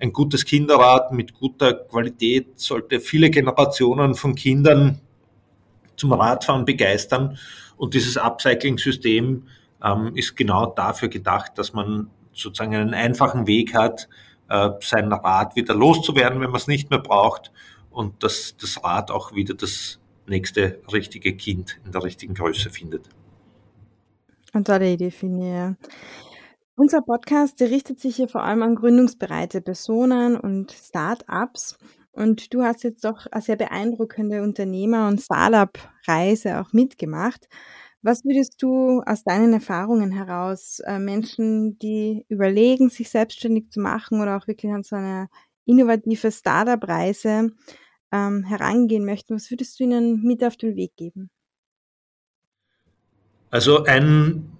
ein 0.00 0.12
gutes 0.12 0.44
Kinderrad 0.44 1.12
mit 1.12 1.34
guter 1.34 1.74
Qualität 1.74 2.58
sollte 2.58 3.00
viele 3.00 3.30
Generationen 3.30 4.14
von 4.14 4.34
Kindern 4.34 5.00
zum 5.96 6.12
Radfahren 6.12 6.64
begeistern. 6.64 7.36
Und 7.76 7.94
dieses 7.94 8.16
Upcycling-System 8.16 9.42
ähm, 9.84 10.12
ist 10.14 10.36
genau 10.36 10.66
dafür 10.66 11.08
gedacht, 11.08 11.52
dass 11.56 11.72
man 11.72 12.10
sozusagen 12.32 12.74
einen 12.74 12.94
einfachen 12.94 13.46
Weg 13.46 13.74
hat, 13.74 14.08
äh, 14.48 14.70
sein 14.80 15.12
Rad 15.12 15.56
wieder 15.56 15.74
loszuwerden, 15.74 16.40
wenn 16.40 16.50
man 16.50 16.60
es 16.60 16.66
nicht 16.66 16.90
mehr 16.90 17.00
braucht 17.00 17.52
und 17.90 18.22
dass 18.22 18.56
das 18.56 18.82
Rad 18.82 19.10
auch 19.10 19.34
wieder 19.34 19.54
das 19.54 19.98
nächste 20.26 20.80
richtige 20.92 21.36
Kind 21.36 21.80
in 21.84 21.92
der 21.92 22.02
richtigen 22.02 22.34
Größe 22.34 22.70
findet. 22.70 23.08
Und 24.52 24.68
finde 24.68 25.76
ich. 25.80 25.88
Unser 26.76 27.02
Podcast 27.02 27.60
richtet 27.60 27.98
sich 28.00 28.16
hier 28.16 28.28
vor 28.28 28.44
allem 28.44 28.62
an 28.62 28.76
gründungsbereite 28.76 29.60
Personen 29.60 30.36
und 30.36 30.70
Start-ups. 30.70 31.76
Und 32.12 32.54
du 32.54 32.62
hast 32.62 32.84
jetzt 32.84 33.04
doch 33.04 33.26
eine 33.30 33.42
sehr 33.42 33.56
beeindruckende 33.56 34.42
Unternehmer- 34.42 35.08
und 35.08 35.20
Startup-Reise 35.20 36.60
auch 36.60 36.72
mitgemacht. 36.72 37.48
Was 38.02 38.24
würdest 38.24 38.62
du 38.62 39.02
aus 39.06 39.24
deinen 39.24 39.52
Erfahrungen 39.52 40.12
heraus 40.12 40.80
äh, 40.80 40.98
Menschen, 40.98 41.78
die 41.78 42.24
überlegen, 42.28 42.90
sich 42.90 43.10
selbstständig 43.10 43.70
zu 43.70 43.80
machen 43.80 44.20
oder 44.20 44.36
auch 44.36 44.46
wirklich 44.46 44.72
an 44.72 44.84
so 44.84 44.96
eine 44.96 45.28
innovative 45.64 46.30
Startup-Reise 46.30 47.50
ähm, 48.12 48.44
herangehen 48.44 49.04
möchten, 49.04 49.34
was 49.34 49.50
würdest 49.50 49.78
du 49.78 49.84
ihnen 49.84 50.22
mit 50.22 50.44
auf 50.44 50.56
den 50.56 50.76
Weg 50.76 50.96
geben? 50.96 51.30
Also 53.50 53.84
ein 53.84 54.58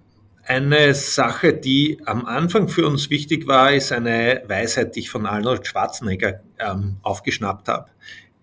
eine 0.49 0.95
Sache, 0.95 1.53
die 1.53 1.99
am 2.05 2.25
Anfang 2.25 2.69
für 2.69 2.87
uns 2.87 3.11
wichtig 3.11 3.45
war, 3.45 3.71
ist 3.71 3.91
eine 3.91 4.41
Weisheit, 4.47 4.95
die 4.95 5.01
ich 5.01 5.11
von 5.11 5.27
Arnold 5.27 5.67
Schwarzenegger 5.67 6.41
ähm, 6.57 6.97
aufgeschnappt 7.03 7.67
habe, 7.67 7.91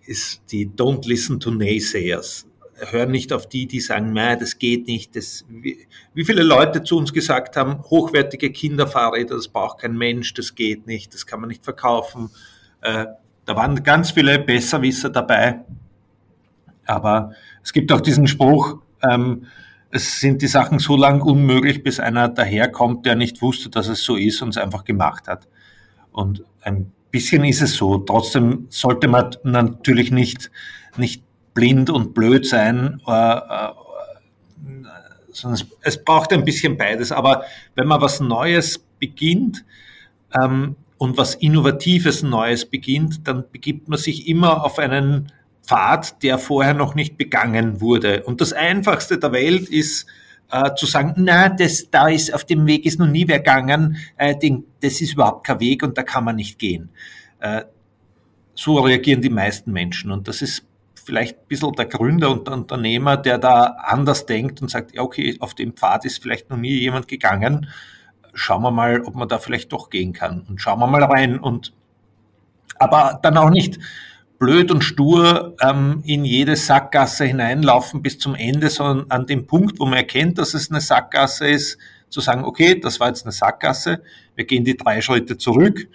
ist 0.07 0.41
die 0.53 0.69
Don't 0.69 1.07
listen 1.09 1.41
to 1.41 1.51
naysayers. 1.51 2.47
Hör 2.79 3.07
nicht 3.07 3.33
auf 3.33 3.49
die, 3.49 3.67
die 3.67 3.81
sagen, 3.81 4.13
nein, 4.13 4.39
das 4.39 4.59
geht 4.59 4.87
nicht. 4.87 5.17
Das, 5.17 5.45
wie, 5.49 5.87
wie 6.15 6.25
viele 6.25 6.43
Leute 6.43 6.83
zu 6.83 6.99
uns 6.99 7.13
gesagt 7.13 7.57
haben, 7.57 7.83
hochwertige 7.85 8.51
Kinderfahrräder, 8.51 9.37
das 9.37 9.49
braucht 9.49 9.81
kein 9.81 9.97
Mensch, 9.97 10.35
das 10.35 10.55
geht 10.55 10.87
nicht, 10.87 11.15
das 11.15 11.27
kann 11.27 11.41
man 11.41 11.49
nicht 11.49 11.65
verkaufen. 11.65 12.31
Äh, 12.83 13.07
da 13.47 13.57
waren 13.57 13.83
ganz 13.83 14.11
viele 14.11 14.39
Besserwisser 14.39 15.09
dabei. 15.09 15.61
Aber 16.85 17.33
es 17.63 17.73
gibt 17.73 17.91
auch 17.93 18.01
diesen 18.01 18.27
Spruch, 18.27 18.79
ähm, 19.03 19.47
es 19.91 20.21
sind 20.21 20.43
die 20.43 20.47
Sachen 20.47 20.79
so 20.79 20.97
lang 20.97 21.23
unmöglich, 21.23 21.83
bis 21.83 22.01
einer 22.01 22.29
daherkommt, 22.29 23.07
der 23.07 23.15
nicht 23.15 23.41
wusste, 23.41 23.71
dass 23.71 23.89
es 23.89 24.03
so 24.03 24.17
ist 24.17 24.43
und 24.43 24.51
es 24.51 24.59
einfach 24.59 24.85
gemacht 24.85 25.29
hat. 25.29 25.49
Und 26.13 26.45
ein 26.61 26.93
bisschen 27.11 27.45
ist 27.45 27.63
es 27.63 27.75
so. 27.75 27.99
Trotzdem 27.99 28.67
sollte 28.69 29.09
man 29.09 29.37
natürlich 29.43 30.11
nicht, 30.11 30.51
nicht 30.97 31.23
blind 31.57 31.91
und 31.91 32.15
blöd 32.15 32.47
sein, 32.47 33.01
äh, 33.09 33.13
äh, 33.13 33.71
sondern 35.33 35.67
es, 35.83 36.05
braucht 36.05 36.33
ein 36.33 36.45
bisschen 36.45 36.77
beides. 36.77 37.11
Aber 37.11 37.43
wenn 37.75 37.89
man 37.89 38.01
was 38.01 38.21
Neues 38.21 38.79
beginnt 39.01 39.65
ähm, 40.41 40.77
und 40.99 41.19
was 41.19 41.35
Innovatives 41.35 42.23
Neues 42.23 42.65
beginnt, 42.65 43.27
dann 43.27 43.45
begibt 43.51 43.89
man 43.89 43.99
sich 43.99 44.29
immer 44.29 44.65
auf 44.65 44.79
einen 44.79 45.33
Pfad, 45.65 46.23
der 46.23 46.39
vorher 46.39 46.75
noch 46.75 46.95
nicht 46.95 47.19
begangen 47.19 47.81
wurde. 47.81 48.23
Und 48.23 48.41
das 48.41 48.53
Einfachste 48.53 49.19
der 49.19 49.33
Welt 49.33 49.69
ist, 49.69 50.07
äh, 50.51 50.75
zu 50.75 50.87
sagen, 50.87 51.15
na, 51.17 51.49
das, 51.49 51.91
da 51.91 52.09
ist, 52.09 52.33
auf 52.33 52.45
dem 52.45 52.67
Weg 52.67 52.87
ist 52.87 52.99
noch 52.99 53.09
nie 53.09 53.27
wer 53.27 53.39
gegangen, 53.39 53.97
äh, 54.17 54.37
den, 54.37 54.65
das 54.81 55.01
ist 55.01 55.15
überhaupt 55.15 55.47
kein 55.47 55.61
Weg 55.61 55.83
und 55.83 55.99
da 55.99 56.03
kann 56.03 56.25
man 56.25 56.37
nicht 56.37 56.59
gehen. 56.59 56.91
Äh, 57.41 57.63
so 58.55 58.79
reagieren 58.79 59.21
die 59.21 59.31
meisten 59.31 59.73
Menschen 59.73 60.11
und 60.11 60.29
das 60.29 60.43
ist 60.43 60.65
vielleicht 61.07 61.39
ein 61.39 61.49
bisschen 61.49 61.73
der 61.73 61.87
Gründer 61.87 62.31
und 62.31 62.49
der 62.49 62.55
Unternehmer, 62.55 63.17
der 63.17 63.39
da 63.39 63.65
anders 63.65 64.27
denkt 64.27 64.61
und 64.61 64.71
sagt, 64.71 64.95
ja, 64.95 65.03
okay, 65.03 65.37
auf 65.41 65.55
dem 65.55 65.73
Pfad 65.73 66.05
ist 66.05 66.21
vielleicht 66.21 66.51
noch 66.51 66.57
nie 66.57 66.75
jemand 66.81 67.07
gegangen, 67.07 67.69
schauen 68.35 68.63
wir 68.63 68.73
mal, 68.73 69.01
ob 69.03 69.15
man 69.15 69.29
da 69.29 69.39
vielleicht 69.39 69.73
doch 69.73 69.89
gehen 69.89 70.13
kann. 70.13 70.45
Und 70.49 70.61
schauen 70.61 70.81
wir 70.81 70.87
mal 70.89 71.05
rein. 71.05 71.39
Und 71.39 71.73
aber 72.79 73.19
dann 73.23 73.39
auch 73.39 73.51
nicht 73.51 73.79
blöd 74.39 74.71
und 74.71 74.83
stur 74.83 75.57
ähm, 75.63 76.03
in 76.05 76.25
jede 76.25 76.57
Sackgasse 76.57 77.25
hineinlaufen 77.25 78.03
bis 78.03 78.19
zum 78.19 78.35
Ende, 78.35 78.69
sondern 78.69 79.11
an 79.11 79.27
dem 79.27 79.47
Punkt, 79.47 79.79
wo 79.81 79.87
man 79.87 79.95
erkennt, 79.95 80.39
dass 80.39 80.55
es 80.55 80.71
eine 80.71 80.81
Sackgasse 80.81 81.49
ist, 81.49 81.79
zu 82.11 82.21
sagen, 82.21 82.45
okay, 82.45 82.79
das 82.79 83.01
war 83.01 83.09
jetzt 83.09 83.25
eine 83.25 83.33
Sackgasse, 83.33 84.03
wir 84.35 84.45
gehen 84.45 84.65
die 84.65 84.77
drei 84.77 85.01
Schritte 85.01 85.39
zurück, 85.39 85.89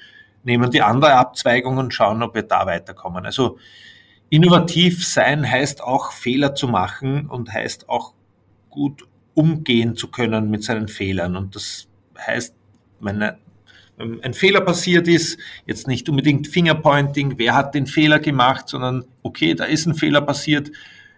nehmen 0.44 0.72
die 0.72 0.82
andere 0.82 1.14
Abzweigung 1.14 1.78
und 1.78 1.94
schauen, 1.94 2.24
ob 2.24 2.34
wir 2.34 2.44
da 2.44 2.66
weiterkommen. 2.66 3.26
Also 3.26 3.60
innovativ 4.32 5.06
sein 5.06 5.48
heißt 5.48 5.84
auch 5.84 6.14
Fehler 6.14 6.56
zu 6.56 6.68
machen 6.68 7.28
und 7.28 7.54
heißt 7.54 7.90
auch 7.90 8.14
gut 8.70 9.06
umgehen 9.36 9.96
zu 9.96 10.08
können 10.08 10.50
mit 10.50 10.64
seinen 10.64 10.88
Fehlern. 10.88 11.36
Und 11.36 11.56
das 11.56 11.88
heißt, 12.18 12.56
ähm, 13.06 14.20
ein 14.24 14.34
Fehler 14.34 14.62
passiert 14.62 15.08
ist, 15.10 15.38
jetzt 15.66 15.88
nicht 15.88 16.08
unbedingt 16.08 16.48
Fingerpointing, 16.48 17.38
wer 17.38 17.54
hat 17.54 17.76
den 17.76 17.88
Fehler 17.88 18.20
gemacht, 18.20 18.70
sondern 18.70 19.04
okay, 19.22 19.54
da 19.54 19.66
ist 19.66 19.86
ein 19.86 19.96
Fehler 19.96 20.22
passiert, 20.22 20.72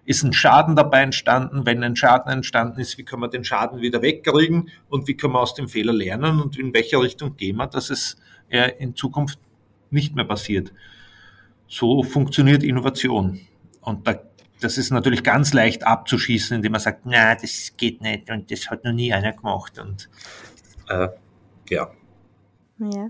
ist 0.05 0.23
ein 0.23 0.33
Schaden 0.33 0.75
dabei 0.75 1.03
entstanden. 1.03 1.67
Wenn 1.67 1.83
ein 1.83 1.95
Schaden 1.95 2.31
entstanden 2.31 2.79
ist, 2.81 2.97
wie 2.97 3.03
können 3.03 3.21
wir 3.21 3.29
den 3.29 3.45
Schaden 3.45 3.79
wieder 3.81 4.01
wegkriegen 4.01 4.69
und 4.89 5.07
wie 5.07 5.15
können 5.15 5.33
wir 5.33 5.39
aus 5.39 5.53
dem 5.53 5.67
Fehler 5.67 5.93
lernen 5.93 6.41
und 6.41 6.57
in 6.57 6.73
welche 6.73 6.99
Richtung 6.99 7.37
gehen 7.37 7.57
wir, 7.57 7.67
dass 7.67 7.91
es 7.91 8.17
in 8.79 8.95
Zukunft 8.95 9.39
nicht 9.89 10.15
mehr 10.15 10.25
passiert. 10.25 10.73
So 11.73 12.03
funktioniert 12.03 12.61
Innovation. 12.61 13.39
Und 13.81 14.07
da, 14.07 14.19
das 14.61 14.77
ist 14.77 14.91
natürlich 14.91 15.23
ganz 15.23 15.53
leicht 15.53 15.87
abzuschießen, 15.87 16.55
indem 16.55 16.73
man 16.73 16.81
sagt, 16.81 17.01
na, 17.05 17.33
das 17.33 17.73
geht 17.75 17.99
nicht 17.99 18.29
und 18.29 18.51
das 18.51 18.69
hat 18.69 18.83
noch 18.83 18.91
nie 18.91 19.11
einer 19.11 19.33
gemacht. 19.33 19.79
Und 19.79 20.07
äh, 20.87 21.07
ja. 21.69 21.89
Ja. 22.77 23.09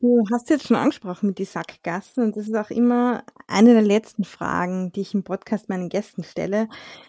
Du 0.00 0.24
hast 0.32 0.48
jetzt 0.48 0.66
schon 0.66 0.78
angesprochen 0.78 1.28
mit 1.28 1.38
die 1.38 1.44
Sackgassen 1.44 2.24
und 2.24 2.36
das 2.36 2.48
ist 2.48 2.56
auch 2.56 2.70
immer 2.70 3.22
eine 3.46 3.74
der 3.74 3.82
letzten 3.82 4.24
Fragen, 4.24 4.90
die 4.92 5.02
ich 5.02 5.12
im 5.12 5.22
Podcast 5.22 5.68
meinen 5.68 5.90
Gästen 5.90 6.24
stelle, 6.24 6.68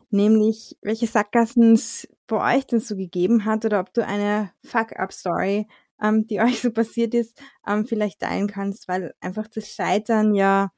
nämlich 0.10 0.78
welche 0.82 1.08
Sackgassen 1.08 1.74
es 1.74 2.08
bei 2.28 2.58
euch 2.58 2.68
denn 2.68 2.80
so 2.82 2.98
gegeben 2.98 3.46
hat 3.46 3.64
oder 3.64 3.80
ob 3.80 3.94
du 3.94 4.06
eine 4.06 4.52
Fuck-up-Story, 4.64 5.68
ähm, 6.02 6.28
die 6.28 6.40
euch 6.42 6.62
so 6.62 6.72
passiert 6.72 7.14
ist, 7.14 7.42
ähm, 7.68 7.86
vielleicht 7.86 8.20
teilen 8.20 8.48
kannst, 8.48 8.88
weil 8.88 9.14
einfach 9.22 9.48
das 9.48 9.70
Scheitern 9.70 10.34
ja 10.36 10.72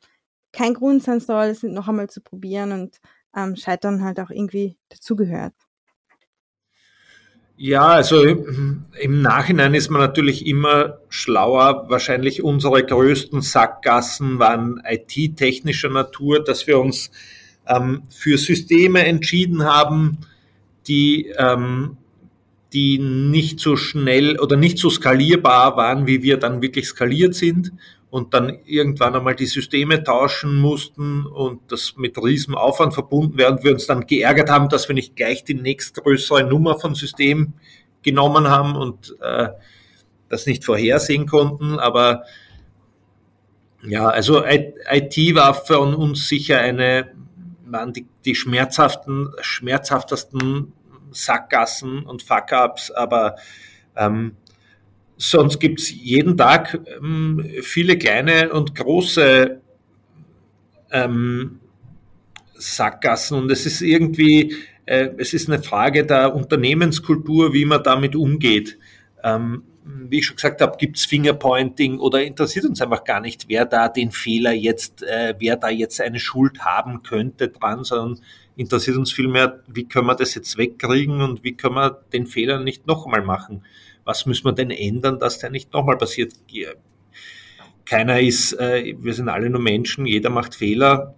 kein 0.51 0.73
Grund 0.73 1.03
sein 1.03 1.19
soll, 1.19 1.47
es 1.47 1.63
noch 1.63 1.87
einmal 1.87 2.09
zu 2.09 2.21
probieren 2.21 2.71
und 2.71 2.97
ähm, 3.35 3.55
Scheitern 3.55 4.03
halt 4.03 4.19
auch 4.19 4.29
irgendwie 4.29 4.77
dazugehört. 4.89 5.53
Ja, 7.59 7.87
also 7.87 8.23
im 8.23 9.21
Nachhinein 9.23 9.73
ist 9.73 9.89
man 9.89 9.99
natürlich 9.99 10.45
immer 10.45 10.99
schlauer. 11.09 11.89
Wahrscheinlich 11.89 12.43
unsere 12.43 12.85
größten 12.85 13.41
Sackgassen 13.41 14.37
waren 14.37 14.79
IT-technischer 14.87 15.89
Natur, 15.89 16.43
dass 16.43 16.67
wir 16.67 16.79
uns 16.79 17.09
ähm, 17.67 18.03
für 18.11 18.37
Systeme 18.37 19.03
entschieden 19.05 19.63
haben, 19.63 20.19
die, 20.87 21.33
ähm, 21.35 21.97
die 22.77 22.99
nicht 22.99 23.59
so 23.59 23.75
schnell 23.75 24.39
oder 24.39 24.55
nicht 24.55 24.77
so 24.77 24.91
skalierbar 24.91 25.77
waren, 25.77 26.05
wie 26.05 26.21
wir 26.21 26.37
dann 26.37 26.61
wirklich 26.61 26.85
skaliert 26.85 27.33
sind 27.33 27.71
und 28.11 28.35
dann 28.35 28.59
irgendwann 28.65 29.15
einmal 29.15 29.35
die 29.35 29.47
Systeme 29.47 30.03
tauschen 30.03 30.55
mussten 30.57 31.25
und 31.25 31.71
das 31.71 31.95
mit 31.97 32.23
riesem 32.23 32.53
Aufwand 32.53 32.93
verbunden 32.93 33.35
wäre 33.35 33.51
und 33.51 33.63
wir 33.63 33.71
uns 33.71 33.87
dann 33.87 34.05
geärgert 34.05 34.51
haben, 34.51 34.69
dass 34.69 34.87
wir 34.87 34.93
nicht 34.93 35.15
gleich 35.15 35.43
die 35.43 35.55
nächstgrößere 35.55 36.43
Nummer 36.43 36.77
von 36.77 36.93
System 36.93 37.53
genommen 38.03 38.47
haben 38.47 38.75
und 38.75 39.15
äh, 39.21 39.47
das 40.29 40.45
nicht 40.45 40.63
vorhersehen 40.63 41.25
konnten. 41.25 41.79
Aber 41.79 42.25
ja, 43.81 44.07
also 44.07 44.45
IT 44.45 45.17
war 45.33 45.55
für 45.55 45.79
uns 45.79 46.27
sicher 46.27 46.59
eine, 46.59 47.11
waren 47.65 47.91
die, 47.91 48.05
die 48.23 48.35
schmerzhaften, 48.35 49.31
schmerzhaftesten 49.41 50.73
Sackgassen 51.11 52.03
und 52.03 52.23
Fuck-ups, 52.23 52.91
aber 52.91 53.35
ähm, 53.95 54.37
Sonst 55.17 55.59
gibt 55.59 55.79
es 55.79 55.91
jeden 55.91 56.37
Tag 56.37 56.79
ähm, 56.99 57.43
viele 57.63 57.97
kleine 57.97 58.51
und 58.53 58.75
große 58.75 59.59
ähm, 60.91 61.59
Sackgassen 62.53 63.39
und 63.39 63.51
es 63.51 63.65
ist 63.65 63.81
irgendwie, 63.81 64.55
äh, 64.85 65.09
es 65.17 65.33
ist 65.33 65.49
eine 65.49 65.61
Frage 65.61 66.05
der 66.05 66.35
Unternehmenskultur, 66.35 67.51
wie 67.53 67.65
man 67.65 67.81
damit 67.81 68.15
umgeht. 68.15 68.77
Ähm, 69.23 69.63
wie 69.83 70.19
ich 70.19 70.27
schon 70.27 70.35
gesagt 70.35 70.61
habe, 70.61 70.77
gibt 70.77 70.97
es 70.97 71.05
Fingerpointing 71.05 71.97
oder 71.97 72.21
interessiert 72.23 72.65
uns 72.65 72.81
einfach 72.81 73.03
gar 73.03 73.19
nicht, 73.19 73.45
wer 73.47 73.65
da 73.65 73.89
den 73.89 74.11
Fehler 74.11 74.51
jetzt, 74.51 75.01
äh, 75.01 75.33
wer 75.39 75.55
da 75.55 75.69
jetzt 75.69 75.99
eine 75.99 76.19
Schuld 76.19 76.59
haben 76.59 77.01
könnte 77.01 77.47
dran, 77.47 77.83
sondern 77.83 78.23
interessiert 78.57 78.97
uns 78.97 79.13
vielmehr, 79.13 79.63
wie 79.67 79.87
können 79.87 80.07
wir 80.07 80.15
das 80.15 80.35
jetzt 80.35 80.57
wegkriegen 80.57 81.21
und 81.21 81.43
wie 81.43 81.55
können 81.55 81.75
wir 81.75 82.03
den 82.11 82.27
Fehler 82.27 82.59
nicht 82.59 82.87
nochmal 82.87 83.21
machen 83.21 83.63
was 84.07 84.25
müssen 84.25 84.45
wir 84.45 84.53
denn 84.53 84.71
ändern, 84.71 85.19
dass 85.19 85.37
der 85.39 85.49
nicht 85.49 85.73
nochmal 85.73 85.97
passiert. 85.97 86.33
Keiner 87.83 88.21
ist, 88.21 88.53
äh, 88.53 88.95
wir 88.97 89.13
sind 89.13 89.27
alle 89.27 89.49
nur 89.49 89.61
Menschen, 89.61 90.05
jeder 90.05 90.29
macht 90.29 90.55
Fehler. 90.55 91.15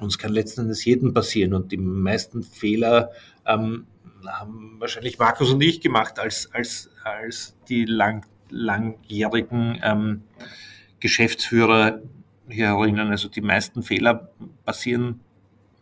Uns 0.00 0.18
kann 0.18 0.32
letzten 0.32 0.62
Endes 0.62 0.84
jedem 0.84 1.14
passieren 1.14 1.54
und 1.54 1.70
die 1.70 1.76
meisten 1.76 2.42
Fehler 2.42 3.10
ähm, 3.46 3.86
haben 4.26 4.80
wahrscheinlich 4.80 5.18
Markus 5.18 5.52
und 5.52 5.62
ich 5.62 5.80
gemacht 5.80 6.18
als, 6.18 6.52
als, 6.52 6.90
als 7.04 7.56
die 7.68 7.84
lang, 7.84 8.26
langjährigen 8.50 9.80
ähm, 9.84 10.22
Geschäftsführer 10.98 12.02
hier 12.48 12.66
herinnen. 12.66 13.10
Also 13.10 13.28
die 13.28 13.42
meisten 13.42 13.84
Fehler 13.84 14.32
passieren 14.64 15.20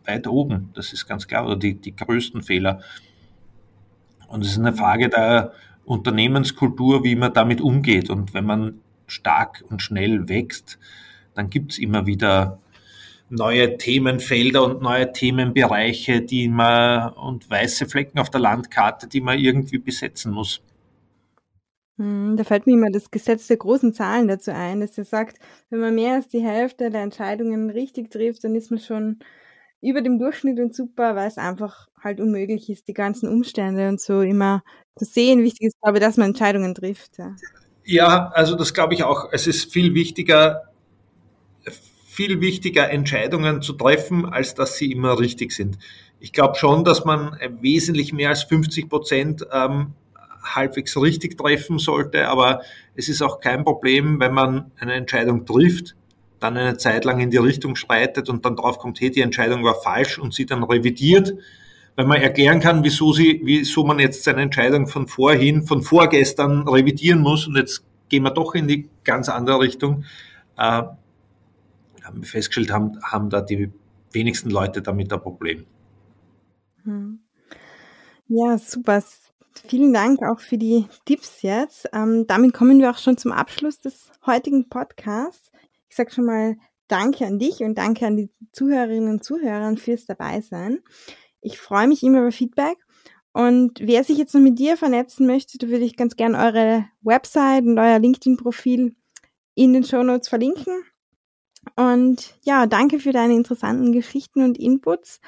weit 0.05 0.27
oben, 0.27 0.69
das 0.73 0.93
ist 0.93 1.07
ganz 1.07 1.27
klar, 1.27 1.45
oder 1.45 1.55
die, 1.55 1.75
die 1.75 1.95
größten 1.95 2.41
Fehler. 2.41 2.81
Und 4.27 4.45
es 4.45 4.51
ist 4.51 4.59
eine 4.59 4.73
Frage 4.73 5.09
der 5.09 5.51
Unternehmenskultur, 5.85 7.03
wie 7.03 7.15
man 7.15 7.33
damit 7.33 7.61
umgeht. 7.61 8.09
Und 8.09 8.33
wenn 8.33 8.45
man 8.45 8.79
stark 9.07 9.63
und 9.69 9.81
schnell 9.81 10.29
wächst, 10.29 10.79
dann 11.33 11.49
gibt 11.49 11.73
es 11.73 11.79
immer 11.79 12.05
wieder 12.05 12.59
neue 13.29 13.77
Themenfelder 13.77 14.63
und 14.63 14.81
neue 14.81 15.11
Themenbereiche, 15.11 16.21
die 16.21 16.49
man 16.49 17.13
und 17.13 17.49
weiße 17.49 17.87
Flecken 17.87 18.19
auf 18.19 18.29
der 18.29 18.41
Landkarte, 18.41 19.07
die 19.07 19.21
man 19.21 19.39
irgendwie 19.39 19.77
besetzen 19.77 20.33
muss. 20.33 20.61
Hm, 21.97 22.35
da 22.35 22.43
fällt 22.43 22.67
mir 22.67 22.73
immer 22.73 22.91
das 22.91 23.11
Gesetz 23.11 23.47
der 23.47 23.57
großen 23.57 23.93
Zahlen 23.93 24.27
dazu 24.27 24.51
ein, 24.51 24.81
dass 24.81 24.97
er 24.97 25.05
sagt, 25.05 25.37
wenn 25.69 25.79
man 25.79 25.95
mehr 25.95 26.15
als 26.15 26.27
die 26.27 26.41
Hälfte 26.41 26.89
der 26.89 27.01
Entscheidungen 27.01 27.69
richtig 27.69 28.11
trifft, 28.11 28.43
dann 28.43 28.55
ist 28.55 28.69
man 28.69 28.79
schon 28.79 29.19
über 29.81 30.01
dem 30.01 30.19
Durchschnitt 30.19 30.59
und 30.59 30.75
super, 30.75 31.15
weil 31.15 31.27
es 31.27 31.37
einfach 31.37 31.87
halt 31.99 32.19
unmöglich 32.19 32.69
ist, 32.69 32.87
die 32.87 32.93
ganzen 32.93 33.27
Umstände 33.29 33.89
und 33.89 33.99
so 33.99 34.21
immer 34.21 34.63
zu 34.95 35.05
sehen. 35.05 35.43
Wichtig 35.43 35.67
ist, 35.67 35.81
glaube 35.81 35.97
ich, 35.97 36.03
dass 36.03 36.17
man 36.17 36.29
Entscheidungen 36.29 36.75
trifft. 36.75 37.17
Ja, 37.17 37.35
ja 37.83 38.27
also 38.33 38.55
das 38.55 38.73
glaube 38.73 38.93
ich 38.93 39.03
auch. 39.03 39.29
Es 39.31 39.47
ist 39.47 39.71
viel 39.71 39.93
wichtiger, 39.93 40.63
viel 42.05 42.41
wichtiger, 42.41 42.89
Entscheidungen 42.89 43.61
zu 43.61 43.73
treffen, 43.73 44.25
als 44.25 44.53
dass 44.53 44.77
sie 44.77 44.91
immer 44.91 45.19
richtig 45.19 45.51
sind. 45.51 45.77
Ich 46.19 46.33
glaube 46.33 46.55
schon, 46.55 46.83
dass 46.83 47.03
man 47.03 47.37
wesentlich 47.61 48.13
mehr 48.13 48.29
als 48.29 48.43
50 48.43 48.89
Prozent 48.89 49.47
ähm, 49.51 49.93
halbwegs 50.43 50.95
richtig 50.97 51.37
treffen 51.37 51.79
sollte, 51.79 52.27
aber 52.27 52.61
es 52.95 53.09
ist 53.09 53.21
auch 53.21 53.39
kein 53.39 53.63
Problem, 53.63 54.19
wenn 54.19 54.33
man 54.33 54.71
eine 54.77 54.93
Entscheidung 54.93 55.45
trifft, 55.45 55.95
dann 56.41 56.57
eine 56.57 56.77
Zeit 56.77 57.05
lang 57.05 57.19
in 57.19 57.29
die 57.29 57.37
Richtung 57.37 57.75
schreitet 57.75 58.29
und 58.29 58.45
dann 58.45 58.55
drauf 58.55 58.79
kommt, 58.79 58.99
hey, 58.99 59.11
die 59.11 59.21
Entscheidung 59.21 59.63
war 59.63 59.75
falsch 59.75 60.17
und 60.19 60.33
sie 60.33 60.45
dann 60.45 60.63
revidiert, 60.63 61.33
weil 61.95 62.05
man 62.05 62.21
erklären 62.21 62.59
kann, 62.59 62.83
wieso 62.83 63.13
sie, 63.13 63.41
wieso 63.43 63.83
man 63.83 63.99
jetzt 63.99 64.23
seine 64.23 64.41
Entscheidung 64.41 64.87
von 64.87 65.07
vorhin, 65.07 65.63
von 65.63 65.83
vorgestern 65.83 66.67
revidieren 66.67 67.21
muss 67.21 67.47
und 67.47 67.55
jetzt 67.55 67.85
gehen 68.09 68.23
wir 68.23 68.31
doch 68.31 68.55
in 68.55 68.67
die 68.67 68.89
ganz 69.03 69.29
andere 69.29 69.59
Richtung. 69.59 70.03
Äh, 70.57 70.83
haben 72.03 72.21
wir 72.21 72.23
festgestellt, 72.23 72.71
haben, 72.71 72.99
haben 73.03 73.29
da 73.29 73.41
die 73.41 73.71
wenigsten 74.11 74.49
Leute 74.49 74.81
damit 74.81 75.13
ein 75.13 75.21
Problem. 75.21 75.65
Hm. 76.83 77.19
Ja, 78.27 78.57
super. 78.57 79.03
Vielen 79.67 79.93
Dank 79.93 80.23
auch 80.23 80.39
für 80.39 80.57
die 80.57 80.87
Tipps 81.05 81.41
jetzt. 81.41 81.87
Ähm, 81.93 82.25
damit 82.27 82.53
kommen 82.53 82.79
wir 82.79 82.89
auch 82.89 82.97
schon 82.97 83.17
zum 83.17 83.31
Abschluss 83.31 83.79
des 83.79 84.09
heutigen 84.25 84.69
Podcasts. 84.69 85.50
Ich 85.91 85.97
sage 85.97 86.11
schon 86.11 86.25
mal 86.25 86.55
Danke 86.91 87.25
an 87.25 87.39
dich 87.39 87.61
und 87.61 87.77
danke 87.77 88.05
an 88.05 88.17
die 88.17 88.29
Zuhörerinnen 88.51 89.09
und 89.09 89.23
Zuhörer 89.23 89.73
fürs 89.77 90.05
Dabeisein. 90.05 90.79
Ich 91.39 91.57
freue 91.57 91.87
mich 91.87 92.03
immer 92.03 92.19
über 92.19 92.33
Feedback. 92.33 92.77
Und 93.31 93.79
wer 93.79 94.03
sich 94.03 94.17
jetzt 94.17 94.33
noch 94.33 94.41
mit 94.41 94.59
dir 94.59 94.75
vernetzen 94.75 95.25
möchte, 95.25 95.57
da 95.57 95.69
würde 95.69 95.85
ich 95.85 95.95
ganz 95.95 96.17
gerne 96.17 96.37
eure 96.37 96.85
Website 97.01 97.63
und 97.63 97.79
euer 97.79 97.97
LinkedIn-Profil 97.97 98.93
in 99.55 99.71
den 99.71 99.85
Show 99.85 100.03
Notes 100.03 100.27
verlinken. 100.27 100.83
Und 101.77 102.35
ja, 102.43 102.65
danke 102.65 102.99
für 102.99 103.13
deine 103.13 103.35
interessanten 103.35 103.93
Geschichten 103.93 104.43
und 104.43 104.57
Inputs. 104.57 105.21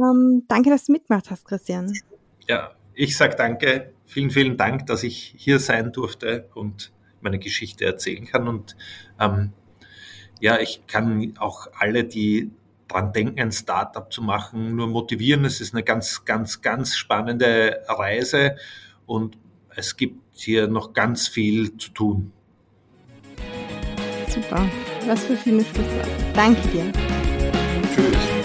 Ähm, 0.00 0.46
danke, 0.48 0.70
dass 0.70 0.86
du 0.86 0.92
mitgemacht 0.92 1.30
hast, 1.30 1.44
Christian. 1.44 1.92
Ja, 2.48 2.72
ich 2.94 3.16
sage 3.16 3.36
danke. 3.36 3.92
Vielen, 4.04 4.30
vielen 4.30 4.56
Dank, 4.56 4.86
dass 4.86 5.04
ich 5.04 5.34
hier 5.36 5.60
sein 5.60 5.92
durfte 5.92 6.48
und 6.56 6.92
meine 7.20 7.38
Geschichte 7.38 7.84
erzählen 7.84 8.24
kann. 8.24 8.48
Und 8.48 8.76
ähm, 9.20 9.52
ja, 10.40 10.58
ich 10.58 10.86
kann 10.86 11.34
auch 11.38 11.68
alle, 11.78 12.04
die 12.04 12.50
dran 12.88 13.12
denken, 13.12 13.40
ein 13.40 13.52
Startup 13.52 14.10
zu 14.12 14.22
machen, 14.22 14.74
nur 14.74 14.86
motivieren. 14.86 15.44
Es 15.44 15.60
ist 15.60 15.74
eine 15.74 15.82
ganz, 15.82 16.24
ganz, 16.24 16.62
ganz 16.62 16.96
spannende 16.96 17.80
Reise 17.86 18.56
und 19.06 19.36
es 19.76 19.96
gibt 19.96 20.20
hier 20.34 20.68
noch 20.68 20.92
ganz 20.92 21.28
viel 21.28 21.76
zu 21.76 21.90
tun. 21.90 22.32
Super. 24.28 24.68
Was 25.06 25.24
für 25.24 25.36
schöne 25.36 25.64
Schlusswort. 25.64 26.08
Danke 26.34 26.68
dir. 26.68 26.92
Tschüss. 27.94 28.37